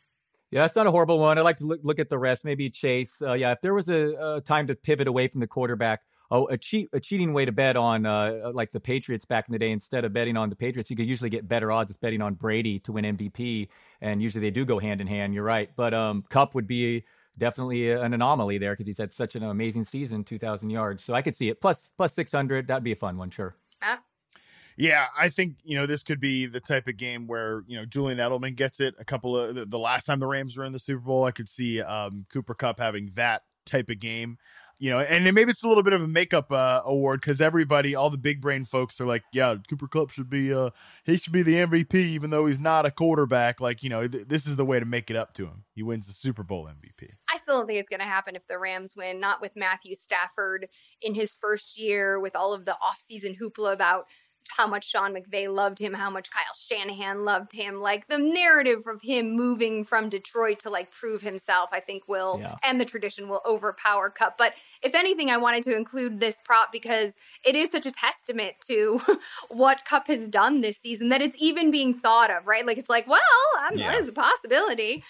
Yeah, 0.52 0.62
that's 0.62 0.76
not 0.76 0.88
a 0.88 0.92
horrible 0.92 1.20
one. 1.20 1.38
I'd 1.38 1.44
like 1.44 1.58
to 1.58 1.66
look, 1.66 1.80
look 1.84 2.00
at 2.00 2.10
the 2.10 2.18
rest. 2.18 2.44
Maybe 2.44 2.70
Chase. 2.70 3.22
Uh, 3.22 3.34
yeah, 3.34 3.52
if 3.52 3.62
there 3.62 3.74
was 3.74 3.88
a, 3.88 4.38
a, 4.38 4.42
time 4.42 4.68
to 4.68 4.76
pivot 4.76 5.08
away 5.08 5.28
from 5.28 5.42
the 5.42 5.48
quarterback, 5.48 6.02
oh, 6.32 6.48
a 6.48 6.58
cheat, 6.58 6.90
a 6.94 7.00
cheating 7.00 7.34
way 7.34 7.46
to 7.46 7.52
bet 7.52 7.76
on 7.76 8.06
uh, 8.06 8.52
like 8.54 8.72
the 8.72 8.80
Patriots 8.80 9.26
back 9.26 9.48
in 9.48 9.54
the 9.54 9.60
day. 9.60 9.72
Instead 9.72 10.06
of 10.06 10.14
betting 10.14 10.38
on 10.38 10.50
the 10.50 10.56
Patriots, 10.56 10.90
you 10.90 10.96
could 10.96 11.08
usually 11.08 11.30
get 11.30 11.48
better 11.48 11.72
odds. 11.72 11.92
It's 11.92 11.98
betting 11.98 12.22
on 12.22 12.36
Brady 12.36 12.80
to 12.80 12.92
win 12.92 13.06
MVP, 13.06 13.70
and 14.02 14.22
usually 14.22 14.42
they 14.42 14.52
do 14.52 14.66
go 14.66 14.80
hand 14.80 15.02
in 15.02 15.08
hand. 15.08 15.34
You're 15.34 15.44
right, 15.44 15.70
but 15.76 15.94
um, 15.94 16.24
Kupp 16.30 16.56
would 16.56 16.68
be 16.68 17.04
definitely 17.38 17.92
an 17.92 18.14
anomaly 18.14 18.58
there 18.58 18.74
because 18.74 18.86
he's 18.86 18.98
had 18.98 19.14
such 19.14 19.36
an 19.36 19.44
amazing 19.44 19.86
season, 19.86 20.24
2,000 20.24 20.70
yards. 20.70 21.04
So 21.04 21.14
I 21.14 21.22
could 21.22 21.36
see 21.36 21.50
it. 21.50 21.62
Plus, 21.62 21.92
plus 21.98 22.14
600, 22.14 22.68
that'd 22.68 22.84
be 22.84 22.92
a 22.92 22.98
fun 22.98 23.18
one, 23.18 23.30
sure. 23.30 23.56
Uh, 23.82 23.98
yeah, 24.80 25.08
I 25.18 25.28
think 25.28 25.56
you 25.64 25.78
know 25.78 25.86
this 25.86 26.04
could 26.04 26.22
be 26.22 26.46
the 26.46 26.62
type 26.62 26.88
of 26.88 26.96
game 26.96 27.28
where 27.28 27.64
you 27.68 27.78
know 27.78 27.86
Julian 27.86 28.18
Edelman 28.18 28.56
gets 28.56 28.80
it. 28.80 28.96
A 28.98 29.04
couple 29.04 29.38
of 29.38 29.54
the, 29.54 29.66
the 29.66 29.78
last 29.78 30.06
time 30.06 30.22
the 30.22 30.26
Rams 30.26 30.56
were 30.56 30.64
in 30.64 30.72
the 30.72 30.80
Super 30.80 31.02
Bowl, 31.02 31.26
I 31.26 31.32
could 31.32 31.50
see 31.50 31.82
um, 31.82 32.26
Cooper 32.32 32.54
Kupp 32.54 32.80
having 32.80 33.12
that 33.16 33.44
type 33.66 33.90
of 33.90 34.00
game. 34.00 34.38
You 34.80 34.92
know, 34.92 35.00
and 35.00 35.26
maybe 35.36 35.52
it's 35.52 35.64
a 35.64 35.68
little 35.68 35.84
bit 35.84 35.92
of 35.92 36.02
a 36.02 36.08
makeup 36.08 36.54
uh, 36.54 36.82
award 36.86 37.20
because 37.20 37.42
everybody, 37.42 37.96
all 37.96 38.10
the 38.10 38.18
big 38.18 38.40
brain 38.40 38.64
folks, 38.64 39.02
are 39.02 39.06
like, 39.06 39.24
"Yeah, 39.34 39.56
Cooper 39.70 39.90
Kupp 39.90 40.10
should 40.12 40.30
be, 40.30 40.54
uh, 40.54 40.70
he 41.04 41.18
should 41.18 41.34
be 41.34 41.44
the 41.44 41.56
MVP, 41.56 41.96
even 41.96 42.30
though 42.30 42.46
he's 42.46 42.62
not 42.62 42.86
a 42.86 42.92
quarterback." 42.92 43.60
Like, 43.60 43.84
you 43.84 43.90
know, 43.90 44.08
th- 44.08 44.30
this 44.30 44.48
is 44.48 44.56
the 44.56 44.64
way 44.64 44.80
to 44.80 44.86
make 44.86 45.10
it 45.10 45.18
up 45.18 45.34
to 45.34 45.46
him. 45.46 45.66
He 45.76 45.84
wins 45.84 46.08
the 46.08 46.14
Super 46.14 46.44
Bowl 46.44 46.66
MVP. 46.66 47.10
I 47.30 47.38
still 47.38 47.58
don't 47.58 47.68
think 47.68 47.80
it's 47.80 47.90
going 47.90 48.00
to 48.00 48.06
happen 48.06 48.38
if 48.38 48.48
the 48.48 48.58
Rams 48.58 48.96
win. 48.96 49.20
Not 49.20 49.42
with 49.42 49.52
Matthew 49.54 49.96
Stafford 49.96 50.70
in 51.02 51.14
his 51.14 51.34
first 51.34 51.78
year, 51.78 52.18
with 52.18 52.36
all 52.36 52.54
of 52.54 52.64
the 52.64 52.78
offseason 52.82 53.38
hoopla 53.38 53.74
about 53.74 54.06
how 54.58 54.68
much 54.68 54.90
Sean 54.90 55.14
McVay 55.14 55.54
loved 55.54 55.80
him, 55.80 55.94
how 55.94 56.10
much 56.10 56.30
Kyle 56.32 56.56
Shanahan 56.56 57.24
loved 57.24 57.54
him. 57.54 57.80
Like 57.80 58.08
the 58.08 58.18
narrative 58.18 58.84
of 58.88 59.02
him 59.02 59.32
moving 59.32 59.86
from 59.86 60.10
Detroit 60.10 60.60
to 60.60 60.70
like 60.70 60.92
prove 60.92 61.22
himself, 61.22 61.70
I 61.72 61.80
think 61.80 62.08
will, 62.08 62.40
yeah. 62.42 62.56
and 62.64 62.80
the 62.80 62.86
tradition 62.86 63.30
will 63.30 63.42
overpower 63.46 64.10
Kupp. 64.10 64.38
But 64.38 64.54
if 64.82 64.96
anything, 64.96 65.30
I 65.30 65.38
wanted 65.38 65.64
to 65.66 65.76
include 65.76 66.20
this 66.20 66.40
prop 66.44 66.72
because 66.72 67.16
it 67.46 67.56
is 67.56 67.72
such 67.72 67.86
a 67.86 67.92
testament 67.92 68.56
to 68.68 69.00
what 69.50 69.86
Kupp 69.86 70.08
has 70.08 70.28
done 70.28 70.62
this 70.62 70.78
season 70.78 71.10
that 71.10 71.22
it's 71.22 71.36
even 71.40 71.72
being 71.72 71.94
thought 71.94 72.32
of, 72.32 72.48
right? 72.48 72.66
Like 72.66 72.78
it's 72.78 72.90
like, 72.90 73.08
well, 73.08 73.22
I'm, 73.60 73.78
yeah. 73.78 73.92
there's 73.92 74.10
a 74.10 74.14
possibility. 74.14 75.04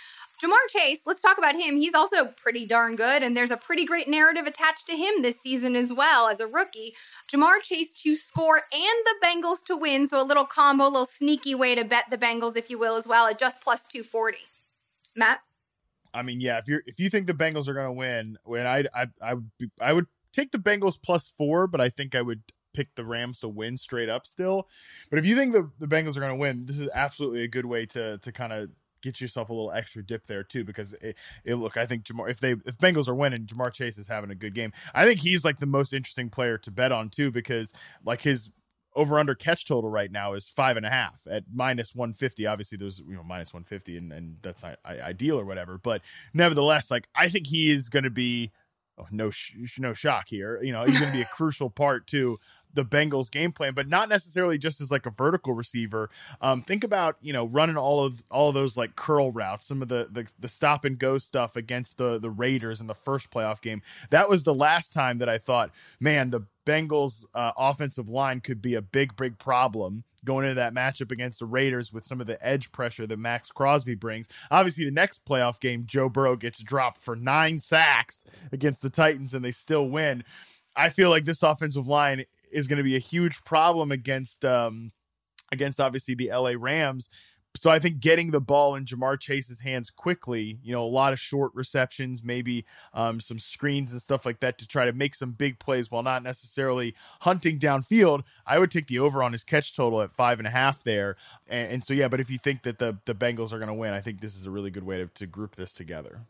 Ja'Marr 0.44 0.70
Chase, 0.70 1.02
let's 1.06 1.22
talk 1.22 1.38
about 1.38 1.56
him. 1.56 1.76
He's 1.76 1.94
also 1.94 2.26
pretty 2.26 2.66
darn 2.66 2.96
good, 2.96 3.24
and 3.24 3.36
there's 3.36 3.52
a 3.52 3.58
pretty 3.58 3.84
great 3.84 4.08
narrative 4.08 4.48
attached 4.48 4.88
to 4.88 4.96
him 4.96 5.22
this 5.22 5.42
season 5.42 5.76
as 5.76 5.92
well 5.92 6.30
as 6.30 6.40
a 6.40 6.48
rookie. 6.48 6.94
Ja'Marr 7.32 7.62
Chase 7.62 7.94
to 8.04 8.16
score 8.16 8.62
and 8.72 9.06
the 9.06 9.16
Bengals 9.22 9.66
to 9.68 9.76
win, 9.76 10.08
so 10.08 10.22
a 10.22 10.24
little 10.24 10.46
combo, 10.46 10.86
a 10.86 10.86
little 10.86 11.06
sneaky 11.06 11.56
way 11.56 11.76
to 11.76 11.84
bet 11.84 12.06
the 12.10 12.18
Bengals, 12.18 12.56
if 12.56 12.70
you 12.70 12.80
will, 12.80 12.96
as 12.96 13.06
well, 13.06 13.28
at 13.28 13.38
just 13.38 13.60
plus 13.60 13.86
240. 13.86 14.38
Matt? 15.16 15.42
I 16.14 16.22
mean, 16.22 16.40
yeah, 16.40 16.58
if 16.58 16.68
you're 16.68 16.82
if 16.86 17.00
you 17.00 17.10
think 17.10 17.28
the 17.28 17.34
Bengals 17.34 17.68
are 17.68 17.74
going 17.74 17.88
to 17.88 17.92
win, 17.92 18.38
when 18.44 18.66
I 18.66 18.86
I 18.96 19.08
I 19.22 19.34
would 19.36 19.52
I 19.80 19.94
would 19.94 20.08
take 20.32 20.52
the 20.52 20.58
Bengals 20.58 20.98
plus 21.02 21.32
four, 21.38 21.68
but 21.68 21.82
I 21.82 21.90
think 21.90 22.16
I 22.16 22.22
would 22.22 22.42
pick 22.74 22.96
the 22.96 23.04
Rams 23.06 23.40
to 23.40 23.50
win 23.50 23.78
straight 23.78 24.10
up 24.10 24.26
still. 24.26 24.68
But 25.10 25.20
if 25.20 25.26
you 25.26 25.36
think 25.36 25.54
the, 25.54 25.70
the 25.80 25.88
Bengals 25.88 26.16
are 26.16 26.22
going 26.22 26.32
to 26.32 26.36
win, 26.36 26.66
this 26.66 26.80
is 26.80 26.90
absolutely 26.94 27.44
a 27.44 27.48
good 27.48 27.66
way 27.66 27.86
to 27.88 28.18
to 28.20 28.32
kind 28.32 28.54
of 28.54 28.70
get 29.02 29.22
yourself 29.22 29.50
a 29.50 29.54
little 29.54 29.72
extra 29.72 30.04
dip 30.04 30.26
there 30.28 30.44
too 30.44 30.64
because 30.64 30.94
it, 30.96 31.16
it 31.44 31.56
look 31.56 31.78
I 31.78 31.86
think 31.86 32.04
Ja'Marr 32.04 32.30
if 32.30 32.40
they 32.40 32.52
if 32.52 32.78
Bengals 32.78 33.08
are 33.08 33.16
winning 33.16 33.46
Ja'Marr 33.46 33.74
Chase 33.74 33.98
is 33.98 34.08
having 34.08 34.32
a 34.32 34.36
good 34.36 34.54
game. 34.54 34.72
I 34.94 35.06
think 35.06 35.20
he's 35.20 35.46
like 35.46 35.60
the 35.60 35.66
most 35.66 35.94
interesting 35.94 36.30
player 36.30 36.58
to 36.60 36.72
bet 36.72 36.92
on 36.92 37.10
too 37.10 37.32
because 37.32 37.74
like 38.04 38.22
his 38.22 38.50
over 38.96 39.20
under 39.20 39.36
catch 39.36 39.66
total 39.66 39.90
right 39.90 40.12
now 40.12 40.34
is 40.34 40.48
five 40.48 40.76
and 40.76 40.86
a 40.86 40.90
half 40.90 41.22
at 41.30 41.44
minus 41.54 41.94
150 41.94 42.46
obviously 42.48 42.78
there's 42.78 43.00
you 43.00 43.16
know 43.16 43.24
minus 43.24 43.54
150 43.54 43.98
and, 43.98 44.12
and 44.12 44.38
that's 44.42 44.64
not 44.64 44.80
ideal 44.86 45.40
or 45.40 45.46
whatever 45.46 45.78
but 45.78 46.02
nevertheless 46.34 46.90
like 46.90 47.08
I 47.16 47.30
think 47.30 47.48
he 47.48 47.72
is 47.72 47.88
going 47.90 48.04
to 48.04 48.10
be 48.10 48.52
oh, 48.98 49.06
no 49.12 49.30
sh- 49.30 49.56
no 49.78 49.94
shock 49.94 50.26
here 50.28 50.62
you 50.64 50.74
know 50.74 50.86
he's 50.86 50.98
going 50.98 51.12
to 51.12 51.18
be 51.18 51.22
a 51.22 51.26
crucial 51.34 51.70
part 51.70 52.08
too 52.08 52.40
the 52.74 52.86
Bengals 52.86 53.32
game 53.32 53.52
plan, 53.52 53.74
but 53.74 53.88
not 53.88 54.10
necessarily 54.10 54.58
just 54.58 54.82
as 54.82 54.92
like 54.92 55.06
a 55.06 55.12
vertical 55.12 55.54
receiver. 55.54 56.10
Um, 56.42 56.62
think 56.62 56.84
about 56.84 57.18
you 57.22 57.34
know 57.34 57.46
running 57.46 57.78
all 57.78 58.04
of 58.04 58.24
all 58.30 58.50
of 58.50 58.56
those 58.56 58.78
like 58.78 58.96
curl 58.96 59.32
routes, 59.32 59.66
some 59.66 59.82
of 59.82 59.88
the, 59.88 60.08
the 60.12 60.32
the 60.40 60.50
stop 60.50 60.86
and 60.86 60.98
go 60.98 61.18
stuff 61.18 61.56
against 61.56 61.98
the 61.98 62.20
the 62.20 62.30
Raiders 62.30 62.82
in 62.82 62.88
the 62.88 62.96
first 62.96 63.32
playoff 63.32 63.62
game. 63.62 63.82
That 64.10 64.30
was 64.30 64.44
the 64.44 64.54
last 64.54 64.94
time 64.94 65.18
that 65.20 65.30
I 65.30 65.38
thought, 65.38 65.72
man, 66.00 66.30
the 66.30 66.42
Bengals 66.66 67.26
uh, 67.34 67.52
offensive 67.58 68.10
line 68.10 68.42
could 68.42 68.62
be 68.62 68.76
a 68.76 68.82
big 68.82 69.16
big 69.16 69.40
problem 69.40 70.04
going 70.26 70.46
into 70.46 70.56
that 70.56 70.74
matchup 70.74 71.12
against 71.12 71.40
the 71.40 71.46
Raiders 71.46 71.94
with 71.94 72.04
some 72.04 72.22
of 72.22 72.28
the 72.28 72.46
edge 72.46 72.72
pressure 72.72 73.08
that 73.08 73.18
Maxx 73.18 73.50
Crosby 73.52 73.96
brings. 73.96 74.28
Obviously, 74.52 74.86
the 74.86 74.92
next 74.92 75.24
playoff 75.26 75.60
game, 75.60 75.86
Joe 75.86 76.10
Burrow 76.10 76.36
gets 76.36 76.60
dropped 76.60 77.02
for 77.02 77.16
nine 77.16 77.60
sacks 77.60 78.26
against 78.52 78.82
the 78.82 78.90
Titans, 78.90 79.34
and 79.34 79.44
they 79.44 79.52
still 79.52 79.88
win. 79.88 80.24
I 80.76 80.90
feel 80.90 81.10
like 81.10 81.26
this 81.26 81.44
offensive 81.44 81.88
line 81.88 82.24
is 82.52 82.68
going 82.68 82.78
to 82.78 82.84
be 82.84 82.96
a 82.96 83.00
huge 83.00 83.44
problem 83.44 83.92
against 83.92 84.46
um, 84.46 84.92
against 85.52 85.80
obviously 85.80 86.16
the 86.16 86.30
LA 86.30 86.54
Rams. 86.58 87.10
So 87.56 87.72
I 87.72 87.80
think 87.80 88.00
getting 88.00 88.30
the 88.30 88.40
ball 88.40 88.76
in 88.76 88.86
Ja'Marr 88.86 89.20
Chase's 89.20 89.60
hands 89.60 89.90
quickly, 89.90 90.60
you 90.62 90.72
know, 90.72 90.84
a 90.84 90.88
lot 90.88 91.14
of 91.14 91.20
short 91.20 91.52
receptions, 91.56 92.24
maybe 92.24 92.64
um, 92.94 93.20
some 93.20 93.40
screens 93.40 93.92
and 93.92 94.00
stuff 94.00 94.24
like 94.24 94.40
that 94.42 94.60
to 94.60 94.68
try 94.68 94.86
to 94.86 94.94
make 94.94 95.16
some 95.16 95.32
big 95.32 95.58
plays 95.58 95.90
while 95.90 96.04
not 96.04 96.22
necessarily 96.22 96.94
hunting 97.22 97.58
downfield. 97.58 98.24
I 98.46 98.60
would 98.60 98.70
take 98.70 98.86
the 98.86 99.00
over 99.00 99.24
on 99.24 99.32
his 99.32 99.44
catch 99.44 99.76
total 99.76 100.02
at 100.02 100.12
five 100.12 100.40
and 100.40 100.48
a 100.48 100.52
half 100.52 100.84
there. 100.84 101.18
And, 101.48 101.74
and 101.74 101.84
so 101.84 101.94
yeah, 101.94 102.08
but 102.08 102.20
if 102.20 102.30
you 102.30 102.38
think 102.38 102.62
that 102.64 102.78
the 102.78 102.98
the 103.06 103.16
Bengals 103.16 103.52
are 103.52 103.58
going 103.58 103.68
to 103.68 103.74
win, 103.74 103.94
I 103.94 104.02
think 104.02 104.22
this 104.22 104.36
is 104.36 104.46
a 104.46 104.52
really 104.52 104.70
good 104.70 104.86
way 104.86 104.98
to, 104.98 105.08
to 105.08 105.26
group 105.26 105.56
this 105.56 105.74
together. 105.74 106.22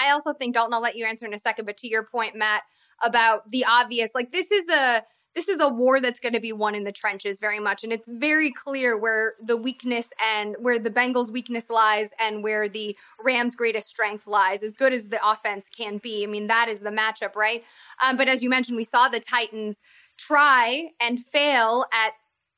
I 0.00 0.10
also 0.10 0.32
think 0.32 0.54
Dalton, 0.54 0.74
I'll 0.74 0.80
let 0.80 0.96
you 0.96 1.04
answer 1.06 1.26
in 1.26 1.34
a 1.34 1.38
second, 1.38 1.66
but 1.66 1.76
to 1.78 1.88
your 1.88 2.02
point, 2.02 2.34
Matt, 2.34 2.62
about 3.02 3.50
the 3.50 3.64
obvious, 3.64 4.10
like 4.14 4.32
this 4.32 4.50
is 4.50 4.68
a 4.68 5.04
this 5.34 5.48
is 5.48 5.60
a 5.60 5.68
war 5.68 6.00
that's 6.00 6.18
going 6.18 6.32
to 6.32 6.40
be 6.40 6.52
won 6.52 6.74
in 6.74 6.82
the 6.82 6.90
trenches 6.90 7.38
very 7.38 7.60
much. 7.60 7.84
And 7.84 7.92
it's 7.92 8.08
very 8.08 8.50
clear 8.50 8.98
where 8.98 9.34
the 9.40 9.56
weakness 9.56 10.08
and 10.20 10.56
where 10.58 10.78
the 10.78 10.90
Bengals' 10.90 11.30
weakness 11.30 11.70
lies 11.70 12.10
and 12.18 12.42
where 12.42 12.68
the 12.68 12.96
Rams' 13.22 13.54
greatest 13.54 13.88
strength 13.88 14.26
lies, 14.26 14.64
as 14.64 14.74
good 14.74 14.92
as 14.92 15.08
the 15.08 15.24
offense 15.24 15.68
can 15.68 15.98
be. 15.98 16.24
I 16.24 16.26
mean, 16.26 16.48
that 16.48 16.68
is 16.68 16.80
the 16.80 16.90
matchup, 16.90 17.36
right? 17.36 17.62
Um, 18.04 18.16
but 18.16 18.26
as 18.26 18.42
you 18.42 18.50
mentioned, 18.50 18.76
we 18.76 18.82
saw 18.82 19.08
the 19.08 19.20
Titans 19.20 19.82
try 20.18 20.88
and 21.00 21.22
fail 21.22 21.84
at 21.92 22.14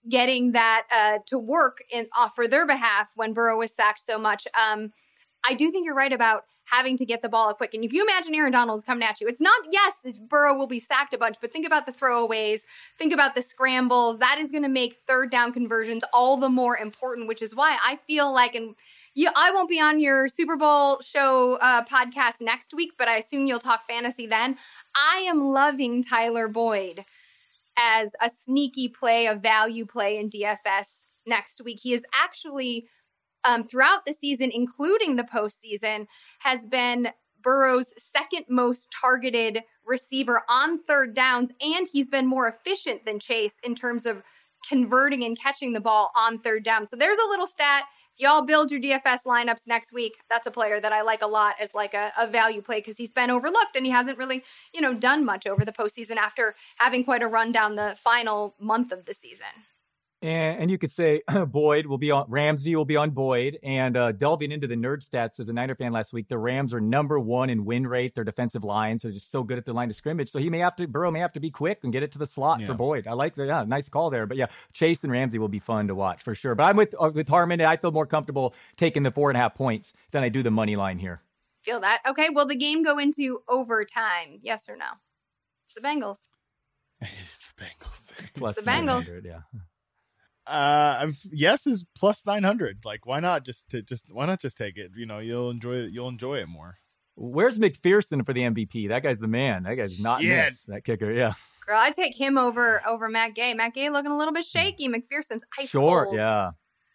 getting 0.09 0.53
that 0.53 0.87
uh, 0.91 1.19
to 1.27 1.39
work 1.39 1.85
in 1.91 2.09
uh, 2.19 2.29
for 2.29 2.49
their 2.49 2.67
behalf 2.67 3.11
when 3.15 3.35
Burrow 3.35 3.59
was 3.59 3.75
sacked 3.75 4.01
so 4.01 4.19
much. 4.19 4.49
Um, 4.59 4.93
I 5.45 5.55
do 5.55 5.71
think 5.71 5.85
you're 5.85 5.95
right 5.95 6.13
about 6.13 6.45
having 6.73 6.97
to 6.97 7.05
get 7.05 7.21
the 7.21 7.29
ball 7.29 7.53
quick. 7.53 7.75
And 7.75 7.85
if 7.85 7.93
you 7.93 8.03
imagine 8.03 8.35
Aaron 8.35 8.53
Donald's 8.53 8.85
coming 8.85 9.07
at 9.07 9.21
you, 9.21 9.29
it's 9.29 9.41
not, 9.41 9.61
yes, 9.71 10.07
Burrow 10.29 10.57
will 10.57 10.67
be 10.67 10.81
sacked 10.81 11.13
a 11.13 11.19
bunch, 11.19 11.37
but 11.41 11.51
think 11.51 11.67
about 11.67 11.85
the 11.85 11.93
throwaways, 11.93 12.63
think 12.99 13.13
about 13.13 13.35
the 13.35 13.43
scrambles. 13.43 14.19
That 14.19 14.39
is 14.39 14.51
going 14.51 14.63
to 14.63 14.71
make 14.71 14.95
third 15.07 15.31
down 15.31 15.53
conversions 15.53 16.03
all 16.15 16.39
the 16.39 16.49
more 16.49 16.77
important, 16.79 17.29
which 17.29 17.43
is 17.43 17.55
why 17.55 17.77
I 17.85 17.99
feel 18.07 18.33
like, 18.33 18.55
and 18.55 18.75
you, 19.15 19.29
I 19.37 19.53
won't 19.53 19.69
be 19.69 19.79
on 19.79 20.01
your 20.01 20.29
Super 20.29 20.57
Bowl 20.57 21.01
show 21.03 21.59
uh, 21.61 21.85
podcast 21.85 22.41
next 22.41 22.73
week, 22.73 22.93
but 22.97 23.07
I 23.07 23.19
assume 23.19 23.47
you'll 23.47 23.59
talk 23.59 23.87
fantasy 23.87 24.27
then. 24.27 24.57
I 24.97 25.19
am 25.29 25.43
loving 25.43 26.03
Tyler 26.03 26.49
Boyd 26.49 27.05
as 27.79 28.17
a 28.23 28.31
sneaky 28.31 28.89
play, 28.89 29.27
a 29.27 29.35
value 29.35 29.85
play 29.85 30.17
in 30.17 30.31
DFS 30.31 31.07
next 31.27 31.61
week. 31.63 31.81
He 31.83 31.93
is 31.93 32.07
actually 32.15 32.87
um, 33.45 33.65
throughout 33.65 34.07
the 34.07 34.13
season, 34.13 34.51
including 34.53 35.17
the 35.17 35.25
postseason, 35.25 36.07
has 36.41 36.67
been 36.67 37.11
Burrow's 37.43 37.93
second 37.99 38.47
most 38.49 38.95
targeted 39.01 39.63
receiver 39.85 40.43
on 40.49 40.83
third 40.83 41.15
downs, 41.15 41.51
and 41.61 41.89
he's 41.93 42.09
been 42.09 42.27
more 42.27 42.47
efficient 42.47 43.05
than 43.05 43.19
Chase 43.19 43.57
in 43.63 43.75
terms 43.75 44.07
of 44.07 44.23
converting 44.69 45.25
and 45.25 45.39
catching 45.39 45.73
the 45.73 45.81
ball 45.81 46.11
on 46.17 46.39
third 46.39 46.63
down. 46.63 46.87
So 46.87 46.97
there's 46.97 47.19
a 47.19 47.29
little 47.29 47.47
stat. 47.47 47.85
If 48.15 48.23
y'all 48.23 48.43
build 48.43 48.71
your 48.71 48.81
DFS 48.81 49.25
lineups 49.27 49.67
next 49.67 49.93
week, 49.93 50.19
that's 50.29 50.47
a 50.47 50.51
player 50.51 50.79
that 50.81 50.93
I 50.93 51.03
like 51.03 51.23
a 51.23 51.27
lot 51.27 51.55
as 51.61 51.75
like 51.75 51.95
a, 51.95 52.13
a 52.17 52.27
value 52.27 52.61
play 52.61 52.79
because 52.79 52.99
he's 52.99 53.13
been 53.13 53.31
overlooked 53.31 53.75
and 53.75 53.87
he 53.87 53.91
hasn't 53.91 54.19
really, 54.19 54.45
you 54.73 54.81
know, 54.81 54.95
done 54.95 55.25
much 55.25 55.47
over 55.47 55.65
the 55.65 55.73
postseason 55.73 56.17
after 56.17 56.55
having 56.77 57.05
quite 57.05 57.23
a 57.23 57.27
run 57.27 57.53
down 57.53 57.75
the 57.75 57.95
final 57.99 58.55
month 58.61 58.93
of 58.93 59.07
the 59.07 59.15
season. 59.15 59.47
And, 60.23 60.61
and 60.61 60.71
you 60.71 60.79
could 60.79 60.93
say 60.93 61.23
Boyd 61.49 61.87
will 61.87 61.99
be 61.99 62.13
on 62.13 62.27
Ramsey 62.29 62.77
will 62.77 62.85
be 62.85 62.97
on 62.97 63.11
Boyd. 63.11 63.59
And 63.63 63.97
uh, 63.97 64.13
delving 64.13 64.53
into 64.53 64.69
the 64.69 64.77
nerd 64.77 65.07
stats 65.07 65.41
as 65.41 65.49
a 65.49 65.53
Niner 65.53 65.75
fan 65.75 65.93
last 65.93 66.13
week, 66.13 66.29
the 66.29 66.39
Rams 66.39 66.73
are 66.73 66.81
number 66.81 67.19
one 67.19 67.51
in 67.51 67.65
win 67.65 67.87
rate. 67.87 68.15
Their 68.15 68.25
defensive 68.25 68.63
lines 68.63 69.05
are 69.05 69.11
just 69.11 69.33
so 69.33 69.43
good 69.43 69.59
at 69.59 69.65
the 69.65 69.73
line 69.73 69.91
of 69.91 69.97
scrimmage. 69.97 70.31
So 70.31 70.39
he 70.39 70.49
may 70.49 70.61
have 70.61 70.77
to 70.77 70.87
Burrow 70.87 71.11
may 71.11 71.19
have 71.19 71.33
to 71.33 71.41
be 71.41 71.51
quick 71.51 71.81
and 71.83 71.93
get 71.93 72.05
it 72.05 72.13
to 72.13 72.19
the 72.19 72.27
slot 72.27 72.61
yeah. 72.61 72.69
for 72.69 72.75
Boyd. 72.75 73.09
I 73.09 73.15
like 73.15 73.35
the 73.35 73.47
yeah, 73.47 73.65
nice 73.67 73.89
call 73.89 74.11
there. 74.11 74.27
But 74.27 74.37
yeah, 74.37 74.47
Chase 74.73 75.03
and 75.03 75.13
Ramsey 75.13 75.39
will 75.39 75.49
be 75.49 75.59
fun 75.59 75.89
to 75.89 75.95
watch 75.95 76.23
for 76.23 76.35
sure. 76.37 76.55
But 76.55 76.65
I'm 76.65 76.77
with 76.77 76.95
uh, 77.01 77.11
with 77.13 77.29
Harmon. 77.29 77.61
I 77.61 77.77
feel 77.77 77.91
more 77.91 78.07
comfortable 78.07 78.55
taking 78.77 79.03
the 79.03 79.11
four 79.11 79.29
and 79.31 79.37
a 79.37 79.41
half 79.41 79.55
points 79.55 79.93
than 80.13 80.23
I 80.23 80.29
do 80.29 80.45
the 80.45 80.53
money 80.53 80.77
line 80.77 80.99
here. 80.99 81.23
Feel 81.65 81.81
that? 81.81 82.01
Okay. 82.07 82.29
Will 82.31 82.47
the 82.47 82.57
game 82.57 82.85
go 82.85 82.99
into 82.99 83.43
overtime? 83.49 84.39
Yes 84.41 84.69
or 84.69 84.77
no? 84.77 84.87
It's 85.65 85.75
the 85.75 85.81
Bengals. 85.81 86.29
it's 87.01 87.53
the 87.57 87.65
Bengals. 87.65 88.13
Plus 88.35 88.55
the 88.57 88.63
Bengals. 88.63 89.25
Yeah 89.25 89.41
uh 90.47 91.11
yes 91.31 91.67
is 91.67 91.85
plus 91.95 92.27
900 92.27 92.79
like 92.85 93.07
why 93.07 93.21
not 93.21 93.45
just 93.45 93.69
to 93.69 93.83
just 93.83 94.07
why 94.11 94.27
not 94.27 94.41
just 94.41 94.59
take 94.59 94.77
it 94.77 94.91
you 94.97 95.07
know 95.07 95.19
you'll 95.19 95.51
enjoy 95.51 95.75
it 95.75 95.93
you'll 95.93 96.09
enjoy 96.09 96.39
it 96.39 96.49
more 96.49 96.79
where's 97.15 97.59
mcpherson 97.59 98.27
for 98.27 98.33
the 98.33 98.41
mvp 98.41 98.89
that 98.89 99.03
guy's 99.03 99.21
the 99.21 99.29
man 99.29 99.63
that 99.63 99.75
guy's 99.77 100.01
not 100.01 100.23
yeah. 100.23 100.47
miss 100.47 100.65
that 100.65 100.85
kicker 100.85 101.13
yeah 101.13 101.33
girl 101.65 101.79
i 101.79 101.91
take 101.91 102.17
him 102.17 102.37
over 102.37 102.83
over 102.89 103.09
matt 103.09 103.35
gay 103.35 103.55
matt 103.55 103.73
gay 103.73 103.89
looking 103.89 104.11
a 104.11 104.17
little 104.17 104.35
bit 104.35 104.45
shaky 104.45 104.89
mcpherson's 104.89 105.45
ice 105.59 105.69
sure 105.69 106.07
cold. 106.07 106.17
yeah 106.17 106.51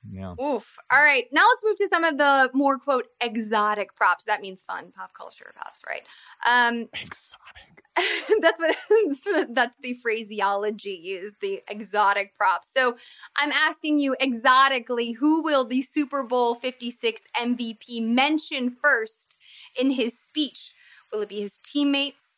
Yeah. 0.10 0.36
Oof. 0.41 0.77
All 0.91 0.99
right. 1.01 1.25
Now 1.31 1.45
let's 1.47 1.63
move 1.65 1.77
to 1.77 1.88
some 1.88 2.03
of 2.03 2.17
the 2.17 2.49
more 2.53 2.77
quote 2.77 3.07
exotic 3.19 3.95
props. 3.95 4.23
That 4.23 4.41
means 4.41 4.63
fun 4.63 4.91
pop 4.95 5.13
culture 5.13 5.52
props, 5.54 5.81
right? 5.87 6.04
Um, 6.48 6.87
exotic. 6.93 7.77
that's 8.41 8.60
what 8.60 8.77
that's 9.50 9.77
the 9.77 9.93
phraseology 9.95 11.00
used, 11.02 11.37
the 11.41 11.62
exotic 11.69 12.35
props. 12.35 12.71
So 12.71 12.98
I'm 13.35 13.52
asking 13.52 14.00
you 14.00 14.15
exotically, 14.19 15.13
who 15.13 15.43
will 15.43 15.65
the 15.65 15.81
Super 15.81 16.23
Bowl 16.23 16.56
56 16.56 17.21
MVP 17.35 18.02
mention 18.02 18.69
first 18.69 19.35
in 19.75 19.91
his 19.91 20.19
speech? 20.19 20.73
Will 21.12 21.21
it 21.21 21.29
be 21.29 21.41
his 21.41 21.60
teammates? 21.60 22.35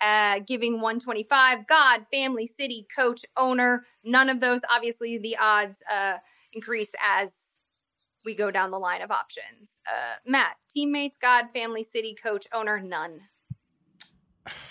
Uh, 0.00 0.40
giving 0.46 0.74
125, 0.74 1.66
God, 1.66 2.02
family, 2.12 2.44
city, 2.44 2.86
coach, 2.94 3.24
owner. 3.34 3.86
None 4.04 4.28
of 4.28 4.40
those. 4.40 4.60
Obviously, 4.70 5.16
the 5.16 5.38
odds 5.40 5.82
uh, 5.90 6.18
increase 6.52 6.92
as 7.02 7.62
we 8.26 8.34
go 8.34 8.50
down 8.50 8.70
the 8.70 8.78
line 8.78 9.00
of 9.00 9.10
options. 9.10 9.80
Uh, 9.88 10.16
Matt, 10.26 10.56
teammates, 10.68 11.16
God, 11.16 11.46
family, 11.54 11.82
city, 11.82 12.14
coach, 12.14 12.46
owner, 12.52 12.78
none. 12.78 13.20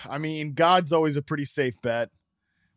I 0.10 0.18
mean, 0.18 0.54
God's 0.54 0.94
always 0.94 1.16
a 1.16 1.22
pretty 1.22 1.46
safe 1.46 1.76
bet. 1.82 2.10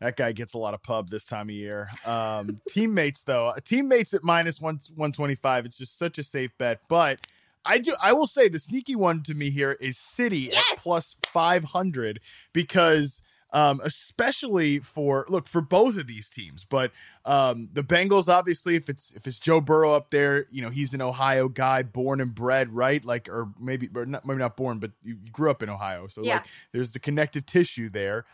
That 0.01 0.17
guy 0.17 0.33
gets 0.33 0.55
a 0.55 0.59
lot 0.59 0.75
of 0.75 0.83
pub 0.83 1.11
this 1.11 1.25
time 1.25 1.49
of 1.49 1.55
year. 1.55 1.91
Um, 2.07 2.61
teammates, 2.69 3.23
though, 3.23 3.53
teammates 3.65 4.15
at 4.15 4.23
minus 4.23 4.61
one 4.61 4.79
one 4.95 5.13
twenty 5.13 5.35
five. 5.35 5.67
It's 5.67 5.77
just 5.77 5.99
such 5.99 6.19
a 6.19 6.23
safe 6.23 6.53
bet. 6.59 6.81
But 6.89 7.21
I 7.65 7.79
do. 7.79 7.95
I 8.01 8.13
will 8.13 8.27
say 8.27 8.49
the 8.49 8.59
sneaky 8.59 8.95
one 8.95 9.23
to 9.25 9.35
me 9.35 9.51
here 9.51 9.73
is 9.73 9.99
City 9.99 10.51
yes! 10.53 10.65
at 10.73 10.79
plus 10.79 11.17
five 11.27 11.65
hundred 11.65 12.21
because 12.53 13.21
um, 13.51 13.81
especially 13.83 14.79
for 14.79 15.25
look 15.29 15.49
for 15.49 15.61
both 15.61 15.97
of 15.97 16.07
these 16.07 16.29
teams. 16.29 16.65
But 16.65 16.93
um, 17.25 17.69
the 17.73 17.83
Bengals, 17.83 18.29
obviously, 18.29 18.77
if 18.77 18.89
it's 18.89 19.13
if 19.13 19.27
it's 19.27 19.39
Joe 19.39 19.61
Burrow 19.61 19.93
up 19.93 20.11
there, 20.11 20.47
you 20.51 20.63
know 20.63 20.71
he's 20.71 20.95
an 20.95 21.01
Ohio 21.01 21.49
guy, 21.49 21.83
born 21.83 22.21
and 22.21 22.35
bred, 22.35 22.73
right? 22.73 23.05
Like, 23.05 23.29
or 23.29 23.49
maybe, 23.59 23.89
or 23.95 24.07
not, 24.07 24.27
maybe 24.27 24.39
not 24.39 24.57
born, 24.57 24.79
but 24.79 24.93
you, 25.03 25.17
you 25.23 25.31
grew 25.31 25.51
up 25.51 25.63
in 25.63 25.69
Ohio, 25.69 26.09
so 26.09 26.23
yeah. 26.23 26.35
like 26.35 26.47
there's 26.73 26.93
the 26.93 26.99
connective 26.99 27.47
tissue 27.47 27.89
there. 27.89 28.25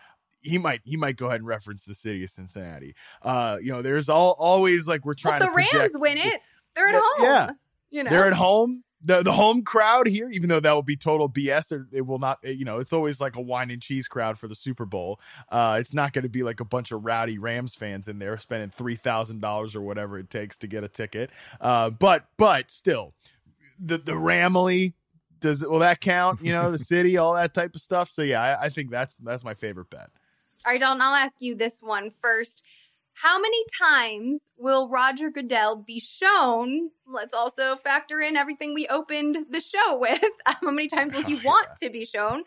He 0.43 0.59
might 0.59 0.81
he 0.85 0.97
might 0.97 1.17
go 1.17 1.27
ahead 1.27 1.41
and 1.41 1.47
reference 1.47 1.85
the 1.85 1.95
city 1.95 2.25
of 2.25 2.31
Cincinnati. 2.31 2.95
Uh, 3.23 3.59
you 3.63 3.73
know, 3.73 3.83
there's 3.83 4.09
all 4.09 4.35
always 4.39 4.87
like 4.87 5.05
we're 5.05 5.15
trying. 5.15 5.41
Well, 5.41 5.51
the 5.51 5.57
Rams 5.57 5.93
win 5.95 6.19
it. 6.19 6.41
They're 6.75 6.89
at 6.89 6.95
home. 6.95 7.25
Yeah, 7.25 7.51
you 7.91 8.05
know, 8.05 8.11
they're 8.11 8.27
at 8.27 8.35
home 8.35 8.85
the 9.05 9.23
the 9.23 9.33
home 9.33 9.63
crowd 9.63 10.07
here, 10.07 10.29
even 10.31 10.49
though 10.49 10.61
that 10.61 10.73
will 10.73 10.83
be 10.83 10.97
total 10.97 11.29
BS, 11.29 11.87
it 11.93 12.03
will 12.03 12.19
not. 12.19 12.39
You 12.43 12.65
know, 12.65 12.79
it's 12.79 12.93
always 12.93 13.21
like 13.21 13.37
a 13.37 13.41
wine 13.41 13.71
and 13.71 13.81
cheese 13.81 14.09
crowd 14.09 14.39
for 14.39 14.49
the 14.49 14.55
Super 14.55 14.87
Bowl. 14.87 15.21
Uh, 15.51 15.77
it's 15.81 15.93
not 15.93 16.13
going 16.13 16.23
to 16.23 16.29
be 16.29 16.43
like 16.43 16.61
a 16.61 16.65
bunch 16.65 16.91
of 16.91 17.05
rowdy 17.05 17.39
Rams 17.39 17.75
fans 17.75 18.09
in 18.09 18.19
there 18.19 18.39
spending 18.39 18.71
three 18.71 18.97
thousand 18.97 19.41
dollars 19.41 19.77
or 19.77 19.83
whatever 19.83 20.19
it 20.19 20.31
takes 20.31 20.59
to 20.59 20.67
get 20.67 20.85
a 20.85 20.89
ticket. 20.89 21.31
Uh, 21.61 21.91
but 21.91 22.25
but 22.37 22.71
still, 22.71 23.15
the 23.79 23.99
the 23.99 24.13
Ramley 24.13 24.95
does 25.41 25.63
it? 25.63 25.71
Will 25.71 25.81
that 25.81 26.01
count? 26.01 26.41
You 26.43 26.53
know, 26.53 26.71
the 26.71 26.79
city, 26.79 27.17
all 27.17 27.35
that 27.35 27.55
type 27.55 27.75
of 27.75 27.81
stuff. 27.81 28.11
So 28.11 28.23
yeah, 28.23 28.41
I, 28.41 28.65
I 28.65 28.69
think 28.71 28.91
that's 28.91 29.17
that's 29.17 29.45
my 29.45 29.55
favorite 29.55 29.91
bet. 29.91 30.11
All 30.67 30.73
right, 30.73 30.81
Dalton. 30.81 31.03
I'll 31.03 31.15
ask 31.15 31.35
you 31.41 31.55
this 31.55 31.83
one 31.83 32.11
first. 32.23 32.63
How 33.23 33.41
many 33.41 33.65
times 33.81 34.51
will 34.59 34.89
Roger 34.89 35.31
Goodell 35.31 35.77
be 35.77 36.01
shown? 36.01 36.91
Let's 37.07 37.33
also 37.33 37.77
factor 37.77 38.21
in 38.21 38.37
everything 38.37 38.75
we 38.75 38.89
opened 38.89 39.47
the 39.51 39.61
show 39.61 39.97
with. 39.97 40.21
How 40.47 40.71
many 40.71 40.89
times 40.89 41.15
will 41.15 41.23
he 41.23 41.37
oh, 41.37 41.41
want 41.45 41.69
yeah. 41.81 41.87
to 41.87 41.93
be 41.93 42.05
shown? 42.05 42.43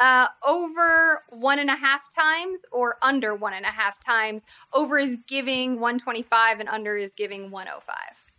Uh, 0.00 0.26
over 0.46 1.24
one 1.30 1.58
and 1.58 1.70
a 1.70 1.76
half 1.76 2.14
times 2.14 2.66
or 2.70 2.96
under 3.00 3.34
one 3.34 3.54
and 3.54 3.64
a 3.64 3.70
half 3.70 3.98
times? 3.98 4.44
Over 4.74 4.98
is 4.98 5.16
giving 5.26 5.80
125 5.80 6.60
and 6.60 6.68
under 6.68 6.98
is 6.98 7.14
giving 7.14 7.50
105. 7.50 8.29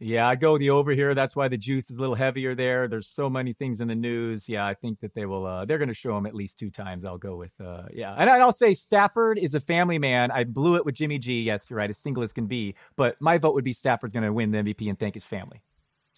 Yeah, 0.00 0.28
I 0.28 0.36
go 0.36 0.58
the 0.58 0.70
over 0.70 0.92
here. 0.92 1.14
That's 1.14 1.34
why 1.34 1.48
the 1.48 1.56
juice 1.56 1.90
is 1.90 1.96
a 1.96 2.00
little 2.00 2.14
heavier 2.14 2.54
there. 2.54 2.86
There's 2.86 3.08
so 3.08 3.28
many 3.28 3.52
things 3.52 3.80
in 3.80 3.88
the 3.88 3.96
news. 3.96 4.48
Yeah, 4.48 4.64
I 4.64 4.74
think 4.74 5.00
that 5.00 5.14
they 5.14 5.26
will. 5.26 5.44
Uh, 5.44 5.64
they're 5.64 5.78
going 5.78 5.88
to 5.88 5.94
show 5.94 6.16
him 6.16 6.24
at 6.24 6.34
least 6.34 6.58
two 6.58 6.70
times. 6.70 7.04
I'll 7.04 7.18
go 7.18 7.34
with. 7.34 7.50
Uh, 7.60 7.84
yeah, 7.92 8.14
and 8.16 8.30
I'll 8.30 8.52
say 8.52 8.74
Stafford 8.74 9.38
is 9.38 9.54
a 9.54 9.60
family 9.60 9.98
man. 9.98 10.30
I 10.30 10.44
blew 10.44 10.76
it 10.76 10.84
with 10.84 10.94
Jimmy 10.94 11.18
G. 11.18 11.42
Yes, 11.42 11.68
you're 11.68 11.78
right, 11.78 11.90
as 11.90 11.98
single 11.98 12.22
as 12.22 12.32
can 12.32 12.46
be. 12.46 12.76
But 12.94 13.16
my 13.20 13.38
vote 13.38 13.54
would 13.54 13.64
be 13.64 13.72
Stafford's 13.72 14.14
going 14.14 14.24
to 14.24 14.32
win 14.32 14.52
the 14.52 14.58
MVP 14.58 14.88
and 14.88 14.98
thank 14.98 15.14
his 15.14 15.24
family. 15.24 15.62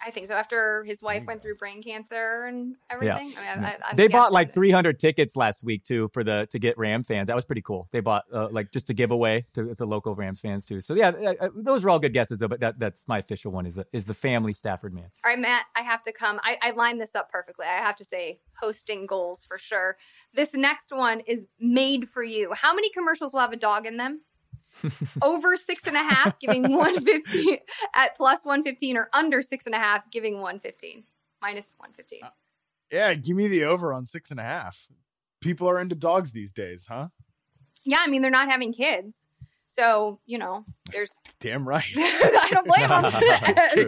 I 0.04 0.10
think 0.10 0.26
so. 0.28 0.34
After 0.34 0.84
his 0.84 1.02
wife 1.02 1.24
went 1.26 1.42
through 1.42 1.56
brain 1.56 1.82
cancer 1.82 2.44
and 2.46 2.76
everything, 2.88 3.32
yeah. 3.32 3.52
I 3.52 3.56
mean, 3.56 3.76
I, 3.84 3.94
they 3.94 4.08
bought 4.08 4.32
like 4.32 4.54
300 4.54 4.98
tickets 4.98 5.36
last 5.36 5.62
week 5.62 5.84
too 5.84 6.08
for 6.12 6.24
the 6.24 6.46
to 6.50 6.58
get 6.58 6.78
Ram 6.78 7.02
fans. 7.02 7.26
That 7.26 7.36
was 7.36 7.44
pretty 7.44 7.62
cool. 7.62 7.88
They 7.92 8.00
bought 8.00 8.24
uh, 8.32 8.48
like 8.50 8.72
just 8.72 8.86
to 8.86 8.94
give 8.94 9.10
away 9.10 9.46
to, 9.54 9.74
to 9.74 9.84
local 9.84 10.14
Rams 10.14 10.40
fans 10.40 10.64
too. 10.64 10.80
So 10.80 10.94
yeah, 10.94 11.12
those 11.54 11.84
were 11.84 11.90
all 11.90 11.98
good 11.98 12.14
guesses 12.14 12.40
though. 12.40 12.48
But 12.48 12.60
that, 12.60 12.78
that's 12.78 13.06
my 13.06 13.18
official 13.18 13.52
one 13.52 13.66
is 13.66 13.74
the 13.74 13.86
is 13.92 14.06
the 14.06 14.14
family 14.14 14.52
Stafford 14.52 14.94
man. 14.94 15.10
All 15.24 15.30
right, 15.30 15.38
Matt, 15.38 15.66
I 15.76 15.82
have 15.82 16.02
to 16.04 16.12
come. 16.12 16.40
I, 16.42 16.56
I 16.62 16.70
lined 16.70 17.00
this 17.00 17.14
up 17.14 17.30
perfectly. 17.30 17.66
I 17.66 17.82
have 17.82 17.96
to 17.96 18.04
say 18.04 18.40
hosting 18.60 19.06
goals 19.06 19.44
for 19.44 19.58
sure. 19.58 19.96
This 20.34 20.54
next 20.54 20.94
one 20.94 21.20
is 21.26 21.46
made 21.58 22.08
for 22.08 22.22
you. 22.22 22.52
How 22.54 22.74
many 22.74 22.90
commercials 22.90 23.32
will 23.32 23.40
have 23.40 23.52
a 23.52 23.56
dog 23.56 23.86
in 23.86 23.96
them? 23.96 24.22
over 25.22 25.56
six 25.56 25.86
and 25.86 25.96
a 25.96 26.02
half, 26.02 26.38
giving 26.38 26.62
115 26.62 27.58
at 27.94 28.16
plus 28.16 28.44
115, 28.44 28.96
or 28.96 29.08
under 29.12 29.42
six 29.42 29.66
and 29.66 29.74
a 29.74 29.78
half, 29.78 30.10
giving 30.10 30.34
115, 30.34 31.04
minus 31.40 31.72
115. 31.76 32.20
Uh, 32.22 32.30
yeah, 32.90 33.14
give 33.14 33.36
me 33.36 33.48
the 33.48 33.64
over 33.64 33.92
on 33.92 34.06
six 34.06 34.30
and 34.30 34.40
a 34.40 34.44
half. 34.44 34.88
People 35.40 35.68
are 35.68 35.80
into 35.80 35.94
dogs 35.94 36.32
these 36.32 36.52
days, 36.52 36.86
huh? 36.88 37.08
Yeah, 37.84 37.98
I 38.00 38.08
mean, 38.08 38.22
they're 38.22 38.30
not 38.30 38.50
having 38.50 38.72
kids. 38.72 39.26
So, 39.66 40.18
you 40.26 40.38
know, 40.38 40.64
there's. 40.90 41.12
Damn 41.40 41.66
right. 41.66 41.84
I 41.96 42.48
don't 42.50 42.66
blame 42.66 42.88
them. 42.88 43.02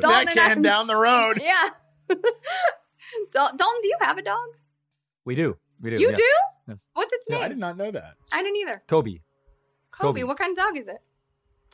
Dalton 0.00 0.34
that 0.34 0.34
can 0.34 0.62
down 0.62 0.86
the 0.86 0.96
road. 0.96 1.40
Yeah. 1.42 1.70
Dalton, 3.32 3.80
do 3.82 3.88
you 3.88 3.96
have 4.00 4.16
a 4.16 4.22
dog? 4.22 4.46
We 5.24 5.34
do. 5.34 5.56
We 5.80 5.90
do. 5.90 5.96
You 5.96 6.08
yes. 6.08 6.16
do? 6.16 6.32
Yes. 6.68 6.84
What's 6.94 7.12
its 7.12 7.28
name? 7.28 7.42
I 7.42 7.48
did 7.48 7.58
not 7.58 7.76
know 7.76 7.90
that. 7.90 8.14
I 8.32 8.42
didn't 8.42 8.56
either. 8.56 8.82
Kobe. 8.86 9.18
Kobe. 10.02 10.20
Kobe. 10.20 10.28
What 10.28 10.38
kind 10.38 10.56
of 10.56 10.64
dog 10.64 10.76
is 10.76 10.88
it? 10.88 11.00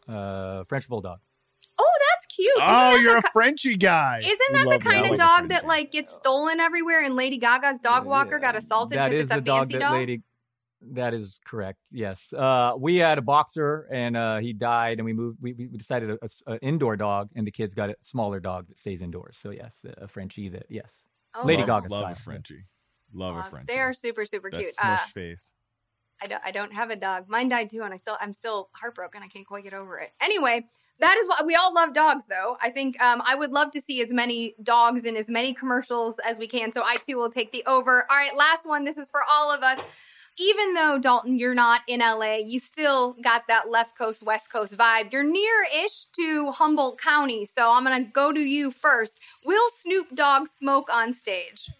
Uh, 0.08 0.64
French 0.64 0.88
bulldog. 0.88 1.18
Oh, 1.80 1.98
that's 2.10 2.26
cute. 2.26 2.50
Isn't 2.56 2.64
oh, 2.66 2.96
you're 2.96 3.18
a 3.18 3.22
Frenchy 3.32 3.76
guy. 3.76 4.20
Isn't 4.24 4.52
that 4.52 4.66
Love 4.66 4.78
the 4.78 4.90
kind 4.90 5.04
that. 5.04 5.12
of 5.12 5.18
dog 5.18 5.48
that 5.50 5.66
like 5.66 5.92
gets 5.92 6.14
stolen 6.14 6.60
everywhere? 6.60 7.04
And 7.04 7.14
Lady 7.14 7.38
Gaga's 7.38 7.78
dog 7.80 8.04
walker 8.04 8.36
yeah. 8.36 8.52
got 8.52 8.56
assaulted 8.56 8.98
because 8.98 9.20
it's 9.20 9.30
a 9.30 9.40
dog 9.40 9.70
fancy 9.70 9.78
dog. 9.78 9.92
Lady, 9.92 10.22
that 10.92 11.14
is 11.14 11.40
correct. 11.44 11.78
Yes, 11.92 12.32
uh, 12.32 12.72
we 12.76 12.96
had 12.96 13.18
a 13.18 13.22
boxer 13.22 13.88
and 13.92 14.16
uh, 14.16 14.38
he 14.38 14.52
died, 14.52 14.98
and 14.98 15.04
we 15.04 15.12
moved. 15.12 15.38
We, 15.40 15.52
we 15.52 15.66
decided 15.66 16.18
an 16.46 16.58
indoor 16.62 16.96
dog, 16.96 17.30
and 17.36 17.46
the 17.46 17.52
kids 17.52 17.74
got 17.74 17.90
a 17.90 17.96
smaller 18.00 18.40
dog 18.40 18.68
that 18.68 18.78
stays 18.78 19.02
indoors. 19.02 19.38
So 19.38 19.50
yes, 19.50 19.84
a 19.98 20.08
Frenchie. 20.08 20.48
That 20.48 20.66
yes, 20.68 21.04
oh, 21.34 21.44
Lady 21.44 21.62
love, 21.62 21.82
Gaga 21.84 21.94
love 21.94 22.02
style. 22.02 22.12
a 22.12 22.16
Frenchie. 22.16 22.64
Love 23.12 23.36
a 23.36 23.44
Frenchie. 23.44 23.72
They 23.72 23.78
are 23.78 23.92
super 23.92 24.24
super 24.24 24.50
that 24.50 24.58
cute. 24.58 24.74
Smush 24.74 25.00
uh, 25.00 25.06
face. 25.14 25.54
I 26.22 26.26
don't, 26.26 26.42
I 26.44 26.50
don't 26.50 26.72
have 26.72 26.90
a 26.90 26.96
dog. 26.96 27.26
Mine 27.28 27.48
died 27.48 27.70
too, 27.70 27.82
and 27.82 27.94
I 27.94 27.96
still 27.96 28.16
I'm 28.20 28.32
still 28.32 28.68
heartbroken. 28.72 29.22
I 29.22 29.28
can't 29.28 29.46
quite 29.46 29.64
get 29.64 29.74
over 29.74 29.98
it. 29.98 30.10
Anyway, 30.20 30.66
that 31.00 31.16
is 31.16 31.28
what 31.28 31.46
we 31.46 31.54
all 31.54 31.72
love 31.72 31.92
dogs, 31.94 32.26
though. 32.26 32.56
I 32.60 32.70
think 32.70 33.00
um, 33.00 33.22
I 33.24 33.34
would 33.34 33.52
love 33.52 33.70
to 33.72 33.80
see 33.80 34.02
as 34.02 34.12
many 34.12 34.54
dogs 34.62 35.04
in 35.04 35.16
as 35.16 35.28
many 35.28 35.54
commercials 35.54 36.18
as 36.24 36.38
we 36.38 36.48
can. 36.48 36.72
So 36.72 36.82
I 36.82 36.96
too 36.96 37.16
will 37.16 37.30
take 37.30 37.52
the 37.52 37.64
over. 37.66 38.04
All 38.10 38.16
right, 38.16 38.36
last 38.36 38.66
one. 38.66 38.84
This 38.84 38.98
is 38.98 39.08
for 39.08 39.20
all 39.28 39.52
of 39.52 39.62
us. 39.62 39.78
Even 40.40 40.74
though 40.74 40.98
Dalton, 40.98 41.36
you're 41.36 41.54
not 41.54 41.80
in 41.88 41.98
LA, 41.98 42.36
you 42.36 42.60
still 42.60 43.16
got 43.24 43.48
that 43.48 43.68
left 43.68 43.98
coast, 43.98 44.22
west 44.22 44.52
coast 44.52 44.76
vibe. 44.76 45.12
You're 45.12 45.24
near-ish 45.24 46.04
to 46.16 46.52
Humboldt 46.52 47.00
County, 47.00 47.44
so 47.44 47.72
I'm 47.72 47.82
gonna 47.82 48.04
go 48.04 48.32
to 48.32 48.40
you 48.40 48.70
first. 48.70 49.18
Will 49.44 49.68
Snoop 49.74 50.14
Dogg 50.14 50.46
smoke 50.46 50.88
on 50.92 51.12
stage? 51.12 51.70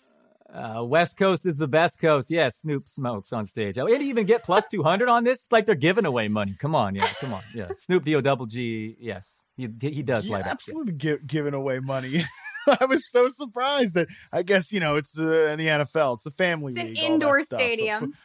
Uh, 0.52 0.82
West 0.82 1.16
Coast 1.16 1.44
is 1.44 1.56
the 1.56 1.68
best 1.68 1.98
coast. 1.98 2.30
Yes, 2.30 2.54
yeah, 2.54 2.60
Snoop 2.60 2.88
smokes 2.88 3.32
on 3.32 3.46
stage. 3.46 3.76
I 3.78 3.84
didn't 3.84 4.06
even 4.06 4.24
get 4.24 4.42
plus 4.42 4.66
200 4.70 5.08
on 5.08 5.24
this. 5.24 5.40
It's 5.40 5.52
like 5.52 5.66
they're 5.66 5.74
giving 5.74 6.06
away 6.06 6.28
money. 6.28 6.56
Come 6.58 6.74
on. 6.74 6.94
Yeah, 6.94 7.06
come 7.20 7.34
on. 7.34 7.42
Yeah. 7.54 7.68
Snoop 7.78 8.04
D 8.04 8.14
O 8.14 8.20
double 8.20 8.46
G. 8.46 8.96
Yes. 8.98 9.30
He, 9.56 9.68
he 9.80 10.02
does 10.02 10.24
yeah, 10.24 10.34
light 10.34 10.46
up. 10.46 10.52
Absolutely 10.52 10.94
yes. 11.00 11.18
giving 11.26 11.52
away 11.52 11.80
money. 11.80 12.24
I 12.80 12.84
was 12.84 13.10
so 13.10 13.28
surprised 13.28 13.94
that 13.94 14.08
I 14.32 14.42
guess, 14.42 14.72
you 14.72 14.80
know, 14.80 14.96
it's 14.96 15.18
uh, 15.18 15.48
in 15.48 15.58
the 15.58 15.66
NFL. 15.66 16.16
It's 16.16 16.26
a 16.26 16.30
family 16.30 16.72
it's 16.72 16.82
league. 16.82 16.98
an 16.98 17.12
indoor 17.12 17.42
stadium. 17.44 18.12
F- 18.14 18.20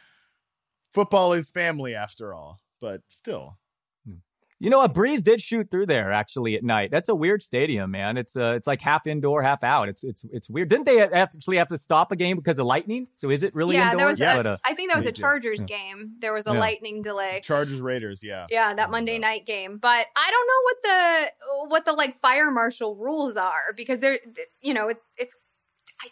football 0.94 1.32
is 1.32 1.50
family 1.50 1.94
after 1.94 2.32
all, 2.32 2.58
but 2.80 3.02
still. 3.08 3.58
You 4.60 4.70
know, 4.70 4.82
a 4.82 4.88
breeze 4.88 5.20
did 5.20 5.42
shoot 5.42 5.70
through 5.70 5.86
there 5.86 6.12
actually 6.12 6.54
at 6.54 6.62
night. 6.62 6.90
That's 6.90 7.08
a 7.08 7.14
weird 7.14 7.42
stadium, 7.42 7.90
man. 7.90 8.16
It's 8.16 8.36
uh, 8.36 8.54
it's 8.56 8.66
like 8.66 8.80
half 8.80 9.06
indoor, 9.06 9.42
half 9.42 9.64
out. 9.64 9.88
It's 9.88 10.04
it's 10.04 10.24
it's 10.32 10.48
weird. 10.48 10.68
Didn't 10.68 10.86
they 10.86 11.02
actually 11.02 11.56
have 11.56 11.68
to 11.68 11.78
stop 11.78 12.12
a 12.12 12.16
game 12.16 12.36
because 12.36 12.58
of 12.58 12.66
lightning? 12.66 13.08
So 13.16 13.30
is 13.30 13.42
it 13.42 13.54
really 13.54 13.74
yeah, 13.74 13.92
indoors? 13.92 14.18
There 14.18 14.36
was 14.36 14.36
yes. 14.36 14.46
a, 14.46 14.50
uh, 14.50 14.56
I 14.64 14.74
think 14.74 14.90
that 14.90 14.96
was 14.96 15.06
a 15.06 15.12
Chargers 15.12 15.60
yeah. 15.60 15.76
game. 15.76 16.12
There 16.20 16.32
was 16.32 16.46
a 16.46 16.52
yeah. 16.52 16.60
lightning 16.60 17.02
delay. 17.02 17.40
Chargers 17.44 17.80
Raiders, 17.80 18.20
yeah. 18.22 18.46
Yeah, 18.48 18.74
that 18.74 18.90
Monday 18.90 19.18
night 19.18 19.44
game. 19.44 19.78
But 19.78 20.06
I 20.16 20.30
don't 20.30 20.46
know 20.46 20.62
what 20.62 20.76
the 20.82 21.68
what 21.68 21.84
the 21.84 21.92
like 21.92 22.20
fire 22.20 22.50
marshal 22.50 22.96
rules 22.96 23.36
are 23.36 23.72
because 23.76 23.98
they're 23.98 24.20
you 24.62 24.72
know, 24.72 24.88
it, 24.88 24.98
it's 25.18 25.36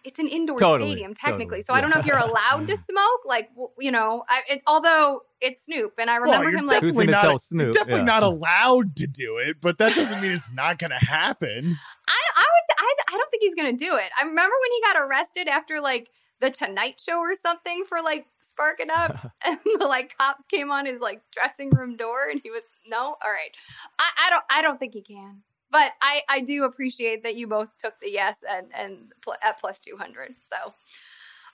it's 0.05 0.19
an 0.19 0.29
indoor 0.29 0.59
totally, 0.59 0.91
stadium 0.91 1.15
technically, 1.15 1.59
totally. 1.59 1.63
so 1.63 1.73
yeah. 1.73 1.79
I 1.79 1.81
don't 1.81 1.91
know 1.91 1.99
if 1.99 2.07
you're 2.07 2.19
allowed 2.31 2.67
to 2.67 2.77
smoke. 2.77 3.21
Like 3.25 3.51
you 3.79 3.91
know, 3.91 4.25
I, 4.29 4.41
it, 4.49 4.63
although 4.67 5.23
it's 5.41 5.65
Snoop, 5.65 5.95
and 5.99 6.11
I 6.11 6.17
remember 6.17 6.47
well, 6.47 6.59
him 6.59 6.67
like 6.67 6.81
definitely 6.81 7.07
not, 7.07 7.41
Snoop, 7.41 7.73
definitely 7.73 8.01
yeah. 8.01 8.07
not 8.07 8.23
allowed 8.23 8.97
to 8.97 9.07
do 9.07 9.39
it, 9.39 9.57
but 9.61 9.79
that 9.79 9.95
doesn't 9.95 10.21
mean 10.21 10.33
it's 10.33 10.53
not 10.53 10.79
going 10.79 10.91
to 10.91 11.05
happen. 11.05 11.77
I 12.09 12.21
I 12.37 12.41
would 12.41 12.77
I, 12.79 12.95
I 13.15 13.17
don't 13.17 13.31
think 13.31 13.43
he's 13.43 13.55
going 13.55 13.77
to 13.77 13.85
do 13.85 13.97
it. 13.97 14.11
I 14.21 14.25
remember 14.25 14.55
when 14.61 14.73
he 14.73 14.81
got 14.83 15.03
arrested 15.03 15.49
after 15.49 15.81
like 15.81 16.11
the 16.41 16.51
Tonight 16.51 17.01
Show 17.01 17.19
or 17.19 17.35
something 17.35 17.85
for 17.89 18.01
like 18.03 18.27
sparking 18.41 18.91
up, 18.91 19.33
and 19.47 19.59
the 19.79 19.87
like 19.87 20.17
cops 20.19 20.47
came 20.47 20.71
on 20.71 20.87
his 20.87 21.01
like 21.01 21.23
dressing 21.33 21.71
room 21.71 21.97
door, 21.97 22.29
and 22.31 22.41
he 22.43 22.51
was 22.51 22.63
no, 22.89 22.99
all 22.99 23.17
right. 23.25 23.55
I, 23.99 24.27
I 24.27 24.31
don't 24.31 24.45
I 24.51 24.63
don't 24.63 24.79
think 24.79 24.95
he 24.95 25.03
can 25.03 25.43
but 25.73 25.93
I, 26.03 26.21
I 26.29 26.41
do 26.41 26.65
appreciate 26.65 27.23
that 27.25 27.35
you 27.35 27.47
both 27.49 27.71
took 27.79 27.99
the 28.01 28.11
yes 28.11 28.45
and, 28.49 28.67
and 28.77 29.13
pl- 29.23 29.37
at 29.43 29.59
plus 29.59 29.81
200. 29.81 30.35
So, 30.43 30.57
all 30.63 30.73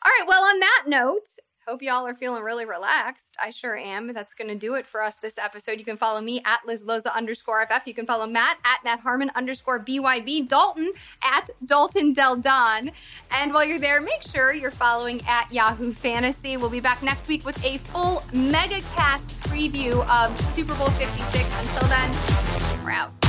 right. 0.04 0.24
Well, 0.26 0.42
on 0.42 0.58
that 0.58 0.84
note, 0.88 1.28
hope 1.68 1.82
y'all 1.82 2.04
are 2.04 2.14
feeling 2.14 2.42
really 2.42 2.64
relaxed. 2.64 3.36
I 3.40 3.50
sure 3.50 3.76
am. 3.76 4.12
That's 4.12 4.34
going 4.34 4.48
to 4.48 4.56
do 4.56 4.74
it 4.74 4.86
for 4.86 5.02
us 5.02 5.16
this 5.16 5.38
episode. 5.38 5.78
You 5.78 5.84
can 5.84 5.96
follow 5.96 6.20
me 6.20 6.40
at 6.44 6.60
Liz 6.66 6.84
Loza 6.84 7.14
underscore 7.14 7.64
FF. 7.66 7.86
You 7.86 7.94
can 7.94 8.06
follow 8.06 8.26
Matt 8.26 8.58
at 8.64 8.82
Matt 8.82 9.00
Harmon 9.00 9.30
underscore 9.36 9.78
BYB. 9.78 10.48
Dalton 10.48 10.92
at 11.22 11.50
Dalton 11.64 12.12
Del 12.12 12.36
Don. 12.36 12.90
And 13.30 13.54
while 13.54 13.64
you're 13.64 13.78
there, 13.78 14.00
make 14.00 14.22
sure 14.22 14.52
you're 14.52 14.70
following 14.72 15.20
at 15.28 15.52
Yahoo 15.52 15.92
Fantasy. 15.92 16.56
We'll 16.56 16.70
be 16.70 16.80
back 16.80 17.04
next 17.04 17.28
week 17.28 17.44
with 17.44 17.62
a 17.64 17.78
full 17.78 18.24
mega 18.32 18.80
cast 18.96 19.28
preview 19.42 20.04
of 20.08 20.36
Super 20.56 20.74
Bowl 20.74 20.88
56. 20.88 21.54
Until 21.60 21.88
then, 21.88 22.84
we're 22.84 22.90
out. 22.90 23.27